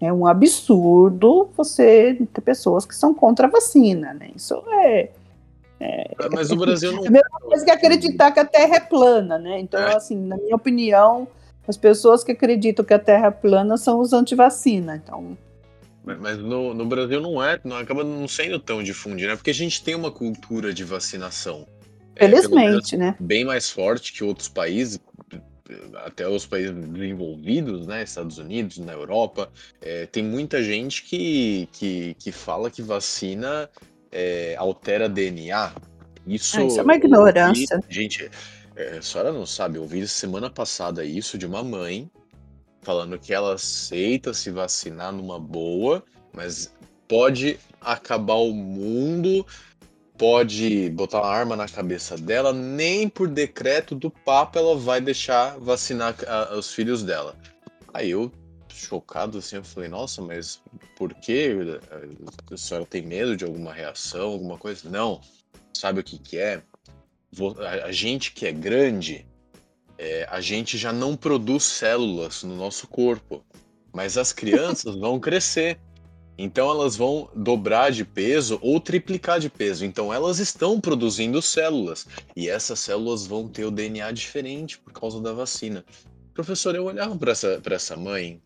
é 0.00 0.10
um 0.10 0.26
absurdo 0.26 1.50
você 1.54 2.26
ter 2.32 2.40
pessoas 2.40 2.86
que 2.86 2.94
são 2.94 3.12
contra 3.12 3.46
a 3.46 3.50
vacina, 3.50 4.14
né? 4.14 4.30
Isso 4.34 4.62
é. 4.82 5.10
É 5.80 6.28
Mas 6.30 6.50
o 6.50 6.56
Brasil 6.56 6.92
não. 6.92 7.04
É 7.04 7.08
a 7.08 7.10
mesma 7.10 7.40
coisa 7.40 7.64
que 7.64 7.70
acreditar 7.70 8.30
que 8.32 8.40
a 8.40 8.44
Terra 8.44 8.76
é 8.76 8.80
plana, 8.80 9.38
né? 9.38 9.58
Então, 9.58 9.80
é. 9.80 9.96
assim, 9.96 10.16
na 10.16 10.36
minha 10.36 10.54
opinião, 10.54 11.26
as 11.66 11.76
pessoas 11.76 12.22
que 12.22 12.32
acreditam 12.32 12.84
que 12.84 12.94
a 12.94 12.98
Terra 12.98 13.28
é 13.28 13.30
plana 13.30 13.76
são 13.76 14.00
os 14.00 14.12
antivacina. 14.12 14.96
Então. 14.96 15.36
Mas 16.04 16.38
no, 16.38 16.74
no 16.74 16.86
Brasil 16.86 17.20
não 17.20 17.42
é, 17.42 17.60
não 17.64 17.76
acaba 17.76 18.02
não 18.02 18.26
sendo 18.26 18.58
tão 18.58 18.82
difundido, 18.82 19.28
né? 19.28 19.36
Porque 19.36 19.50
a 19.50 19.54
gente 19.54 19.82
tem 19.82 19.94
uma 19.94 20.10
cultura 20.10 20.72
de 20.72 20.84
vacinação. 20.84 21.66
É, 22.16 22.26
Felizmente, 22.26 22.94
é, 22.94 22.98
né? 22.98 23.16
Bem 23.20 23.44
mais 23.44 23.70
forte 23.70 24.12
que 24.12 24.24
outros 24.24 24.48
países, 24.48 24.98
até 26.04 26.28
os 26.28 26.46
países 26.46 26.74
desenvolvidos, 26.74 27.86
né, 27.86 28.02
Estados 28.02 28.38
Unidos, 28.38 28.78
na 28.78 28.92
Europa, 28.92 29.50
é, 29.80 30.06
tem 30.06 30.22
muita 30.22 30.62
gente 30.62 31.02
que, 31.02 31.68
que, 31.72 32.14
que 32.18 32.32
fala 32.32 32.70
que 32.70 32.82
vacina 32.82 33.68
é, 34.12 34.54
altera 34.56 35.08
DNA. 35.08 35.72
Isso, 36.26 36.58
ah, 36.58 36.64
isso 36.64 36.80
é 36.80 36.82
uma 36.82 36.94
ignorância. 36.94 37.76
Ouvi, 37.76 37.86
gente, 37.88 38.30
é, 38.76 38.98
a 38.98 39.02
senhora 39.02 39.32
não 39.32 39.46
sabe, 39.46 39.78
eu 39.78 39.82
ouvi 39.82 40.06
semana 40.06 40.50
passada 40.50 41.04
isso 41.04 41.36
de 41.38 41.46
uma 41.46 41.62
mãe 41.62 42.10
falando 42.82 43.18
que 43.18 43.32
ela 43.32 43.54
aceita 43.54 44.32
se 44.32 44.50
vacinar 44.50 45.12
numa 45.12 45.38
boa, 45.38 46.02
mas 46.32 46.72
pode 47.06 47.58
acabar 47.80 48.34
o 48.34 48.52
mundo 48.52 49.44
pode 50.20 50.90
botar 50.90 51.22
uma 51.22 51.30
arma 51.30 51.56
na 51.56 51.66
cabeça 51.66 52.14
dela, 52.14 52.52
nem 52.52 53.08
por 53.08 53.26
decreto 53.26 53.94
do 53.94 54.10
Papa 54.10 54.58
ela 54.58 54.76
vai 54.76 55.00
deixar 55.00 55.58
vacinar 55.58 56.14
a, 56.26 56.56
os 56.56 56.74
filhos 56.74 57.02
dela. 57.02 57.34
Aí 57.94 58.10
eu, 58.10 58.30
chocado 58.74 59.38
assim, 59.38 59.56
eu 59.56 59.64
falei, 59.64 59.88
nossa, 59.88 60.22
mas 60.22 60.62
por 60.96 61.14
que 61.14 61.56
a 62.50 62.56
senhora 62.56 62.86
tem 62.86 63.02
medo 63.02 63.36
de 63.36 63.44
alguma 63.44 63.72
reação, 63.72 64.28
alguma 64.28 64.58
coisa? 64.58 64.88
Não. 64.88 65.20
Sabe 65.72 66.00
o 66.00 66.04
que 66.04 66.18
que 66.18 66.38
é? 66.38 66.62
A 67.82 67.92
gente 67.92 68.32
que 68.32 68.46
é 68.46 68.52
grande, 68.52 69.26
é, 69.96 70.26
a 70.30 70.40
gente 70.40 70.76
já 70.76 70.92
não 70.92 71.16
produz 71.16 71.64
células 71.64 72.42
no 72.42 72.56
nosso 72.56 72.88
corpo, 72.88 73.44
mas 73.92 74.16
as 74.16 74.32
crianças 74.32 74.94
vão 74.98 75.20
crescer. 75.20 75.78
Então 76.38 76.70
elas 76.70 76.96
vão 76.96 77.28
dobrar 77.36 77.92
de 77.92 78.02
peso 78.02 78.58
ou 78.62 78.80
triplicar 78.80 79.38
de 79.38 79.50
peso. 79.50 79.84
Então 79.84 80.12
elas 80.12 80.38
estão 80.38 80.80
produzindo 80.80 81.42
células 81.42 82.06
e 82.34 82.48
essas 82.48 82.80
células 82.80 83.26
vão 83.26 83.46
ter 83.46 83.66
o 83.66 83.70
DNA 83.70 84.10
diferente 84.12 84.78
por 84.78 84.90
causa 84.92 85.20
da 85.20 85.34
vacina. 85.34 85.84
Professor, 86.32 86.74
eu 86.74 86.84
olhava 86.84 87.14
para 87.14 87.32
essa, 87.32 87.60
essa 87.66 87.96
mãe, 87.96 88.40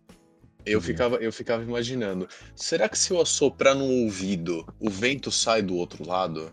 eu, 0.64 0.78
uhum. 0.78 0.84
ficava, 0.84 1.16
eu 1.16 1.32
ficava 1.32 1.62
imaginando: 1.62 2.28
será 2.54 2.88
que 2.88 2.98
se 2.98 3.12
eu 3.12 3.20
assoprar 3.20 3.74
no 3.74 3.84
ouvido, 3.84 4.66
o 4.80 4.90
vento 4.90 5.30
sai 5.30 5.62
do 5.62 5.76
outro 5.76 6.06
lado? 6.06 6.52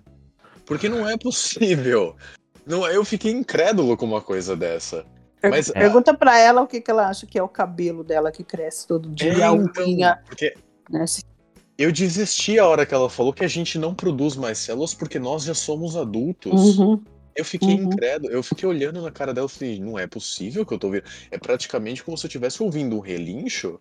Porque 0.66 0.88
não 0.88 1.08
é 1.08 1.18
possível. 1.18 2.16
Não, 2.66 2.88
eu 2.88 3.04
fiquei 3.04 3.32
incrédulo 3.32 3.98
com 3.98 4.06
uma 4.06 4.22
coisa 4.22 4.56
dessa. 4.56 5.06
Mas, 5.44 5.72
Pergunta 5.72 6.14
para 6.14 6.38
ela 6.38 6.62
o 6.62 6.68
que, 6.68 6.80
que 6.80 6.92
ela 6.92 7.08
acha 7.08 7.26
que 7.26 7.38
é 7.38 7.42
o 7.42 7.50
cabelo 7.50 8.04
dela 8.04 8.32
que 8.32 8.44
cresce 8.44 8.88
todo 8.88 9.10
dia, 9.10 9.34
é, 9.34 9.44
a 9.44 9.52
então, 9.54 9.86
unha. 9.86 10.20
Porque 10.28 10.54
né? 10.90 11.06
Eu 11.78 11.92
desisti 11.92 12.60
a 12.60 12.68
hora 12.68 12.86
que 12.86 12.94
ela 12.94 13.10
falou 13.10 13.34
que 13.34 13.44
a 13.44 13.48
gente 13.48 13.80
não 13.80 13.96
produz 13.96 14.36
mais 14.36 14.60
células 14.60 14.94
porque 14.94 15.18
nós 15.18 15.44
já 15.44 15.56
somos 15.56 15.96
adultos. 15.96 16.78
Uhum. 16.78 17.02
Eu 17.36 17.46
fiquei 17.46 17.70
uhum. 17.70 17.84
incrédulo, 17.86 18.32
eu 18.32 18.44
fiquei 18.44 18.68
olhando 18.68 19.02
na 19.02 19.10
cara 19.10 19.34
dela 19.34 19.48
e 19.48 19.50
falei, 19.50 19.80
não 19.80 19.98
é 19.98 20.06
possível 20.06 20.66
que 20.66 20.74
eu 20.74 20.78
tô 20.78 20.88
ouvindo. 20.88 21.06
É 21.32 21.40
praticamente 21.40 22.04
como 22.04 22.18
se 22.18 22.26
eu 22.26 22.28
estivesse 22.28 22.62
ouvindo 22.62 22.98
um 22.98 23.00
relincho. 23.00 23.80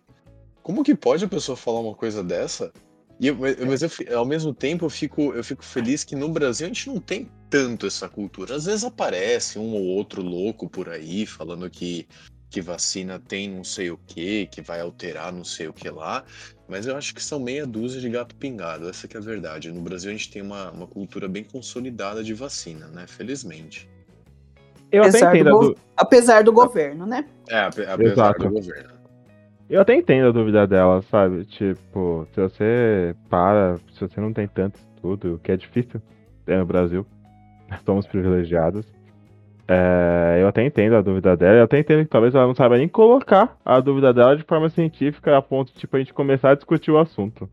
Como 0.63 0.83
que 0.83 0.95
pode 0.95 1.25
a 1.25 1.27
pessoa 1.27 1.55
falar 1.55 1.79
uma 1.79 1.95
coisa 1.95 2.23
dessa? 2.23 2.71
E 3.19 3.27
eu, 3.27 3.37
mas 3.67 3.83
eu, 3.83 4.17
ao 4.17 4.25
mesmo 4.25 4.51
tempo 4.51 4.85
eu 4.85 4.89
fico, 4.89 5.31
eu 5.33 5.43
fico 5.43 5.63
feliz 5.63 6.03
que 6.03 6.15
no 6.15 6.27
Brasil 6.27 6.65
a 6.65 6.69
gente 6.69 6.87
não 6.87 6.99
tem 6.99 7.29
tanto 7.51 7.85
essa 7.85 8.09
cultura. 8.09 8.55
Às 8.55 8.65
vezes 8.65 8.83
aparece 8.83 9.59
um 9.59 9.73
ou 9.73 9.83
outro 9.83 10.23
louco 10.23 10.67
por 10.67 10.89
aí 10.89 11.27
falando 11.27 11.69
que, 11.69 12.07
que 12.49 12.61
vacina 12.61 13.19
tem 13.19 13.47
não 13.47 13.63
sei 13.63 13.91
o 13.91 13.99
que, 14.07 14.47
que 14.47 14.59
vai 14.61 14.81
alterar 14.81 15.31
não 15.31 15.43
sei 15.43 15.67
o 15.67 15.73
que 15.73 15.87
lá. 15.87 16.23
Mas 16.67 16.87
eu 16.87 16.97
acho 16.97 17.13
que 17.13 17.21
são 17.21 17.39
meia 17.39 17.67
dúzia 17.67 18.01
de 18.01 18.09
gato 18.09 18.33
pingado, 18.35 18.89
essa 18.89 19.07
que 19.07 19.15
é 19.15 19.19
a 19.19 19.23
verdade. 19.23 19.71
No 19.71 19.81
Brasil 19.81 20.09
a 20.09 20.13
gente 20.13 20.31
tem 20.31 20.41
uma, 20.41 20.71
uma 20.71 20.87
cultura 20.87 21.27
bem 21.27 21.43
consolidada 21.43 22.23
de 22.23 22.33
vacina, 22.33 22.87
né? 22.87 23.05
Felizmente. 23.05 23.87
Eu 24.91 25.03
apesar 25.03 25.27
até 25.27 25.39
entendo. 25.39 25.59
Do, 25.59 25.69
do... 25.73 25.77
Apesar 25.95 26.43
do 26.43 26.51
governo, 26.51 27.05
né? 27.05 27.25
É, 27.47 27.59
apesar 27.59 28.01
Exato. 28.01 28.39
do 28.39 28.49
governo. 28.49 29.00
Eu 29.71 29.79
até 29.79 29.95
entendo 29.95 30.27
a 30.27 30.31
dúvida 30.33 30.67
dela, 30.67 31.01
sabe? 31.03 31.45
Tipo, 31.45 32.27
se 32.33 32.41
você 32.41 33.15
para, 33.29 33.77
se 33.93 34.01
você 34.01 34.19
não 34.19 34.33
tem 34.33 34.45
tanto 34.45 34.77
estudo, 34.77 35.35
o 35.35 35.39
que 35.39 35.49
é 35.49 35.55
difícil 35.55 36.01
é 36.45 36.57
no 36.57 36.65
Brasil, 36.65 37.05
somos 37.85 38.05
privilegiados. 38.05 38.85
É, 39.65 40.39
eu 40.41 40.49
até 40.49 40.65
entendo 40.65 40.97
a 40.97 41.01
dúvida 41.01 41.37
dela, 41.37 41.59
eu 41.59 41.63
até 41.63 41.79
entendo 41.79 42.03
que 42.03 42.09
talvez 42.09 42.35
ela 42.35 42.45
não 42.47 42.53
saiba 42.53 42.77
nem 42.77 42.89
colocar 42.89 43.55
a 43.63 43.79
dúvida 43.79 44.13
dela 44.13 44.35
de 44.35 44.43
forma 44.43 44.67
científica 44.67 45.37
a 45.37 45.41
ponto 45.41 45.71
de 45.71 45.79
tipo, 45.79 45.95
a 45.95 45.99
gente 45.99 46.13
começar 46.13 46.49
a 46.49 46.55
discutir 46.55 46.91
o 46.91 46.99
assunto. 46.99 47.49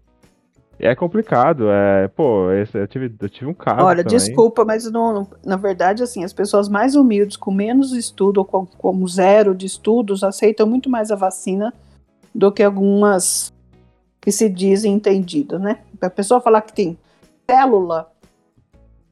E 0.80 0.88
é 0.88 0.96
complicado, 0.96 1.70
é, 1.70 2.08
pô, 2.08 2.50
esse, 2.50 2.76
eu, 2.76 2.88
tive, 2.88 3.14
eu 3.20 3.28
tive 3.28 3.46
um 3.46 3.54
caso. 3.54 3.84
Olha, 3.84 4.02
também. 4.02 4.18
desculpa, 4.18 4.64
mas 4.64 4.90
não, 4.90 5.28
na 5.46 5.56
verdade, 5.56 6.02
assim, 6.02 6.24
as 6.24 6.32
pessoas 6.32 6.68
mais 6.68 6.96
humildes, 6.96 7.36
com 7.36 7.52
menos 7.52 7.92
estudo, 7.92 8.38
ou 8.38 8.44
com, 8.44 8.66
com 8.66 9.06
zero 9.06 9.54
de 9.54 9.66
estudos, 9.66 10.24
aceitam 10.24 10.66
muito 10.66 10.90
mais 10.90 11.12
a 11.12 11.14
vacina 11.14 11.72
do 12.34 12.52
que 12.52 12.62
algumas 12.62 13.52
que 14.20 14.32
se 14.32 14.48
dizem 14.48 14.94
entendidas, 14.94 15.60
né? 15.60 15.80
A 16.00 16.10
pessoa 16.10 16.40
falar 16.40 16.62
que 16.62 16.72
tem 16.72 16.98
célula 17.48 18.10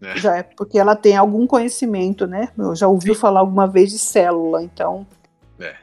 é. 0.02 0.16
Já 0.18 0.36
é 0.36 0.42
porque 0.42 0.78
ela 0.78 0.94
tem 0.94 1.16
algum 1.16 1.46
conhecimento, 1.46 2.26
né? 2.26 2.50
Eu 2.58 2.74
já 2.74 2.86
ouvi 2.86 3.14
falar 3.14 3.40
alguma 3.40 3.66
vez 3.66 3.90
de 3.90 3.98
célula, 3.98 4.62
então. 4.62 5.06
É. 5.58 5.74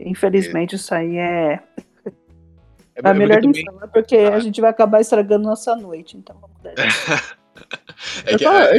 Infelizmente, 0.00 0.74
é. 0.74 0.76
isso 0.76 0.94
aí 0.94 1.16
é. 1.16 1.60
É, 2.96 3.08
é 3.08 3.14
melhor 3.14 3.42
não 3.42 3.52
falar, 3.54 3.88
porque 3.88 4.16
ah. 4.16 4.34
a 4.34 4.40
gente 4.40 4.60
vai 4.60 4.70
acabar 4.70 5.00
estragando 5.00 5.44
nossa 5.44 5.74
noite, 5.74 6.16
então 6.16 6.36
vamos 6.40 6.56
dar. 6.62 6.74
é 8.26 8.36
que, 8.36 8.46
a, 8.46 8.76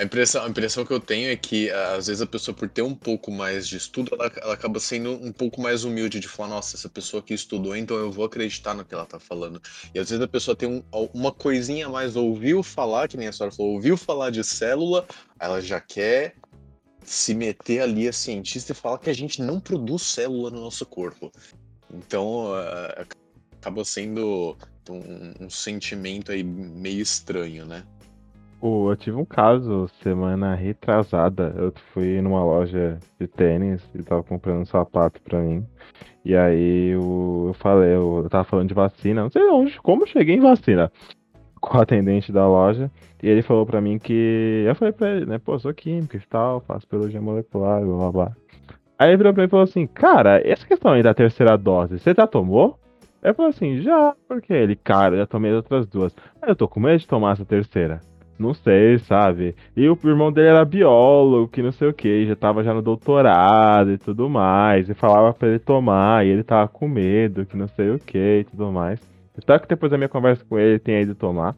a 0.00 0.04
impressão, 0.04 0.44
a 0.46 0.48
impressão 0.48 0.84
que 0.86 0.92
eu 0.94 0.98
tenho 0.98 1.30
é 1.30 1.36
que, 1.36 1.70
às 1.70 2.06
vezes, 2.06 2.22
a 2.22 2.26
pessoa, 2.26 2.54
por 2.56 2.70
ter 2.70 2.80
um 2.80 2.94
pouco 2.94 3.30
mais 3.30 3.68
de 3.68 3.76
estudo, 3.76 4.14
ela, 4.14 4.32
ela 4.40 4.54
acaba 4.54 4.80
sendo 4.80 5.12
um 5.12 5.30
pouco 5.30 5.60
mais 5.60 5.84
humilde 5.84 6.18
de 6.18 6.26
falar, 6.26 6.48
nossa, 6.48 6.74
essa 6.74 6.88
pessoa 6.88 7.22
que 7.22 7.34
estudou, 7.34 7.76
então 7.76 7.98
eu 7.98 8.10
vou 8.10 8.24
acreditar 8.24 8.72
no 8.72 8.82
que 8.82 8.94
ela 8.94 9.04
tá 9.04 9.20
falando. 9.20 9.60
E 9.94 9.98
às 9.98 10.08
vezes 10.08 10.24
a 10.24 10.28
pessoa 10.28 10.56
tem 10.56 10.66
um, 10.70 10.82
uma 11.12 11.30
coisinha 11.30 11.86
a 11.86 11.90
mais, 11.90 12.16
ouviu 12.16 12.62
falar, 12.62 13.08
que 13.08 13.18
nem 13.18 13.28
a 13.28 13.32
senhora 13.32 13.54
falou, 13.54 13.74
ouviu 13.74 13.94
falar 13.94 14.30
de 14.30 14.42
célula, 14.42 15.06
ela 15.38 15.60
já 15.60 15.78
quer 15.78 16.34
se 17.04 17.34
meter 17.34 17.82
ali 17.82 18.08
a 18.08 18.12
cientista 18.12 18.72
e 18.72 18.74
falar 18.74 18.96
que 18.98 19.10
a 19.10 19.14
gente 19.14 19.42
não 19.42 19.60
produz 19.60 20.00
célula 20.00 20.50
no 20.50 20.62
nosso 20.62 20.86
corpo. 20.86 21.30
Então, 21.92 22.52
uh, 22.52 23.06
acaba 23.60 23.84
sendo 23.84 24.56
um, 24.88 25.44
um 25.44 25.50
sentimento 25.50 26.32
aí 26.32 26.42
meio 26.42 27.02
estranho, 27.02 27.66
né? 27.66 27.84
Eu 28.62 28.96
tive 28.96 29.16
um 29.16 29.24
caso 29.24 29.88
semana 30.02 30.54
retrasada. 30.54 31.54
Eu 31.56 31.72
fui 31.92 32.20
numa 32.20 32.44
loja 32.44 32.98
de 33.18 33.26
tênis 33.26 33.82
e 33.94 34.02
tava 34.02 34.22
comprando 34.22 34.60
um 34.60 34.66
sapato 34.66 35.20
pra 35.22 35.40
mim. 35.40 35.66
E 36.24 36.36
aí 36.36 36.88
eu, 36.90 37.44
eu 37.48 37.54
falei, 37.54 37.94
eu, 37.94 38.20
eu 38.24 38.30
tava 38.30 38.44
falando 38.44 38.68
de 38.68 38.74
vacina, 38.74 39.22
não 39.22 39.30
sei 39.30 39.42
onde, 39.48 39.80
como 39.80 40.02
eu 40.02 40.06
cheguei 40.06 40.36
em 40.36 40.40
vacina. 40.40 40.92
com 41.60 41.76
o 41.76 41.80
atendente 41.80 42.32
da 42.32 42.46
loja. 42.48 42.90
E 43.22 43.28
ele 43.28 43.42
falou 43.42 43.66
pra 43.66 43.80
mim 43.80 43.98
que. 43.98 44.64
Eu 44.66 44.74
falei 44.74 44.92
pra 44.92 45.10
ele, 45.10 45.26
né? 45.26 45.38
Pô, 45.38 45.58
sou 45.58 45.74
químico 45.74 46.16
e 46.16 46.20
tal, 46.20 46.60
faço 46.60 46.86
biologia 46.90 47.20
molecular, 47.20 47.84
blá 47.84 47.96
blá 47.96 48.12
blá. 48.12 48.36
Aí 48.98 49.10
ele 49.10 49.18
virou 49.18 49.32
pra 49.32 49.42
mim 49.42 49.46
e 49.46 49.50
falou 49.50 49.64
assim: 49.64 49.86
Cara, 49.86 50.40
essa 50.44 50.66
questão 50.66 50.92
aí 50.92 51.02
da 51.02 51.14
terceira 51.14 51.56
dose, 51.56 51.98
você 51.98 52.14
já 52.14 52.26
tomou? 52.26 52.78
Eu 53.22 53.34
falei 53.34 53.50
assim: 53.50 53.82
Já, 53.82 54.14
porque 54.26 54.52
ele, 54.52 54.74
cara, 54.74 55.16
já 55.16 55.26
tomei 55.26 55.50
as 55.50 55.58
outras 55.58 55.86
duas. 55.86 56.14
Mas 56.40 56.48
eu 56.48 56.56
tô 56.56 56.66
com 56.66 56.80
medo 56.80 56.98
de 56.98 57.06
tomar 57.06 57.32
essa 57.32 57.44
terceira. 57.44 58.00
Não 58.40 58.54
sei, 58.54 58.98
sabe? 59.00 59.54
E 59.76 59.86
o 59.86 59.98
irmão 60.02 60.32
dele 60.32 60.48
era 60.48 60.64
biólogo, 60.64 61.46
que 61.48 61.60
não 61.60 61.70
sei 61.70 61.88
o 61.88 61.92
que, 61.92 62.24
já 62.26 62.34
tava 62.34 62.64
já 62.64 62.72
no 62.72 62.80
doutorado 62.80 63.92
e 63.92 63.98
tudo 63.98 64.30
mais. 64.30 64.88
E 64.88 64.94
falava 64.94 65.34
pra 65.34 65.48
ele 65.48 65.58
tomar, 65.58 66.24
e 66.24 66.30
ele 66.30 66.42
tava 66.42 66.66
com 66.66 66.88
medo, 66.88 67.44
que 67.44 67.54
não 67.54 67.68
sei 67.68 67.90
o 67.90 67.98
que 67.98 68.40
e 68.40 68.44
tudo 68.44 68.72
mais. 68.72 68.98
Espero 69.36 69.60
que 69.60 69.68
depois 69.68 69.92
da 69.92 69.98
minha 69.98 70.08
conversa 70.08 70.42
com 70.48 70.58
ele 70.58 70.78
tenha 70.78 71.02
ido 71.02 71.14
tomar. 71.14 71.54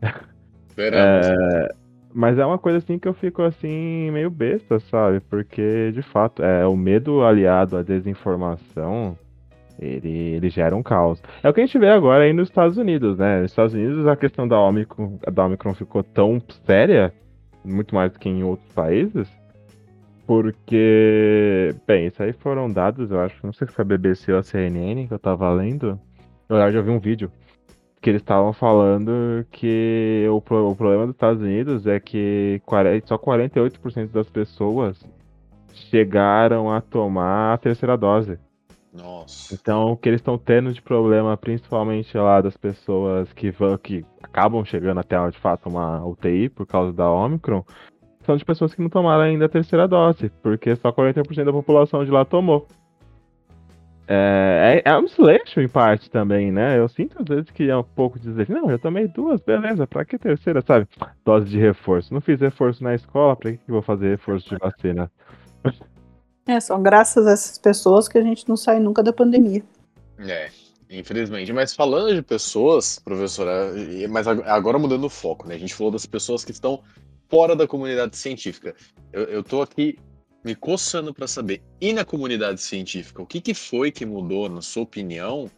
É, 0.80 1.74
mas 2.14 2.38
é 2.38 2.46
uma 2.46 2.56
coisa 2.56 2.78
assim 2.78 3.00
que 3.00 3.08
eu 3.08 3.12
fico 3.12 3.42
assim, 3.42 4.12
meio 4.12 4.30
besta, 4.30 4.78
sabe? 4.78 5.18
Porque, 5.18 5.90
de 5.90 6.02
fato, 6.02 6.40
é 6.40 6.64
o 6.64 6.76
medo 6.76 7.24
aliado 7.24 7.76
à 7.76 7.82
desinformação 7.82 9.18
ele, 9.78 10.34
ele 10.36 10.50
gera 10.50 10.74
um 10.74 10.82
caos. 10.82 11.22
É 11.42 11.48
o 11.48 11.54
que 11.54 11.60
a 11.60 11.66
gente 11.66 11.78
vê 11.78 11.88
agora 11.88 12.24
aí 12.24 12.32
nos 12.32 12.48
Estados 12.48 12.76
Unidos, 12.76 13.18
né? 13.18 13.42
Nos 13.42 13.52
Estados 13.52 13.74
Unidos 13.74 14.06
a 14.06 14.16
questão 14.16 14.46
da 14.46 14.60
Omicron, 14.60 15.18
da 15.32 15.44
Omicron 15.46 15.74
ficou 15.74 16.02
tão 16.02 16.40
séria, 16.64 17.12
muito 17.64 17.94
mais 17.94 18.12
do 18.12 18.18
que 18.18 18.28
em 18.28 18.42
outros 18.42 18.72
países, 18.72 19.28
porque, 20.26 21.74
bem, 21.86 22.06
isso 22.06 22.22
aí 22.22 22.32
foram 22.32 22.70
dados, 22.70 23.10
eu 23.10 23.20
acho, 23.20 23.34
não 23.44 23.52
sei 23.52 23.66
se 23.66 23.72
foi 23.72 23.82
a 23.82 23.88
BBC 23.88 24.32
ou 24.32 24.38
a 24.38 24.42
CNN 24.42 25.06
que 25.06 25.14
eu 25.14 25.18
tava 25.18 25.50
lendo, 25.50 25.98
eu 26.48 26.72
já 26.72 26.80
vi 26.82 26.90
um 26.90 26.98
vídeo 26.98 27.30
que 28.00 28.10
eles 28.10 28.22
estavam 28.22 28.52
falando 28.52 29.44
que 29.50 30.26
o, 30.28 30.36
o 30.36 30.76
problema 30.76 31.06
dos 31.06 31.14
Estados 31.14 31.42
Unidos 31.42 31.86
é 31.86 31.98
que 31.98 32.60
só 33.04 33.18
48% 33.18 34.10
das 34.10 34.28
pessoas 34.28 35.02
chegaram 35.72 36.70
a 36.70 36.80
tomar 36.80 37.54
a 37.54 37.58
terceira 37.58 37.96
dose. 37.96 38.38
Nossa. 38.98 39.54
Então, 39.54 39.92
o 39.92 39.96
que 39.96 40.08
eles 40.08 40.20
estão 40.20 40.36
tendo 40.36 40.72
de 40.72 40.82
problema, 40.82 41.36
principalmente 41.36 42.16
lá 42.18 42.40
das 42.40 42.56
pessoas 42.56 43.32
que 43.32 43.50
vão, 43.50 43.78
que 43.78 44.04
acabam 44.22 44.64
chegando 44.64 44.98
até 44.98 45.16
de 45.30 45.38
fato 45.38 45.68
uma 45.68 46.04
UTI 46.04 46.48
por 46.48 46.66
causa 46.66 46.92
da 46.92 47.10
Omicron, 47.10 47.64
são 48.26 48.36
de 48.36 48.44
pessoas 48.44 48.74
que 48.74 48.82
não 48.82 48.90
tomaram 48.90 49.22
ainda 49.22 49.46
a 49.46 49.48
terceira 49.48 49.86
dose, 49.86 50.30
porque 50.42 50.74
só 50.76 50.92
40% 50.92 51.44
da 51.44 51.52
população 51.52 52.04
de 52.04 52.10
lá 52.10 52.24
tomou. 52.24 52.66
É, 54.10 54.82
é, 54.84 54.90
é 54.90 54.96
um 54.96 55.04
desleixo 55.04 55.60
em 55.60 55.68
parte 55.68 56.10
também, 56.10 56.50
né? 56.50 56.78
Eu 56.78 56.88
sinto 56.88 57.20
às 57.20 57.26
vezes 57.26 57.50
que 57.50 57.70
é 57.70 57.76
um 57.76 57.84
pouco 57.84 58.18
desleixo. 58.18 58.50
Não, 58.52 58.70
eu 58.70 58.78
tomei 58.78 59.06
duas, 59.06 59.40
beleza, 59.40 59.86
pra 59.86 60.04
que 60.04 60.18
terceira, 60.18 60.60
sabe? 60.62 60.88
Dose 61.24 61.46
de 61.46 61.58
reforço. 61.58 62.12
Não 62.12 62.20
fiz 62.20 62.40
reforço 62.40 62.82
na 62.82 62.94
escola, 62.94 63.36
pra 63.36 63.52
que, 63.52 63.58
que 63.58 63.70
vou 63.70 63.82
fazer 63.82 64.08
reforço 64.08 64.48
de 64.48 64.56
vacina? 64.56 65.10
É, 66.48 66.58
são 66.60 66.82
graças 66.82 67.26
a 67.26 67.32
essas 67.32 67.58
pessoas 67.58 68.08
que 68.08 68.16
a 68.16 68.22
gente 68.22 68.48
não 68.48 68.56
sai 68.56 68.80
nunca 68.80 69.02
da 69.02 69.12
pandemia. 69.12 69.62
É, 70.18 70.48
infelizmente. 70.88 71.52
Mas 71.52 71.74
falando 71.74 72.14
de 72.14 72.22
pessoas, 72.22 72.98
professora, 72.98 73.70
mas 74.08 74.26
agora 74.26 74.78
mudando 74.78 75.04
o 75.04 75.10
foco, 75.10 75.46
né? 75.46 75.56
A 75.56 75.58
gente 75.58 75.74
falou 75.74 75.92
das 75.92 76.06
pessoas 76.06 76.46
que 76.46 76.50
estão 76.50 76.82
fora 77.28 77.54
da 77.54 77.66
comunidade 77.66 78.16
científica. 78.16 78.74
Eu, 79.12 79.24
eu 79.24 79.44
tô 79.44 79.60
aqui 79.60 79.98
me 80.42 80.54
coçando 80.54 81.12
para 81.12 81.26
saber, 81.26 81.62
e 81.78 81.92
na 81.92 82.02
comunidade 82.04 82.62
científica, 82.62 83.20
o 83.20 83.26
que, 83.26 83.42
que 83.42 83.52
foi 83.52 83.90
que 83.90 84.06
mudou, 84.06 84.48
na 84.48 84.62
sua 84.62 84.84
opinião, 84.84 85.50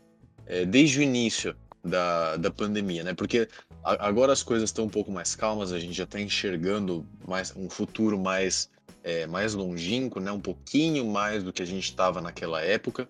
é, 0.44 0.64
desde 0.64 0.98
o 0.98 1.02
início 1.02 1.54
da, 1.84 2.36
da 2.36 2.50
pandemia, 2.50 3.04
né? 3.04 3.14
Porque 3.14 3.48
a, 3.84 4.08
agora 4.08 4.32
as 4.32 4.42
coisas 4.42 4.70
estão 4.70 4.86
um 4.86 4.88
pouco 4.88 5.12
mais 5.12 5.36
calmas, 5.36 5.72
a 5.72 5.78
gente 5.78 5.92
já 5.92 6.04
está 6.04 6.20
enxergando 6.20 7.06
mais 7.28 7.54
um 7.54 7.70
futuro 7.70 8.18
mais 8.18 8.68
é, 9.02 9.26
mais 9.26 9.54
longínquo, 9.54 10.20
né, 10.20 10.30
um 10.30 10.40
pouquinho 10.40 11.06
mais 11.06 11.42
do 11.42 11.52
que 11.52 11.62
a 11.62 11.66
gente 11.66 11.84
estava 11.84 12.20
naquela 12.20 12.60
época. 12.62 13.08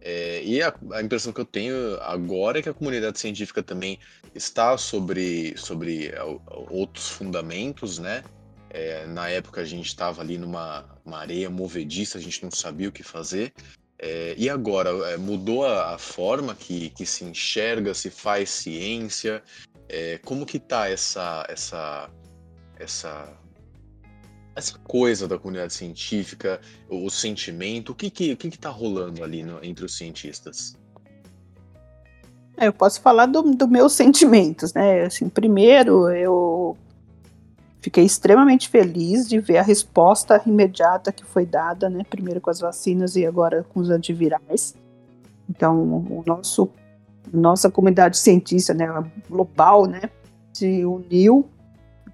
É, 0.00 0.42
e 0.44 0.62
a, 0.62 0.72
a, 0.92 1.02
impressão 1.02 1.32
que 1.32 1.40
eu 1.40 1.44
tenho 1.44 2.00
agora 2.00 2.58
é 2.58 2.62
que 2.62 2.68
a 2.68 2.74
comunidade 2.74 3.18
científica 3.18 3.62
também 3.62 3.98
está 4.34 4.78
sobre, 4.78 5.56
sobre 5.56 6.12
outros 6.70 7.08
fundamentos, 7.08 7.98
né? 7.98 8.22
É, 8.70 9.06
na 9.06 9.28
época 9.28 9.62
a 9.62 9.64
gente 9.64 9.86
estava 9.86 10.20
ali 10.22 10.38
numa 10.38 10.84
areia 11.10 11.48
movediça, 11.50 12.18
a 12.18 12.20
gente 12.20 12.42
não 12.42 12.50
sabia 12.50 12.88
o 12.88 12.92
que 12.92 13.02
fazer. 13.02 13.52
É, 13.98 14.34
e 14.36 14.50
agora 14.50 14.90
é, 15.10 15.16
mudou 15.16 15.64
a, 15.64 15.94
a, 15.94 15.98
forma 15.98 16.54
que, 16.54 16.90
que 16.90 17.06
se 17.06 17.24
enxerga, 17.24 17.94
se 17.94 18.10
faz 18.10 18.50
ciência. 18.50 19.42
É, 19.88 20.18
como 20.18 20.44
que 20.44 20.58
tá 20.58 20.88
essa 20.88 21.46
essa 21.48 22.10
essa 22.78 23.32
essa 24.56 24.78
coisa 24.78 25.28
da 25.28 25.38
comunidade 25.38 25.74
científica, 25.74 26.58
o 26.88 27.10
sentimento, 27.10 27.92
o 27.92 27.94
que 27.94 28.08
que, 28.08 28.32
o 28.32 28.36
que, 28.36 28.50
que 28.50 28.58
tá 28.58 28.70
rolando 28.70 29.22
ali 29.22 29.42
no, 29.42 29.62
entre 29.62 29.84
os 29.84 29.96
cientistas? 29.96 30.74
É, 32.56 32.66
eu 32.66 32.72
posso 32.72 33.02
falar 33.02 33.26
dos 33.26 33.54
do 33.54 33.68
meus 33.68 33.92
sentimentos, 33.92 34.72
né? 34.72 35.04
Assim, 35.04 35.28
primeiro, 35.28 36.08
eu 36.10 36.74
fiquei 37.82 38.04
extremamente 38.04 38.70
feliz 38.70 39.28
de 39.28 39.38
ver 39.38 39.58
a 39.58 39.62
resposta 39.62 40.42
imediata 40.46 41.12
que 41.12 41.22
foi 41.22 41.44
dada, 41.44 41.90
né? 41.90 42.02
Primeiro 42.08 42.40
com 42.40 42.48
as 42.48 42.58
vacinas 42.58 43.14
e 43.14 43.26
agora 43.26 43.62
com 43.62 43.80
os 43.80 43.90
antivirais. 43.90 44.74
Então, 45.48 45.78
o 45.78 46.24
nosso 46.26 46.70
nossa 47.32 47.68
comunidade 47.68 48.16
cientista, 48.16 48.72
né, 48.72 48.86
global, 49.28 49.84
né, 49.86 50.02
se 50.52 50.84
uniu 50.84 51.44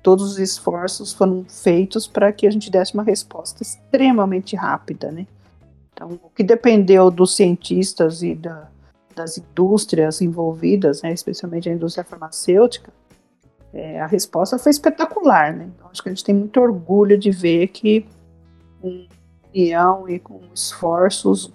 todos 0.03 0.33
os 0.33 0.39
esforços 0.39 1.13
foram 1.13 1.45
feitos 1.49 2.07
para 2.07 2.33
que 2.33 2.47
a 2.47 2.51
gente 2.51 2.71
desse 2.71 2.95
uma 2.95 3.05
resposta 3.05 3.63
extremamente 3.63 4.57
rápida, 4.57 5.13
né? 5.13 5.27
Então, 5.93 6.19
o 6.23 6.31
que 6.31 6.43
dependeu 6.43 7.11
dos 7.11 7.37
cientistas 7.37 8.23
e 8.23 8.35
da, 8.35 8.69
das 9.15 9.39
indústrias 9.39 10.21
envolvidas, 10.21 11.03
né, 11.03 11.13
especialmente 11.13 11.69
a 11.69 11.73
indústria 11.73 12.03
farmacêutica, 12.03 12.93
é, 13.73 14.01
a 14.01 14.07
resposta 14.07 14.59
foi 14.59 14.71
espetacular, 14.71 15.55
né? 15.55 15.71
Então, 15.75 15.89
acho 15.91 16.03
que 16.03 16.09
a 16.09 16.13
gente 16.13 16.25
tem 16.25 16.35
muito 16.35 16.61
orgulho 16.61 17.17
de 17.17 17.31
ver 17.31 17.69
que 17.69 18.07
com 18.81 19.07
união 19.55 20.09
e 20.09 20.19
com 20.19 20.41
esforços 20.53 21.53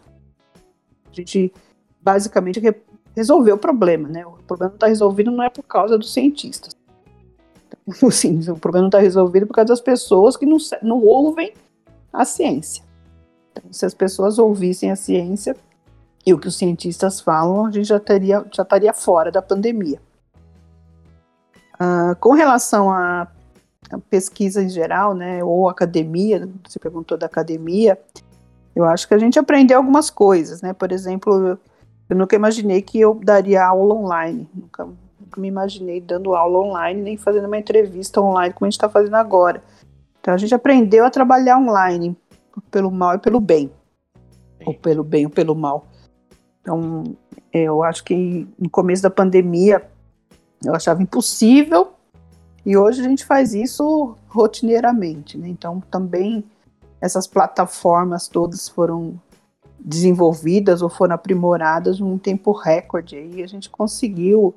a 1.11 1.13
gente 1.13 1.51
basicamente 2.01 2.61
resolveu 3.15 3.55
o 3.55 3.59
problema, 3.59 4.07
né? 4.07 4.25
O 4.25 4.31
problema 4.43 4.69
não 4.69 4.75
está 4.75 4.87
resolvido 4.87 5.31
não 5.31 5.43
é 5.43 5.49
por 5.49 5.63
causa 5.63 5.97
dos 5.97 6.13
cientistas, 6.13 6.75
Sim, 8.11 8.39
o 8.49 8.57
problema 8.57 8.83
não 8.83 8.89
está 8.89 8.99
resolvido 8.99 9.47
por 9.47 9.53
causa 9.53 9.69
das 9.69 9.81
pessoas 9.81 10.35
que 10.35 10.45
não, 10.45 10.57
não 10.81 11.03
ouvem 11.03 11.53
a 12.11 12.25
ciência. 12.25 12.83
Então, 13.51 13.71
se 13.71 13.85
as 13.85 13.93
pessoas 13.93 14.37
ouvissem 14.37 14.91
a 14.91 14.95
ciência 14.95 15.55
e 16.25 16.33
o 16.33 16.39
que 16.39 16.47
os 16.47 16.57
cientistas 16.57 17.21
falam, 17.21 17.65
a 17.65 17.71
gente 17.71 17.87
já, 17.87 18.01
já 18.51 18.63
estaria 18.63 18.93
fora 18.93 19.31
da 19.31 19.41
pandemia. 19.41 19.99
Uh, 21.75 22.15
com 22.19 22.33
relação 22.33 22.91
à, 22.91 23.27
pesquisa 24.09 24.61
em 24.61 24.69
geral, 24.69 25.13
né, 25.13 25.43
ou 25.43 25.69
academia, 25.69 26.49
você 26.67 26.77
perguntou 26.79 27.17
da 27.17 27.27
academia, 27.27 27.97
eu 28.75 28.83
acho 28.83 29.07
que 29.07 29.13
a 29.13 29.17
gente 29.17 29.39
aprendeu 29.39 29.77
algumas 29.77 30.09
coisas, 30.09 30.61
né? 30.61 30.73
Por 30.73 30.91
exemplo, 30.91 31.57
eu 32.09 32.15
nunca 32.15 32.35
imaginei 32.35 32.81
que 32.81 32.99
eu 32.99 33.15
daria 33.15 33.65
aula 33.65 33.95
online, 33.95 34.49
nunca 34.53 34.87
me 35.37 35.47
imaginei 35.47 35.99
dando 35.99 36.35
aula 36.35 36.59
online, 36.59 37.01
nem 37.01 37.17
fazendo 37.17 37.45
uma 37.45 37.57
entrevista 37.57 38.21
online 38.21 38.53
como 38.53 38.65
a 38.65 38.69
gente 38.69 38.77
está 38.77 38.89
fazendo 38.89 39.15
agora. 39.15 39.63
Então 40.19 40.33
a 40.33 40.37
gente 40.37 40.53
aprendeu 40.53 41.05
a 41.05 41.09
trabalhar 41.09 41.57
online, 41.57 42.15
pelo 42.71 42.91
mal 42.91 43.15
e 43.15 43.19
pelo 43.19 43.39
bem. 43.39 43.71
Sim. 44.57 44.63
Ou 44.65 44.73
pelo 44.73 45.03
bem 45.03 45.25
ou 45.25 45.31
pelo 45.31 45.55
mal. 45.55 45.85
Então, 46.61 47.15
eu 47.53 47.81
acho 47.81 48.03
que 48.03 48.47
no 48.59 48.69
começo 48.69 49.01
da 49.01 49.09
pandemia 49.09 49.89
eu 50.65 50.75
achava 50.75 51.01
impossível 51.01 51.93
e 52.65 52.75
hoje 52.75 52.99
a 52.99 53.03
gente 53.05 53.25
faz 53.25 53.53
isso 53.53 54.15
rotineiramente. 54.27 55.37
Né? 55.37 55.47
Então, 55.47 55.81
também 55.89 56.43
essas 56.99 57.25
plataformas 57.25 58.27
todas 58.27 58.67
foram 58.67 59.19
desenvolvidas 59.79 60.81
ou 60.81 60.89
foram 60.89 61.15
aprimoradas 61.15 61.99
num 61.99 62.17
tempo 62.17 62.51
recorde. 62.51 63.15
Aí 63.15 63.41
a 63.41 63.47
gente 63.47 63.69
conseguiu 63.69 64.53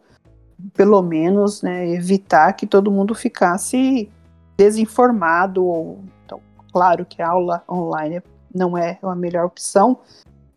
pelo 0.75 1.03
menos, 1.03 1.63
né, 1.63 1.89
evitar 1.91 2.53
que 2.53 2.67
todo 2.67 2.91
mundo 2.91 3.15
ficasse 3.15 4.11
desinformado. 4.57 5.65
Ou, 5.65 6.01
então, 6.25 6.41
claro 6.73 7.05
que 7.05 7.23
a 7.23 7.29
aula 7.29 7.63
online 7.69 8.23
não 8.55 8.77
é 8.77 8.99
a 9.03 9.15
melhor 9.15 9.47
opção, 9.47 9.99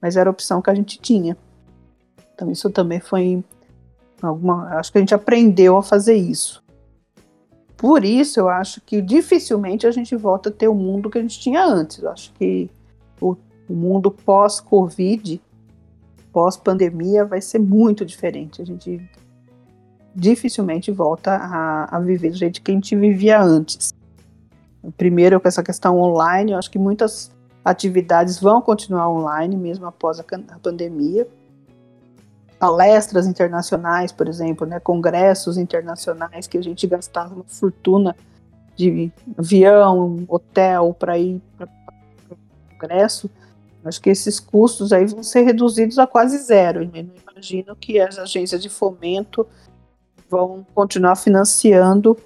mas 0.01 0.17
era 0.17 0.29
a 0.29 0.31
opção 0.31 0.61
que 0.61 0.69
a 0.69 0.75
gente 0.75 0.99
tinha. 0.99 1.37
Então 2.33 2.51
isso 2.51 2.69
também 2.69 2.99
foi 2.99 3.43
alguma, 4.21 4.77
acho 4.77 4.91
que 4.91 4.97
a 4.97 5.01
gente 5.01 5.15
aprendeu 5.15 5.77
a 5.77 5.83
fazer 5.83 6.15
isso. 6.15 6.63
Por 7.77 8.03
isso 8.03 8.39
eu 8.39 8.49
acho 8.49 8.81
que 8.81 9.01
dificilmente 9.01 9.85
a 9.85 9.91
gente 9.91 10.15
volta 10.15 10.49
a 10.49 10.51
ter 10.51 10.67
o 10.67 10.75
mundo 10.75 11.09
que 11.09 11.17
a 11.17 11.21
gente 11.21 11.39
tinha 11.39 11.63
antes. 11.63 12.01
Eu 12.01 12.09
acho 12.09 12.33
que 12.33 12.69
o, 13.21 13.35
o 13.69 13.73
mundo 13.73 14.09
pós-Covid, 14.09 15.41
pós-pandemia, 16.31 17.25
vai 17.25 17.41
ser 17.41 17.59
muito 17.59 18.05
diferente. 18.05 18.61
A 18.61 18.65
gente 18.65 19.01
dificilmente 20.15 20.91
volta 20.91 21.35
a, 21.35 21.97
a 21.97 21.99
viver 21.99 22.31
do 22.31 22.37
jeito 22.37 22.61
que 22.61 22.71
a 22.71 22.73
gente 22.73 22.95
vivia 22.95 23.41
antes. 23.41 23.93
Primeiro, 24.97 25.39
com 25.39 25.47
essa 25.47 25.63
questão 25.63 25.99
online, 25.99 26.51
eu 26.51 26.57
acho 26.57 26.69
que 26.69 26.79
muitas 26.79 27.31
atividades 27.63 28.39
vão 28.39 28.61
continuar 28.61 29.09
online, 29.09 29.55
mesmo 29.55 29.85
após 29.85 30.19
a, 30.19 30.25
a 30.49 30.59
pandemia. 30.59 31.27
Palestras 32.59 33.25
internacionais, 33.25 34.11
por 34.11 34.27
exemplo, 34.27 34.67
né, 34.67 34.79
congressos 34.79 35.57
internacionais 35.57 36.47
que 36.47 36.57
a 36.57 36.63
gente 36.63 36.85
gastava 36.85 37.33
uma 37.33 37.45
fortuna 37.45 38.15
de 38.75 39.11
avião, 39.37 40.25
hotel 40.27 40.95
para 40.97 41.17
ir 41.17 41.41
para 41.57 41.67
o 42.31 42.35
congresso. 42.71 43.29
Acho 43.85 44.01
que 44.01 44.09
esses 44.09 44.39
custos 44.39 44.93
aí 44.93 45.05
vão 45.05 45.23
ser 45.23 45.41
reduzidos 45.41 45.99
a 45.99 46.07
quase 46.07 46.37
zero. 46.37 46.89
Eu 46.93 47.05
imagino 47.31 47.75
que 47.75 47.99
as 47.99 48.17
agências 48.17 48.61
de 48.61 48.69
fomento 48.69 49.45
vão 50.29 50.65
continuar 50.73 51.15
financiando 51.15 52.17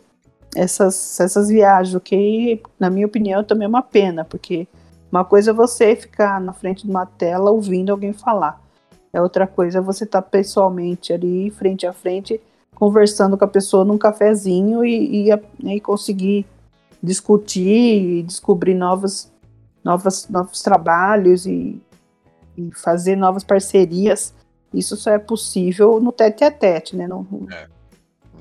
essas, 0.56 1.20
essas 1.20 1.50
viagens, 1.50 1.96
o 1.96 2.00
que, 2.00 2.62
na 2.80 2.90
minha 2.90 3.06
opinião, 3.06 3.44
também 3.44 3.66
é 3.66 3.70
uma 3.70 3.82
pena, 3.82 4.26
porque 4.26 4.68
uma 5.12 5.24
coisa 5.24 5.52
é 5.52 5.54
você 5.54 5.96
ficar 5.96 6.42
na 6.42 6.54
frente 6.54 6.84
de 6.84 6.90
uma 6.90 7.06
tela 7.06 7.52
ouvindo 7.52 7.92
alguém 7.92 8.14
falar. 8.14 8.62
É 9.14 9.22
outra 9.22 9.48
coisa 9.48 9.80
é 9.80 9.82
você 9.82 10.04
estar 10.04 10.22
tá 10.22 10.30
pessoalmente 10.30 11.14
ali, 11.14 11.50
frente 11.52 11.86
a 11.86 11.94
frente, 11.94 12.42
conversando 12.76 13.38
com 13.38 13.46
a 13.46 13.48
pessoa 13.48 13.86
num 13.86 13.98
cafezinho 13.98 14.84
e, 14.84 15.30
e, 15.30 15.74
e 15.76 15.80
conseguir 15.80 16.46
discutir 17.02 18.20
e 18.20 18.24
descobrir 18.24 18.74
novos, 18.74 19.32
novos, 19.84 20.28
novos 20.28 20.62
trabalhos 20.62 21.46
e, 21.46 21.82
e, 22.58 22.72
fazer 22.74 23.16
novas 23.16 23.44
parcerias. 23.44 24.34
Isso 24.74 24.96
só 24.98 25.12
é 25.12 25.20
possível 25.20 26.00
no 26.00 26.12
tete 26.12 26.44
a 26.44 26.52
tete, 26.52 26.96
né? 26.96 27.08
Não, 27.08 27.26
é, 27.52 27.68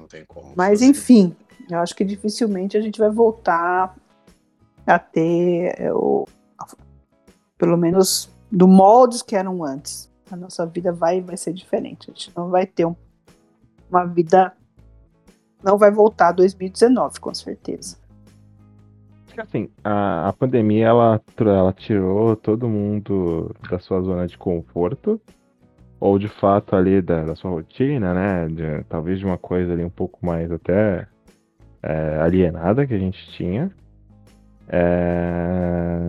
não 0.07 0.09
tem 0.09 0.25
como. 0.25 0.53
Mas, 0.57 0.81
enfim, 0.81 1.35
eu 1.69 1.79
acho 1.81 1.95
que 1.95 2.05
dificilmente 2.05 2.77
a 2.77 2.81
gente 2.81 2.99
vai 2.99 3.11
voltar 3.11 3.95
a 4.87 4.99
ter 4.99 5.75
é, 5.79 5.93
o, 5.93 6.27
pelo 7.59 7.77
menos 7.77 8.31
do 8.51 8.69
moldes 8.69 9.21
que 9.21 9.35
eram 9.35 9.65
antes. 9.65 10.11
A 10.31 10.37
nossa 10.37 10.65
vida 10.65 10.93
vai, 10.93 11.21
vai 11.21 11.37
ser 11.37 11.53
diferente. 11.53 12.11
A 12.11 12.15
gente 12.15 12.33
não 12.37 12.49
vai 12.49 12.67
ter 12.67 12.85
um, 12.85 12.95
uma 13.91 14.05
vida. 14.05 14.53
Não 15.63 15.77
vai 15.77 15.91
voltar 15.91 16.29
a 16.29 16.33
2019, 16.33 17.21
com 17.21 17.35
certeza. 17.35 17.99
Assim, 19.37 19.69
a, 19.85 20.29
a 20.29 20.33
pandemia 20.33 20.87
ela, 20.87 21.21
ela 21.39 21.73
tirou 21.73 22.35
todo 22.37 22.69
mundo 22.69 23.55
da 23.69 23.79
sua 23.79 24.01
zona 24.01 24.27
de 24.27 24.39
conforto, 24.39 25.21
ou 25.99 26.18
de 26.18 26.28
fato 26.28 26.76
ali 26.76 27.01
da, 27.01 27.24
da 27.24 27.34
sua 27.34 27.51
rotina, 27.51 28.12
né? 28.12 28.49
De, 28.49 28.84
talvez 28.88 29.18
de 29.18 29.24
uma 29.24 29.38
coisa 29.38 29.72
ali 29.72 29.84
um 29.84 29.90
pouco 29.90 30.24
mais 30.24 30.51
até 30.51 31.07
é, 31.82 32.18
alienada 32.20 32.86
que 32.86 32.94
a 32.94 32.99
gente 32.99 33.30
tinha. 33.32 33.70
É... 34.68 36.09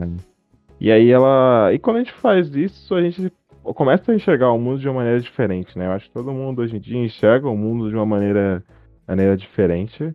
E 0.80 0.92
aí 0.92 1.10
ela. 1.10 1.72
E 1.74 1.80
quando 1.80 1.98
a 1.98 2.00
gente 2.00 2.14
faz 2.14 2.54
isso, 2.56 2.94
a 2.96 3.02
gente 3.02 3.32
começa 3.64 4.12
a 4.12 4.16
enxergar 4.16 4.52
o 4.52 4.60
mundo 4.60 4.80
de 4.80 4.88
uma 4.88 4.96
maneira 4.96 5.20
diferente, 5.20 5.78
né? 5.78 5.88
Eu 5.88 5.92
acho 5.92 6.06
que 6.06 6.14
todo 6.14 6.32
mundo 6.32 6.62
hoje 6.62 6.78
em 6.78 6.80
dia 6.80 6.98
enxerga 6.98 7.50
o 7.50 7.58
mundo 7.58 7.90
de 7.90 7.96
uma 7.96 8.06
maneira, 8.06 8.64
maneira 9.08 9.36
diferente. 9.36 10.14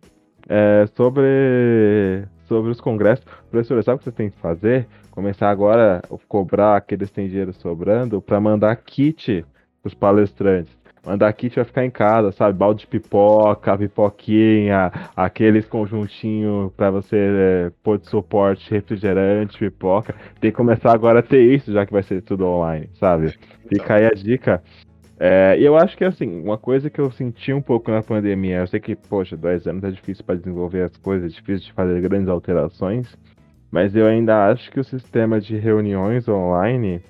É, 0.48 0.86
sobre, 0.96 2.26
sobre 2.46 2.72
os 2.72 2.80
congressos. 2.80 3.24
Professor, 3.48 3.82
sabe 3.84 3.96
o 3.96 3.98
que 3.98 4.04
você 4.04 4.12
tem 4.12 4.28
que 4.28 4.38
fazer? 4.38 4.88
Começar 5.12 5.50
agora 5.50 6.02
a 6.04 6.18
cobrar 6.26 6.76
aqueles 6.76 7.08
que 7.10 7.14
têm 7.14 7.28
dinheiro 7.28 7.52
sobrando 7.52 8.20
para 8.20 8.40
mandar 8.40 8.74
kit 8.76 9.44
os 9.84 9.94
palestrantes. 9.94 10.76
Mandar 11.04 11.32
kit 11.32 11.56
vai 11.56 11.64
ficar 11.64 11.84
em 11.84 11.90
casa, 11.90 12.30
sabe? 12.30 12.56
Balde 12.56 12.82
de 12.82 12.86
pipoca, 12.86 13.76
pipoquinha, 13.76 14.92
aqueles 15.16 15.66
conjuntinhos 15.66 16.72
para 16.76 16.92
você 16.92 17.16
é, 17.16 17.72
pôr 17.82 17.98
de 17.98 18.08
suporte, 18.08 18.70
refrigerante, 18.70 19.58
pipoca. 19.58 20.14
Tem 20.40 20.52
que 20.52 20.56
começar 20.56 20.92
agora 20.92 21.18
a 21.18 21.22
ter 21.22 21.42
isso, 21.42 21.72
já 21.72 21.84
que 21.84 21.92
vai 21.92 22.04
ser 22.04 22.22
tudo 22.22 22.46
online, 22.46 22.88
sabe? 23.00 23.34
Fica 23.68 23.94
aí 23.94 24.06
a 24.06 24.10
dica. 24.10 24.62
É, 25.18 25.58
e 25.58 25.64
eu 25.64 25.76
acho 25.76 25.96
que, 25.96 26.04
assim, 26.04 26.40
uma 26.40 26.56
coisa 26.56 26.88
que 26.88 27.00
eu 27.00 27.10
senti 27.10 27.52
um 27.52 27.62
pouco 27.62 27.90
na 27.90 28.02
pandemia, 28.02 28.58
eu 28.58 28.66
sei 28.68 28.78
que, 28.78 28.94
poxa, 28.94 29.36
dois 29.36 29.66
anos 29.66 29.82
é 29.82 29.90
difícil 29.90 30.24
para 30.24 30.36
desenvolver 30.36 30.82
as 30.82 30.96
coisas, 30.96 31.32
é 31.32 31.34
difícil 31.34 31.66
de 31.66 31.72
fazer 31.72 32.00
grandes 32.00 32.28
alterações, 32.28 33.16
mas 33.72 33.96
eu 33.96 34.06
ainda 34.06 34.50
acho 34.50 34.70
que 34.70 34.78
o 34.78 34.84
sistema 34.84 35.40
de 35.40 35.56
reuniões 35.56 36.28
online 36.28 37.02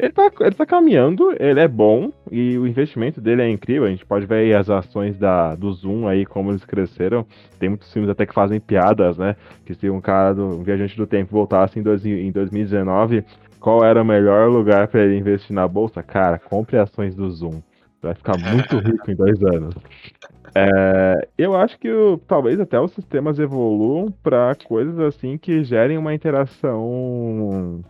ele 0.00 0.12
tá, 0.12 0.30
ele 0.40 0.54
tá 0.54 0.64
caminhando, 0.64 1.30
ele 1.38 1.60
é 1.60 1.68
bom 1.68 2.10
e 2.32 2.56
o 2.56 2.66
investimento 2.66 3.20
dele 3.20 3.42
é 3.42 3.50
incrível. 3.50 3.86
A 3.86 3.90
gente 3.90 4.06
pode 4.06 4.24
ver 4.24 4.36
aí 4.36 4.54
as 4.54 4.70
ações 4.70 5.18
da, 5.18 5.54
do 5.54 5.70
Zoom 5.72 6.08
aí, 6.08 6.24
como 6.24 6.50
eles 6.50 6.64
cresceram. 6.64 7.26
Tem 7.58 7.68
muitos 7.68 7.92
filmes 7.92 8.10
até 8.10 8.24
que 8.24 8.32
fazem 8.32 8.58
piadas, 8.58 9.18
né? 9.18 9.36
Que 9.66 9.74
se 9.74 9.90
um 9.90 10.00
cara 10.00 10.32
do 10.32 10.46
um 10.46 10.62
viajante 10.62 10.96
do 10.96 11.06
tempo 11.06 11.32
voltasse 11.32 11.78
em, 11.78 11.82
dois, 11.82 12.06
em 12.06 12.32
2019, 12.32 13.22
qual 13.60 13.84
era 13.84 14.00
o 14.00 14.04
melhor 14.04 14.48
lugar 14.48 14.88
para 14.88 15.04
ele 15.04 15.18
investir 15.18 15.54
na 15.54 15.68
bolsa? 15.68 16.02
Cara, 16.02 16.38
compre 16.38 16.78
ações 16.78 17.14
do 17.14 17.30
Zoom. 17.30 17.60
Vai 18.00 18.14
ficar 18.14 18.38
muito 18.38 18.78
rico 18.80 19.10
em 19.10 19.14
dois 19.14 19.42
anos. 19.42 19.74
É, 20.54 21.28
eu 21.36 21.54
acho 21.54 21.78
que 21.78 21.92
o, 21.92 22.16
talvez 22.16 22.58
até 22.58 22.80
os 22.80 22.92
sistemas 22.92 23.38
evoluam 23.38 24.10
para 24.22 24.56
coisas 24.64 24.98
assim 24.98 25.36
que 25.36 25.62
gerem 25.62 25.98
uma 25.98 26.14
interação 26.14 27.84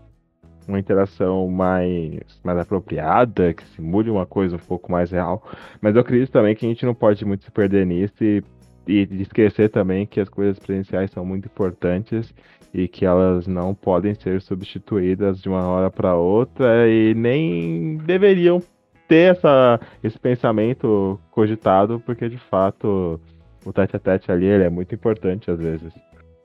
uma 0.70 0.78
interação 0.78 1.48
mais, 1.48 2.20
mais 2.42 2.58
apropriada, 2.58 3.52
que 3.52 3.64
simule 3.68 4.10
uma 4.10 4.26
coisa 4.26 4.56
um 4.56 4.60
pouco 4.60 4.90
mais 4.90 5.10
real. 5.10 5.42
Mas 5.80 5.94
eu 5.94 6.00
acredito 6.00 6.30
também 6.30 6.54
que 6.54 6.64
a 6.64 6.68
gente 6.68 6.86
não 6.86 6.94
pode 6.94 7.24
muito 7.24 7.44
se 7.44 7.50
perder 7.50 7.86
nisso 7.86 8.22
e, 8.22 8.42
e 8.86 9.08
esquecer 9.20 9.68
também 9.70 10.06
que 10.06 10.20
as 10.20 10.28
coisas 10.28 10.58
presenciais 10.58 11.10
são 11.10 11.24
muito 11.24 11.46
importantes 11.46 12.32
e 12.72 12.86
que 12.88 13.04
elas 13.04 13.46
não 13.46 13.74
podem 13.74 14.14
ser 14.14 14.40
substituídas 14.40 15.40
de 15.40 15.48
uma 15.48 15.66
hora 15.66 15.90
para 15.90 16.14
outra 16.14 16.88
e 16.88 17.14
nem 17.14 17.96
deveriam 17.98 18.62
ter 19.08 19.36
essa, 19.36 19.80
esse 20.02 20.18
pensamento 20.18 21.18
cogitado, 21.32 22.00
porque 22.00 22.28
de 22.28 22.38
fato 22.38 23.20
o 23.64 23.72
tete 23.72 23.96
a 23.96 23.98
tete 23.98 24.30
ali 24.30 24.46
é 24.46 24.70
muito 24.70 24.94
importante 24.94 25.50
às 25.50 25.58
vezes. 25.58 25.92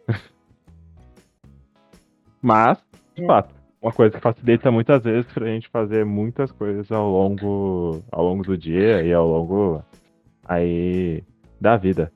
Mas, 2.42 2.84
de 3.16 3.26
fato, 3.26 3.55
uma 3.86 3.92
coisa 3.92 4.16
que 4.16 4.20
facilita 4.20 4.72
muitas 4.72 5.04
vezes 5.04 5.32
pra 5.32 5.46
gente 5.46 5.70
fazer 5.70 6.04
muitas 6.04 6.52
coisas 6.52 6.92
ao 6.92 7.08
longo, 7.08 8.04
ao 8.12 8.26
longo 8.26 8.44
do 8.44 8.58
dia 8.58 9.04
e 9.04 9.14
ao 9.14 9.28
longo 9.28 9.86
aí 10.44 11.24
da 11.62 11.78
vida. 11.78 12.12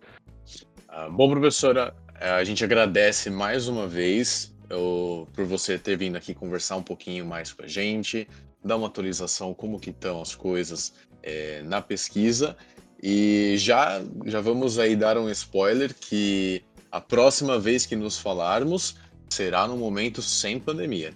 Ah, 0.87 1.07
bom, 1.07 1.29
professora, 1.29 1.93
eh, 2.19 2.27
a 2.27 2.43
gente 2.43 2.63
agradece 2.63 3.29
mais 3.29 3.67
uma 3.67 3.85
vez 3.87 4.51
eu, 4.67 5.27
por 5.31 5.45
você 5.45 5.77
ter 5.77 5.95
vindo 5.95 6.15
aqui 6.15 6.33
conversar 6.33 6.75
um 6.75 6.81
pouquinho 6.81 7.23
mais 7.23 7.53
com 7.53 7.61
a 7.61 7.67
gente, 7.67 8.27
dar 8.65 8.75
uma 8.75 8.87
atualização 8.87 9.53
como 9.53 9.79
que 9.79 9.91
estão 9.91 10.23
as 10.23 10.33
coisas 10.33 10.95
é, 11.21 11.61
na 11.61 11.83
pesquisa 11.83 12.57
e 13.01 13.53
já 13.59 14.01
já 14.25 14.41
vamos 14.41 14.79
aí 14.79 14.95
dar 14.95 15.19
um 15.19 15.29
spoiler 15.29 15.93
que 15.93 16.63
a 16.91 16.99
próxima 16.99 17.59
vez 17.59 17.85
que 17.85 17.95
nos 17.95 18.17
falarmos 18.17 18.95
será 19.29 19.67
no 19.67 19.77
momento 19.77 20.19
sem 20.21 20.59
pandemia 20.59 21.13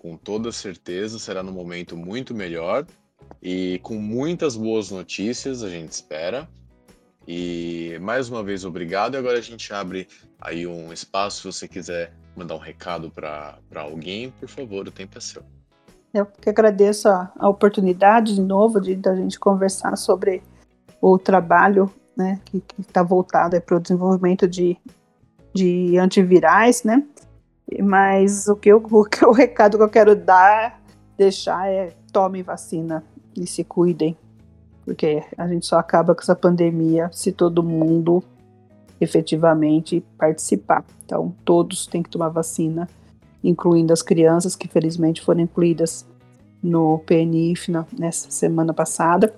com 0.00 0.16
toda 0.16 0.50
certeza 0.50 1.18
será 1.18 1.42
num 1.42 1.52
momento 1.52 1.94
muito 1.94 2.34
melhor 2.34 2.86
e 3.42 3.78
com 3.82 3.96
muitas 3.96 4.56
boas 4.56 4.90
notícias, 4.90 5.62
a 5.62 5.68
gente 5.68 5.92
espera. 5.92 6.48
E 7.28 7.98
mais 8.00 8.30
uma 8.30 8.42
vez, 8.42 8.64
obrigado. 8.64 9.14
E 9.14 9.18
agora 9.18 9.38
a 9.38 9.42
gente 9.42 9.72
abre 9.74 10.08
aí 10.40 10.66
um 10.66 10.90
espaço, 10.90 11.52
se 11.52 11.58
você 11.58 11.68
quiser 11.68 12.14
mandar 12.34 12.54
um 12.54 12.58
recado 12.58 13.10
para 13.10 13.58
alguém, 13.74 14.30
por 14.30 14.48
favor, 14.48 14.88
o 14.88 14.90
tempo 14.90 15.18
é 15.18 15.20
seu. 15.20 15.42
Eu 16.14 16.24
que 16.24 16.48
agradeço 16.48 17.06
a, 17.06 17.30
a 17.38 17.48
oportunidade 17.48 18.34
de 18.34 18.40
novo 18.40 18.80
de 18.80 18.96
da 18.96 19.14
gente 19.14 19.38
conversar 19.38 19.96
sobre 19.96 20.42
o 21.00 21.18
trabalho 21.18 21.92
né, 22.16 22.40
que 22.46 22.62
está 22.78 23.02
voltado 23.02 23.60
para 23.60 23.76
o 23.76 23.80
desenvolvimento 23.80 24.48
de, 24.48 24.78
de 25.54 25.98
antivirais, 25.98 26.84
né? 26.84 27.04
Mas 27.82 28.48
o 28.48 28.56
que, 28.56 28.70
eu, 28.70 28.78
o 28.90 29.04
que 29.04 29.24
o 29.24 29.32
recado 29.32 29.76
que 29.76 29.84
eu 29.84 29.88
quero 29.88 30.16
dar, 30.16 30.80
deixar 31.16 31.68
é 31.68 31.92
tomem 32.12 32.42
vacina 32.42 33.04
e 33.36 33.46
se 33.46 33.62
cuidem. 33.64 34.16
Porque 34.84 35.22
a 35.36 35.46
gente 35.46 35.66
só 35.66 35.78
acaba 35.78 36.14
com 36.14 36.20
essa 36.20 36.34
pandemia 36.34 37.10
se 37.12 37.30
todo 37.30 37.62
mundo 37.62 38.22
efetivamente 39.00 40.04
participar. 40.18 40.84
Então, 41.04 41.34
todos 41.44 41.86
têm 41.86 42.02
que 42.02 42.10
tomar 42.10 42.28
vacina, 42.28 42.88
incluindo 43.42 43.92
as 43.92 44.02
crianças 44.02 44.54
que 44.54 44.68
felizmente 44.68 45.22
foram 45.22 45.40
incluídas 45.40 46.06
no 46.62 46.98
PNIF 47.00 47.70
na, 47.70 47.86
nessa 47.98 48.30
semana 48.30 48.74
passada. 48.74 49.34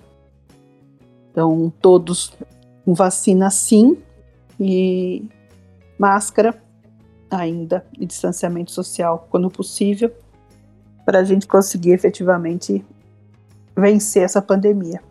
Então, 1.30 1.72
todos 1.80 2.36
com 2.84 2.94
vacina 2.94 3.50
sim 3.50 3.96
e 4.58 5.24
máscara 5.98 6.61
ainda 7.38 7.84
e 7.98 8.06
distanciamento 8.06 8.70
social 8.70 9.26
quando 9.30 9.50
possível, 9.50 10.12
para 11.04 11.20
a 11.20 11.24
gente 11.24 11.46
conseguir 11.46 11.92
efetivamente 11.92 12.84
vencer 13.76 14.22
essa 14.22 14.40
pandemia. 14.40 15.02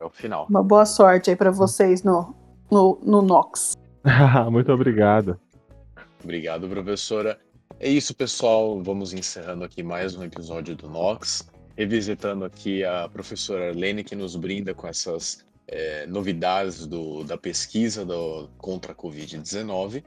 É 0.00 0.04
o 0.04 0.10
final. 0.10 0.46
Uma 0.48 0.62
boa 0.62 0.86
sorte 0.86 1.30
aí 1.30 1.36
para 1.36 1.50
vocês 1.50 2.02
no, 2.02 2.34
no, 2.70 2.98
no 3.02 3.22
Nox. 3.22 3.76
Muito 4.50 4.72
obrigado. 4.72 5.38
Obrigado, 6.22 6.68
professora. 6.68 7.38
É 7.78 7.88
isso, 7.88 8.14
pessoal. 8.14 8.80
Vamos 8.82 9.12
encerrando 9.12 9.64
aqui 9.64 9.82
mais 9.82 10.14
um 10.14 10.22
episódio 10.22 10.76
do 10.76 10.88
Nox. 10.88 11.48
Revisitando 11.76 12.44
aqui 12.44 12.84
a 12.84 13.08
professora 13.08 13.68
Arlene, 13.68 14.04
que 14.04 14.14
nos 14.14 14.36
brinda 14.36 14.74
com 14.74 14.86
essas 14.86 15.44
é, 15.66 16.06
novidades 16.06 16.86
do, 16.86 17.24
da 17.24 17.36
pesquisa 17.36 18.04
do, 18.04 18.48
contra 18.58 18.92
a 18.92 18.94
Covid-19. 18.94 20.04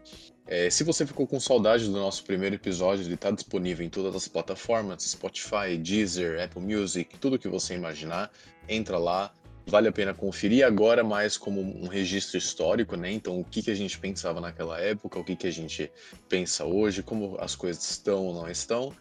É, 0.47 0.69
se 0.69 0.83
você 0.83 1.05
ficou 1.07 1.25
com 1.25 1.39
saudade 1.39 1.85
do 1.85 1.91
nosso 1.91 2.23
primeiro 2.23 2.55
episódio, 2.55 3.03
ele 3.03 3.15
está 3.15 3.31
disponível 3.31 3.85
em 3.85 3.89
todas 3.89 4.15
as 4.15 4.27
plataformas: 4.27 5.03
Spotify, 5.03 5.77
Deezer, 5.77 6.41
Apple 6.43 6.61
Music, 6.61 7.17
tudo 7.17 7.39
que 7.39 7.47
você 7.47 7.73
imaginar. 7.73 8.31
Entra 8.69 8.97
lá, 8.97 9.33
vale 9.65 9.87
a 9.87 9.91
pena 9.91 10.13
conferir 10.13 10.65
agora 10.65 11.03
mais 11.03 11.37
como 11.37 11.61
um 11.61 11.87
registro 11.87 12.37
histórico, 12.37 12.95
né? 12.95 13.11
Então, 13.11 13.39
o 13.39 13.43
que, 13.43 13.63
que 13.63 13.71
a 13.71 13.75
gente 13.75 13.97
pensava 13.97 14.39
naquela 14.39 14.79
época, 14.79 15.19
o 15.19 15.23
que, 15.23 15.35
que 15.35 15.47
a 15.47 15.51
gente 15.51 15.91
pensa 16.29 16.63
hoje, 16.63 17.01
como 17.01 17.37
as 17.39 17.55
coisas 17.55 17.83
estão 17.89 18.25
ou 18.25 18.33
não 18.33 18.49
estão. 18.49 18.93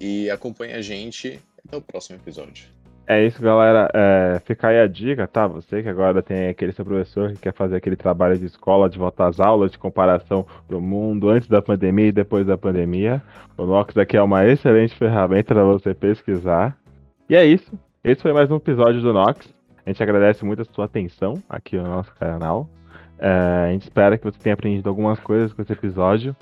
E 0.00 0.28
acompanhe 0.30 0.72
a 0.72 0.82
gente 0.82 1.40
até 1.64 1.76
o 1.76 1.82
próximo 1.82 2.16
episódio. 2.16 2.79
É 3.10 3.26
isso, 3.26 3.42
galera. 3.42 3.90
É, 3.92 4.40
fica 4.44 4.68
aí 4.68 4.78
a 4.78 4.86
dica, 4.86 5.26
tá? 5.26 5.44
Você 5.48 5.82
que 5.82 5.88
agora 5.88 6.22
tem 6.22 6.46
aquele 6.46 6.70
seu 6.70 6.84
professor 6.84 7.32
que 7.32 7.40
quer 7.40 7.52
fazer 7.52 7.74
aquele 7.74 7.96
trabalho 7.96 8.38
de 8.38 8.46
escola, 8.46 8.88
de 8.88 8.96
voltar 8.96 9.26
às 9.26 9.40
aulas, 9.40 9.72
de 9.72 9.78
comparação 9.78 10.46
do 10.68 10.80
mundo 10.80 11.28
antes 11.28 11.48
da 11.48 11.60
pandemia 11.60 12.06
e 12.06 12.12
depois 12.12 12.46
da 12.46 12.56
pandemia. 12.56 13.20
O 13.58 13.66
Nox 13.66 13.96
aqui 13.96 14.16
é 14.16 14.22
uma 14.22 14.46
excelente 14.46 14.94
ferramenta 14.94 15.52
para 15.52 15.64
você 15.64 15.92
pesquisar. 15.92 16.78
E 17.28 17.34
é 17.34 17.44
isso. 17.44 17.76
Esse 18.04 18.22
foi 18.22 18.32
mais 18.32 18.48
um 18.48 18.54
episódio 18.54 19.02
do 19.02 19.12
Nox. 19.12 19.52
A 19.84 19.90
gente 19.90 20.00
agradece 20.00 20.44
muito 20.44 20.62
a 20.62 20.64
sua 20.66 20.84
atenção 20.84 21.42
aqui 21.48 21.76
no 21.76 21.88
nosso 21.88 22.14
canal. 22.14 22.70
É, 23.18 23.64
a 23.70 23.72
gente 23.72 23.82
espera 23.82 24.16
que 24.16 24.24
você 24.24 24.38
tenha 24.38 24.54
aprendido 24.54 24.88
algumas 24.88 25.18
coisas 25.18 25.52
com 25.52 25.60
esse 25.62 25.72
episódio. 25.72 26.36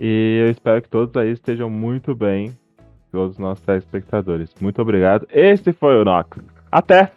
E 0.00 0.44
eu 0.46 0.50
espero 0.50 0.80
que 0.80 0.88
todos 0.88 1.14
aí 1.14 1.30
estejam 1.30 1.68
muito 1.68 2.14
bem 2.14 2.56
todos 3.16 3.32
os 3.32 3.38
nossos 3.38 3.64
telespectadores. 3.64 4.54
Muito 4.60 4.82
obrigado. 4.82 5.26
Esse 5.30 5.72
foi 5.72 5.96
o 5.96 6.04
Nox. 6.04 6.38
Até! 6.70 7.10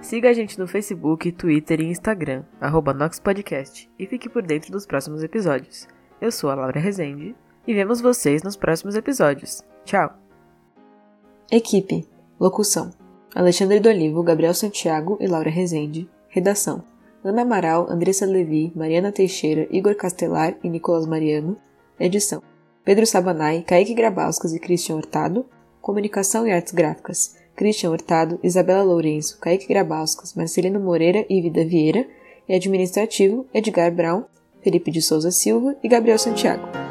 Siga 0.00 0.30
a 0.30 0.32
gente 0.32 0.60
no 0.60 0.68
Facebook, 0.68 1.32
Twitter 1.32 1.80
e 1.80 1.86
Instagram, 1.86 2.44
arroba 2.60 2.94
NoxPodcast, 2.94 3.90
e 3.98 4.06
fique 4.06 4.28
por 4.28 4.42
dentro 4.42 4.70
dos 4.70 4.86
próximos 4.86 5.24
episódios. 5.24 5.88
Eu 6.20 6.30
sou 6.30 6.50
a 6.50 6.54
Laura 6.54 6.78
Rezende 6.78 7.34
e 7.66 7.74
vemos 7.74 8.00
vocês 8.00 8.44
nos 8.44 8.56
próximos 8.56 8.94
episódios. 8.94 9.64
Tchau! 9.84 10.12
Equipe: 11.50 12.06
Locução: 12.40 12.90
Alexandre 13.34 13.80
do 13.80 13.88
Olivo, 13.88 14.22
Gabriel 14.22 14.54
Santiago 14.54 15.18
e 15.20 15.26
Laura 15.26 15.50
Rezende. 15.50 16.08
Redação: 16.28 16.82
Ana 17.22 17.42
Amaral, 17.42 17.90
Andressa 17.90 18.26
Levi, 18.26 18.72
Mariana 18.74 19.12
Teixeira, 19.12 19.66
Igor 19.70 19.94
Castelar 19.94 20.56
e 20.62 20.68
Nicolas 20.68 21.06
Mariano. 21.06 21.56
Edição: 21.98 22.42
Pedro 22.84 23.06
Sabanai, 23.06 23.62
Kaique 23.62 23.94
Grabauskas 23.94 24.52
e 24.52 24.58
Christian 24.58 24.96
Hurtado. 24.96 25.46
Comunicação 25.80 26.46
e 26.46 26.50
Artes 26.50 26.72
Gráficas: 26.72 27.36
Christian 27.54 27.90
Hurtado, 27.90 28.40
Isabela 28.42 28.82
Lourenço, 28.82 29.38
Kaique 29.38 29.66
Grabauskas, 29.66 30.34
Marcelino 30.34 30.80
Moreira 30.80 31.24
e 31.28 31.40
Vida 31.40 31.64
Vieira. 31.64 32.06
E 32.48 32.54
administrativo: 32.54 33.46
Edgar 33.54 33.92
Brown, 33.92 34.24
Felipe 34.62 34.90
de 34.90 35.00
Souza 35.00 35.30
Silva 35.30 35.76
e 35.82 35.88
Gabriel 35.88 36.18
Santiago. 36.18 36.83